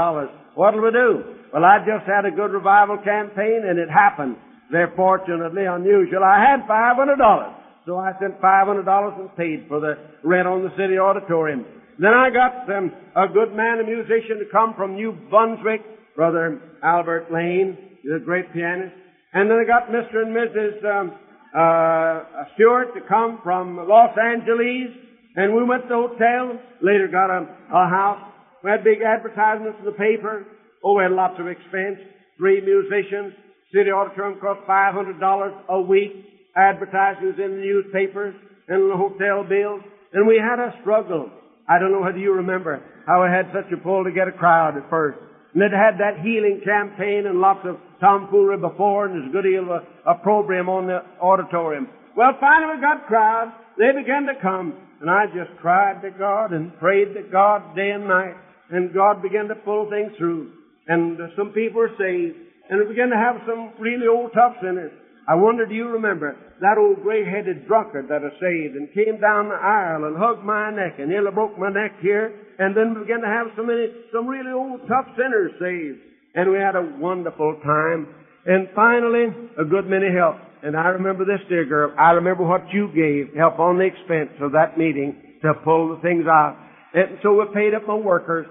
What'll 0.53 0.81
we 0.81 0.91
do? 0.91 1.35
Well, 1.51 1.65
I 1.65 1.79
just 1.79 2.05
had 2.05 2.25
a 2.25 2.31
good 2.31 2.53
revival 2.53 2.97
campaign 3.01 3.65
and 3.65 3.79
it 3.79 3.89
happened. 3.89 4.37
They're 4.71 4.93
fortunately 4.95 5.65
unusual. 5.65 6.23
I 6.23 6.37
had 6.37 6.69
$500. 6.69 7.57
So 7.87 7.97
I 7.97 8.11
sent 8.19 8.39
$500 8.39 9.19
and 9.19 9.35
paid 9.35 9.65
for 9.67 9.79
the 9.79 9.97
rent 10.23 10.47
on 10.47 10.61
the 10.61 10.69
city 10.77 10.99
auditorium. 10.99 11.65
Then 11.97 12.13
I 12.13 12.29
got 12.29 12.69
um, 12.69 12.91
a 13.15 13.27
good 13.27 13.55
man, 13.55 13.79
a 13.79 13.83
musician, 13.83 14.37
to 14.39 14.45
come 14.51 14.75
from 14.77 14.93
New 14.93 15.17
Brunswick, 15.31 15.81
Brother 16.15 16.61
Albert 16.83 17.31
Lane, 17.31 17.77
he's 18.03 18.11
a 18.15 18.23
great 18.23 18.53
pianist. 18.53 18.93
And 19.33 19.49
then 19.49 19.57
I 19.57 19.65
got 19.65 19.89
Mr. 19.89 20.21
and 20.21 20.35
Mrs. 20.35 20.85
Um, 20.85 21.11
uh, 21.57 22.43
Stewart 22.53 22.93
to 22.93 23.01
come 23.07 23.39
from 23.43 23.77
Los 23.87 24.15
Angeles. 24.17 25.06
And 25.37 25.53
we 25.53 25.63
went 25.63 25.83
to 25.83 25.87
the 25.87 26.01
hotel. 26.01 26.59
Later 26.81 27.07
got 27.07 27.29
a, 27.29 27.45
a 27.69 27.85
house. 27.87 28.25
We 28.63 28.71
had 28.71 28.83
big 28.83 29.05
advertisements 29.05 29.77
in 29.79 29.85
the 29.85 29.93
paper. 29.93 30.45
Oh, 30.83 30.97
we 30.97 31.03
had 31.03 31.13
lots 31.13 31.39
of 31.39 31.47
expense. 31.47 32.01
Three 32.37 32.59
musicians. 32.59 33.37
City 33.71 33.91
auditorium 33.93 34.41
cost 34.41 34.65
$500 34.67 35.21
a 35.69 35.81
week. 35.81 36.25
Advertisements 36.57 37.37
in 37.37 37.51
the 37.53 37.61
newspapers 37.61 38.33
and 38.67 38.89
the 38.89 38.97
hotel 38.97 39.45
bills. 39.47 39.85
And 40.11 40.25
we 40.25 40.41
had 40.41 40.57
a 40.57 40.73
struggle. 40.81 41.29
I 41.69 41.77
don't 41.77 41.91
know 41.91 42.01
whether 42.01 42.17
you 42.17 42.33
remember 42.33 42.81
how 43.05 43.21
we 43.21 43.29
had 43.29 43.53
such 43.53 43.71
a 43.71 43.77
pull 43.77 44.03
to 44.05 44.11
get 44.11 44.27
a 44.27 44.31
crowd 44.31 44.75
at 44.75 44.89
first. 44.89 45.19
And 45.53 45.61
it 45.61 45.71
had 45.71 46.01
that 46.01 46.25
healing 46.25 46.61
campaign 46.65 47.25
and 47.27 47.39
lots 47.39 47.61
of 47.65 47.77
tomfoolery 47.99 48.57
before 48.57 49.05
and 49.05 49.13
there's 49.13 49.29
a 49.29 49.33
good 49.33 49.45
deal 49.45 49.69
of 49.69 50.23
program 50.23 50.67
on 50.67 50.87
the 50.87 51.05
auditorium. 51.21 51.89
Well, 52.15 52.33
finally 52.39 52.75
we 52.75 52.81
got 52.81 53.05
crowds. 53.05 53.51
They 53.77 53.93
began 53.93 54.25
to 54.25 54.33
come. 54.41 54.86
And 55.01 55.09
I 55.09 55.25
just 55.27 55.57
cried 55.61 56.01
to 56.01 56.11
God 56.11 56.53
and 56.53 56.77
prayed 56.79 57.13
to 57.13 57.23
God 57.31 57.75
day 57.75 57.91
and 57.91 58.07
night. 58.07 58.35
And 58.69 58.93
God 58.93 59.21
began 59.21 59.47
to 59.47 59.55
pull 59.55 59.89
things 59.89 60.11
through 60.17 60.51
and 60.87 61.19
uh, 61.19 61.27
some 61.35 61.51
people 61.51 61.83
were 61.83 61.95
saved, 61.99 62.35
and 62.69 62.79
we 62.79 62.95
began 62.95 63.11
to 63.11 63.19
have 63.19 63.43
some 63.45 63.75
really 63.79 64.07
old 64.07 64.31
tough 64.33 64.55
sinners. 64.61 64.91
I 65.27 65.35
wonder, 65.35 65.65
do 65.67 65.75
you 65.75 65.87
remember 65.91 66.35
that 66.61 66.79
old 66.79 67.03
gray-headed 67.03 67.67
drunkard 67.67 68.07
that 68.07 68.23
was 68.23 68.31
saved 68.39 68.79
and 68.79 68.87
came 68.95 69.19
down 69.19 69.51
the 69.51 69.59
aisle 69.59 70.07
and 70.07 70.15
hugged 70.15 70.47
my 70.47 70.71
neck 70.71 70.95
and 70.97 71.11
nearly 71.11 71.31
broke 71.31 71.59
my 71.59 71.69
neck 71.69 71.99
here, 71.99 72.31
and 72.59 72.71
then 72.75 72.95
we 72.95 73.03
began 73.03 73.19
to 73.19 73.27
have 73.27 73.51
so 73.59 73.63
many, 73.63 73.91
some 74.15 74.25
really 74.25 74.55
old 74.55 74.79
tough 74.87 75.11
sinners 75.19 75.51
saved, 75.59 75.99
and 76.35 76.49
we 76.49 76.57
had 76.57 76.79
a 76.79 76.95
wonderful 76.97 77.59
time. 77.63 78.07
And 78.47 78.69
finally, 78.73 79.27
a 79.59 79.65
good 79.65 79.87
many 79.87 80.07
helped. 80.07 80.39
And 80.63 80.75
I 80.75 80.87
remember 80.95 81.25
this, 81.25 81.43
dear 81.49 81.65
girl. 81.65 81.93
I 81.99 82.11
remember 82.11 82.43
what 82.43 82.63
you 82.71 82.87
gave, 82.95 83.35
help 83.35 83.59
on 83.59 83.77
the 83.77 83.85
expense 83.85 84.31
of 84.41 84.53
that 84.53 84.77
meeting 84.77 85.39
to 85.43 85.53
pull 85.63 85.93
the 85.93 86.01
things 86.01 86.25
out. 86.25 86.57
And 86.93 87.19
so 87.21 87.35
we 87.35 87.45
paid 87.53 87.75
up 87.75 87.85
my 87.85 87.95
workers 87.95 88.47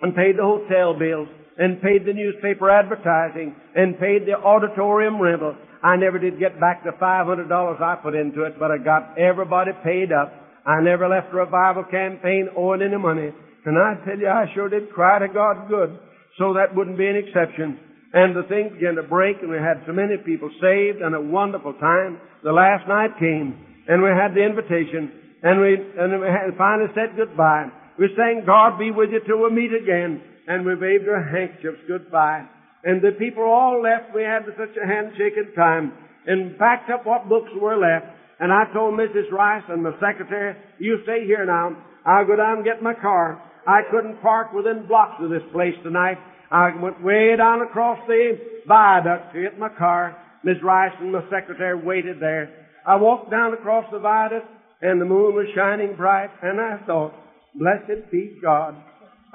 and 0.00 0.14
paid 0.14 0.38
the 0.38 0.46
hotel 0.46 0.96
bills 0.96 1.28
and 1.58 1.82
paid 1.82 2.06
the 2.06 2.14
newspaper 2.14 2.70
advertising 2.70 3.54
and 3.74 3.98
paid 3.98 4.26
the 4.26 4.38
auditorium 4.38 5.20
rental. 5.20 5.56
I 5.82 5.96
never 5.96 6.18
did 6.18 6.38
get 6.38 6.60
back 6.60 6.84
the 6.84 6.92
$500 6.92 7.82
I 7.82 7.96
put 7.96 8.14
into 8.14 8.44
it, 8.44 8.58
but 8.58 8.70
I 8.70 8.78
got 8.78 9.18
everybody 9.18 9.72
paid 9.84 10.12
up. 10.12 10.32
I 10.64 10.80
never 10.80 11.08
left 11.08 11.32
a 11.32 11.36
revival 11.36 11.84
campaign 11.84 12.48
owing 12.56 12.82
any 12.82 12.96
money. 12.96 13.30
And 13.64 13.78
I 13.78 13.94
tell 14.06 14.18
you, 14.18 14.28
I 14.28 14.46
sure 14.54 14.68
did 14.68 14.90
cry 14.90 15.18
to 15.18 15.28
God 15.28 15.68
good. 15.68 15.98
So 16.38 16.54
that 16.54 16.74
wouldn't 16.74 16.98
be 16.98 17.06
an 17.06 17.16
exception. 17.16 17.80
And 18.12 18.36
the 18.36 18.46
thing 18.48 18.70
began 18.74 18.94
to 18.96 19.02
break 19.02 19.42
and 19.42 19.50
we 19.50 19.58
had 19.58 19.82
so 19.86 19.92
many 19.92 20.16
people 20.24 20.50
saved 20.60 21.02
and 21.02 21.14
a 21.14 21.20
wonderful 21.20 21.74
time. 21.74 22.20
The 22.44 22.52
last 22.52 22.86
night 22.86 23.18
came 23.18 23.58
and 23.88 24.02
we 24.02 24.10
had 24.10 24.34
the 24.34 24.44
invitation 24.44 25.10
and 25.42 25.60
we, 25.60 25.74
and 25.74 26.20
we 26.20 26.26
had, 26.26 26.54
finally 26.56 26.90
said 26.94 27.16
goodbye. 27.16 27.68
We 27.98 28.08
sang, 28.16 28.44
God 28.46 28.78
be 28.78 28.90
with 28.90 29.10
you 29.10 29.20
till 29.26 29.42
we 29.42 29.50
meet 29.50 29.74
again 29.74 30.22
and 30.46 30.64
we 30.64 30.74
waved 30.74 31.08
our 31.08 31.22
handkerchiefs 31.22 31.82
goodbye. 31.88 32.46
And 32.84 33.02
the 33.02 33.18
people 33.18 33.42
all 33.42 33.82
left. 33.82 34.14
We 34.14 34.22
had 34.22 34.46
such 34.54 34.76
a 34.78 34.86
handshaking 34.86 35.52
time 35.56 35.92
and 36.26 36.58
packed 36.58 36.90
up 36.90 37.04
what 37.04 37.28
books 37.28 37.50
were 37.58 37.76
left. 37.76 38.06
And 38.38 38.52
I 38.52 38.64
told 38.72 38.94
Mrs. 38.94 39.32
Rice 39.32 39.64
and 39.68 39.82
my 39.82 39.92
secretary, 39.98 40.54
you 40.78 41.00
stay 41.02 41.24
here 41.26 41.44
now. 41.44 41.74
I'll 42.04 42.26
go 42.26 42.36
down 42.36 42.62
and 42.62 42.64
get 42.64 42.82
my 42.82 42.94
car. 42.94 43.42
I 43.66 43.80
couldn't 43.90 44.22
park 44.22 44.52
within 44.52 44.86
blocks 44.86 45.18
of 45.20 45.30
this 45.30 45.42
place 45.52 45.74
tonight. 45.82 46.18
I 46.50 46.70
went 46.80 47.02
way 47.02 47.34
down 47.36 47.62
across 47.62 47.98
the 48.06 48.38
viaduct 48.66 49.34
to 49.34 49.42
get 49.42 49.58
my 49.58 49.68
car. 49.68 50.16
Miss 50.44 50.56
Rice 50.62 50.92
and 51.00 51.12
my 51.12 51.22
secretary 51.30 51.74
waited 51.82 52.20
there. 52.20 52.68
I 52.86 52.96
walked 52.96 53.30
down 53.30 53.52
across 53.52 53.84
the 53.90 53.98
viaduct 53.98 54.46
and 54.80 55.00
the 55.00 55.04
moon 55.04 55.34
was 55.34 55.46
shining 55.56 55.96
bright 55.96 56.30
and 56.42 56.60
I 56.60 56.78
thought, 56.86 57.12
blessed 57.54 58.10
be 58.12 58.38
God. 58.40 58.76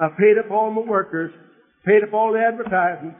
I 0.00 0.08
paid 0.08 0.38
up 0.38 0.50
all 0.50 0.70
my 0.70 0.82
workers, 0.82 1.32
paid 1.84 2.02
up 2.02 2.14
all 2.14 2.32
the 2.32 2.40
advertising. 2.40 3.14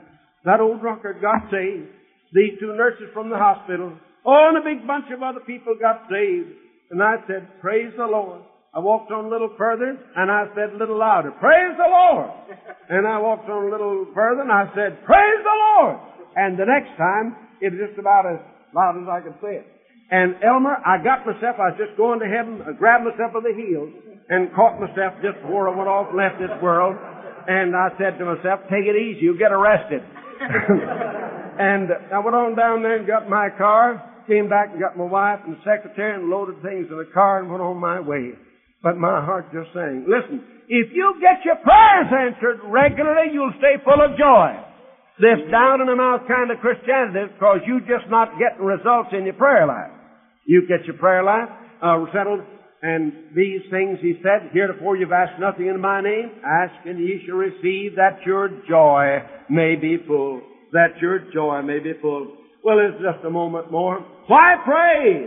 That 0.45 0.61
old 0.61 0.81
drunkard 0.81 1.21
got 1.21 1.51
saved. 1.51 1.89
These 2.33 2.59
two 2.61 2.75
nurses 2.75 3.09
from 3.13 3.29
the 3.29 3.37
hospital. 3.37 3.93
Oh, 4.25 4.49
and 4.49 4.57
a 4.57 4.65
big 4.65 4.87
bunch 4.87 5.07
of 5.13 5.23
other 5.23 5.41
people 5.41 5.75
got 5.79 6.09
saved. 6.11 6.49
And 6.91 7.03
I 7.03 7.17
said, 7.27 7.61
praise 7.61 7.93
the 7.97 8.07
Lord. 8.07 8.43
I 8.73 8.81
walked 8.81 9.13
on 9.13 9.27
a 9.27 9.29
little 9.29 9.53
further 9.61 9.93
and 10.17 10.33
I 10.33 10.49
said 10.57 10.73
a 10.73 10.79
little 10.81 10.97
louder, 10.97 11.31
praise 11.37 11.77
the 11.77 11.85
Lord. 11.85 12.33
and 12.89 13.07
I 13.07 13.21
walked 13.21 13.45
on 13.45 13.69
a 13.69 13.71
little 13.71 14.09
further 14.17 14.41
and 14.41 14.53
I 14.53 14.65
said, 14.73 15.05
praise 15.05 15.41
the 15.45 15.57
Lord. 15.77 16.01
And 16.37 16.57
the 16.57 16.65
next 16.65 16.97
time, 16.97 17.37
it 17.61 17.69
was 17.69 17.85
just 17.85 18.01
about 18.01 18.25
as 18.25 18.41
loud 18.73 18.97
as 18.97 19.05
I 19.05 19.21
could 19.21 19.37
say 19.45 19.61
it. 19.61 19.69
And 20.09 20.41
Elmer, 20.41 20.81
I 20.89 20.97
got 21.05 21.29
myself, 21.29 21.61
I 21.61 21.77
was 21.77 21.81
just 21.81 22.01
going 22.01 22.21
to 22.21 22.29
heaven, 22.29 22.65
I 22.65 22.73
grabbed 22.73 23.05
myself 23.05 23.37
by 23.37 23.45
the 23.45 23.53
heels 23.53 23.93
and 24.33 24.49
caught 24.57 24.81
myself 24.81 25.21
just 25.21 25.37
before 25.45 25.69
I 25.69 25.77
went 25.77 25.89
off 25.93 26.09
and 26.09 26.17
left 26.17 26.41
this 26.41 26.53
world. 26.65 26.97
And 27.45 27.77
I 27.77 27.93
said 28.01 28.17
to 28.17 28.25
myself, 28.25 28.65
take 28.73 28.89
it 28.89 28.97
easy, 28.97 29.29
you'll 29.29 29.41
get 29.41 29.53
arrested. 29.53 30.01
and 31.61 31.93
I 32.09 32.25
went 32.25 32.37
on 32.37 32.57
down 32.57 32.81
there 32.81 32.97
and 32.97 33.05
got 33.05 33.29
my 33.29 33.53
car, 33.61 34.01
came 34.25 34.49
back 34.49 34.73
and 34.73 34.81
got 34.81 34.97
my 34.97 35.05
wife 35.05 35.45
and 35.45 35.57
the 35.57 35.61
secretary 35.61 36.17
and 36.17 36.33
loaded 36.33 36.57
things 36.65 36.89
in 36.89 36.97
the 36.97 37.09
car 37.13 37.45
and 37.45 37.53
went 37.53 37.61
on 37.61 37.77
my 37.77 38.01
way. 38.01 38.33
But 38.83 38.99
my 38.99 39.25
heart 39.25 39.53
just 39.53 39.71
saying, 39.75 40.07
listen, 40.11 40.43
if 40.69 40.91
you 40.93 41.15
get 41.23 41.45
your 41.45 41.57
prayers 41.63 42.11
answered 42.11 42.61
regularly, 42.67 43.31
you'll 43.33 43.55
stay 43.59 43.79
full 43.85 44.03
of 44.03 44.19
joy. 44.19 44.59
This 45.21 45.39
down 45.51 45.81
in 45.81 45.87
the 45.87 45.95
mouth 45.95 46.23
kind 46.27 46.51
of 46.51 46.59
Christianity 46.59 47.33
because 47.35 47.61
you 47.67 47.81
just 47.81 48.11
not 48.11 48.35
getting 48.39 48.65
results 48.65 49.11
in 49.13 49.25
your 49.25 49.39
prayer 49.39 49.67
life. 49.67 49.93
You 50.47 50.67
get 50.67 50.85
your 50.87 50.97
prayer 50.97 51.23
life 51.23 51.49
uh, 51.83 52.05
settled, 52.13 52.41
and 52.83 53.31
these 53.37 53.61
things 53.71 53.99
he 54.03 54.19
said, 54.23 54.51
heretofore 54.53 54.97
you've 54.97 55.13
asked 55.13 55.39
nothing 55.39 55.69
in 55.69 55.81
my 55.81 56.01
name, 56.01 56.33
ask 56.45 56.75
and 56.85 56.99
ye 56.99 57.23
shall 57.25 57.37
receive 57.37 57.95
that 57.95 58.19
your 58.27 58.49
joy 58.69 59.23
may 59.49 59.77
be 59.77 59.99
full. 60.07 60.43
That 60.73 60.99
your 61.01 61.21
joy 61.33 61.63
may 61.63 61.79
be 61.79 61.93
full. 62.01 62.35
Well, 62.65 62.79
it's 62.81 62.99
just 63.03 63.25
a 63.25 63.31
moment 63.31 63.71
more. 63.71 64.01
Why 64.27 64.57
pray? 64.65 65.27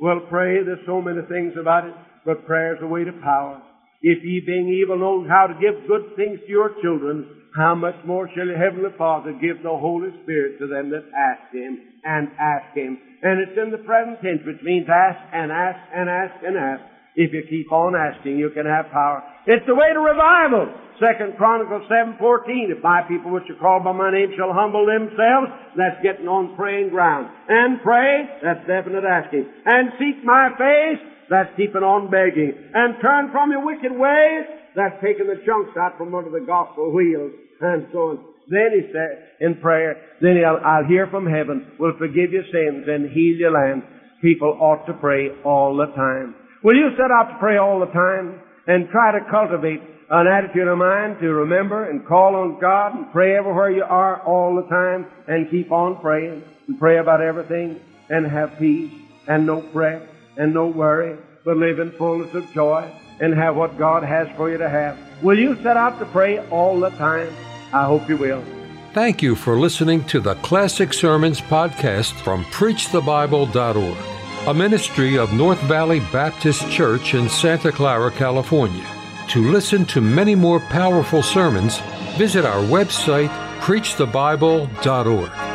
Well, 0.00 0.20
pray, 0.30 0.64
there's 0.64 0.86
so 0.86 1.02
many 1.02 1.20
things 1.28 1.54
about 1.60 1.86
it, 1.86 1.94
but 2.24 2.46
prayer 2.46 2.76
is 2.76 2.82
a 2.82 2.86
way 2.86 3.04
to 3.04 3.12
power. 3.22 3.62
If 4.02 4.22
ye 4.22 4.40
being 4.44 4.68
evil 4.68 4.98
know 4.98 5.24
how 5.28 5.46
to 5.46 5.54
give 5.54 5.88
good 5.88 6.16
things 6.16 6.40
to 6.44 6.48
your 6.48 6.76
children, 6.82 7.24
how 7.56 7.74
much 7.74 7.96
more 8.04 8.28
shall 8.34 8.46
your 8.46 8.58
heavenly 8.58 8.90
Father 8.98 9.32
give 9.32 9.62
the 9.62 9.72
Holy 9.72 10.10
Spirit 10.22 10.58
to 10.58 10.66
them 10.66 10.90
that 10.90 11.08
ask 11.16 11.54
Him 11.54 11.78
and 12.04 12.28
ask 12.36 12.76
Him? 12.76 12.98
And 13.22 13.40
it's 13.40 13.56
in 13.56 13.70
the 13.70 13.80
present 13.86 14.20
tense, 14.20 14.42
which 14.44 14.60
means 14.62 14.90
ask 14.92 15.16
and 15.32 15.52
ask 15.52 15.78
and 15.94 16.10
ask 16.10 16.34
and 16.44 16.56
ask. 16.58 16.82
If 17.16 17.32
you 17.32 17.46
keep 17.48 17.70
on 17.70 17.94
asking, 17.94 18.38
you 18.38 18.50
can 18.50 18.66
have 18.66 18.90
power. 18.90 19.22
It's 19.46 19.64
the 19.70 19.74
way 19.74 19.86
to 19.94 20.02
revival. 20.02 20.66
Second 20.98 21.38
Chronicles 21.38 21.86
7.14, 21.86 22.74
if 22.74 22.82
my 22.82 23.06
people 23.06 23.30
which 23.30 23.46
are 23.50 23.58
called 23.62 23.84
by 23.84 23.92
my 23.92 24.10
name 24.10 24.34
shall 24.36 24.52
humble 24.52 24.82
themselves, 24.82 25.46
that's 25.78 26.02
getting 26.02 26.26
on 26.26 26.58
praying 26.58 26.90
ground. 26.90 27.30
And 27.48 27.78
pray, 27.82 28.26
that's 28.42 28.66
definite 28.66 29.06
asking. 29.06 29.46
And 29.64 29.94
seek 29.98 30.26
my 30.26 30.50
face, 30.58 31.02
that's 31.30 31.50
keeping 31.56 31.82
on 31.82 32.10
begging. 32.10 32.52
And 32.74 32.94
turn 33.00 33.30
from 33.32 33.50
your 33.50 33.64
wicked 33.64 33.92
ways, 33.92 34.44
that's 34.76 34.96
taking 35.02 35.26
the 35.26 35.40
chunks 35.46 35.76
out 35.78 35.96
from 35.98 36.14
under 36.14 36.30
the 36.30 36.44
gospel 36.44 36.92
wheels. 36.92 37.32
And 37.60 37.86
so 37.92 37.98
on. 37.98 38.18
Then 38.48 38.70
he 38.76 38.92
said 38.92 39.40
in 39.40 39.60
prayer, 39.60 39.96
then 40.20 40.36
I'll, 40.44 40.60
I'll 40.64 40.84
hear 40.84 41.06
from 41.06 41.26
heaven, 41.26 41.72
will 41.78 41.96
forgive 41.98 42.32
your 42.32 42.44
sins 42.52 42.84
and 42.88 43.10
heal 43.10 43.36
your 43.36 43.52
land. 43.52 43.82
People 44.20 44.58
ought 44.60 44.86
to 44.86 44.92
pray 44.94 45.30
all 45.44 45.76
the 45.76 45.86
time. 45.94 46.34
Will 46.62 46.76
you 46.76 46.90
set 46.96 47.10
out 47.10 47.32
to 47.32 47.38
pray 47.38 47.56
all 47.56 47.80
the 47.80 47.92
time 47.92 48.40
and 48.66 48.88
try 48.90 49.12
to 49.12 49.20
cultivate 49.30 49.80
an 50.10 50.26
attitude 50.26 50.68
of 50.68 50.78
mind 50.78 51.16
to 51.20 51.28
remember 51.28 51.88
and 51.90 52.06
call 52.06 52.36
on 52.36 52.58
God 52.60 52.94
and 52.94 53.12
pray 53.12 53.36
everywhere 53.36 53.70
you 53.70 53.84
are 53.84 54.22
all 54.22 54.54
the 54.56 54.68
time 54.68 55.06
and 55.26 55.50
keep 55.50 55.72
on 55.72 56.00
praying 56.00 56.42
and 56.68 56.78
pray 56.78 56.98
about 56.98 57.20
everything 57.20 57.80
and 58.10 58.30
have 58.30 58.58
peace 58.58 58.92
and 59.26 59.46
no 59.46 59.62
fret 59.72 60.13
and 60.36 60.54
no 60.54 60.66
worry, 60.66 61.16
but 61.44 61.56
live 61.56 61.78
in 61.78 61.92
fullness 61.92 62.34
of 62.34 62.50
joy 62.52 62.90
and 63.20 63.34
have 63.34 63.56
what 63.56 63.78
God 63.78 64.02
has 64.02 64.28
for 64.36 64.50
you 64.50 64.58
to 64.58 64.68
have. 64.68 64.98
Will 65.22 65.38
you 65.38 65.56
set 65.62 65.76
out 65.76 65.98
to 65.98 66.06
pray 66.06 66.38
all 66.48 66.78
the 66.78 66.90
time? 66.90 67.32
I 67.72 67.84
hope 67.84 68.08
you 68.08 68.16
will. 68.16 68.44
Thank 68.92 69.22
you 69.22 69.34
for 69.34 69.58
listening 69.58 70.04
to 70.04 70.20
the 70.20 70.34
Classic 70.36 70.92
Sermons 70.92 71.40
podcast 71.40 72.12
from 72.22 72.44
PreachTheBible.org 72.44 74.14
a 74.46 74.52
ministry 74.52 75.16
of 75.16 75.32
North 75.32 75.60
Valley 75.62 76.00
Baptist 76.12 76.70
Church 76.70 77.14
in 77.14 77.30
Santa 77.30 77.72
Clara, 77.72 78.10
California. 78.10 78.84
To 79.28 79.50
listen 79.50 79.86
to 79.86 80.02
many 80.02 80.34
more 80.34 80.60
powerful 80.60 81.22
sermons, 81.22 81.78
visit 82.18 82.44
our 82.44 82.62
website, 82.64 83.30
preachthebible.org. 83.60 85.53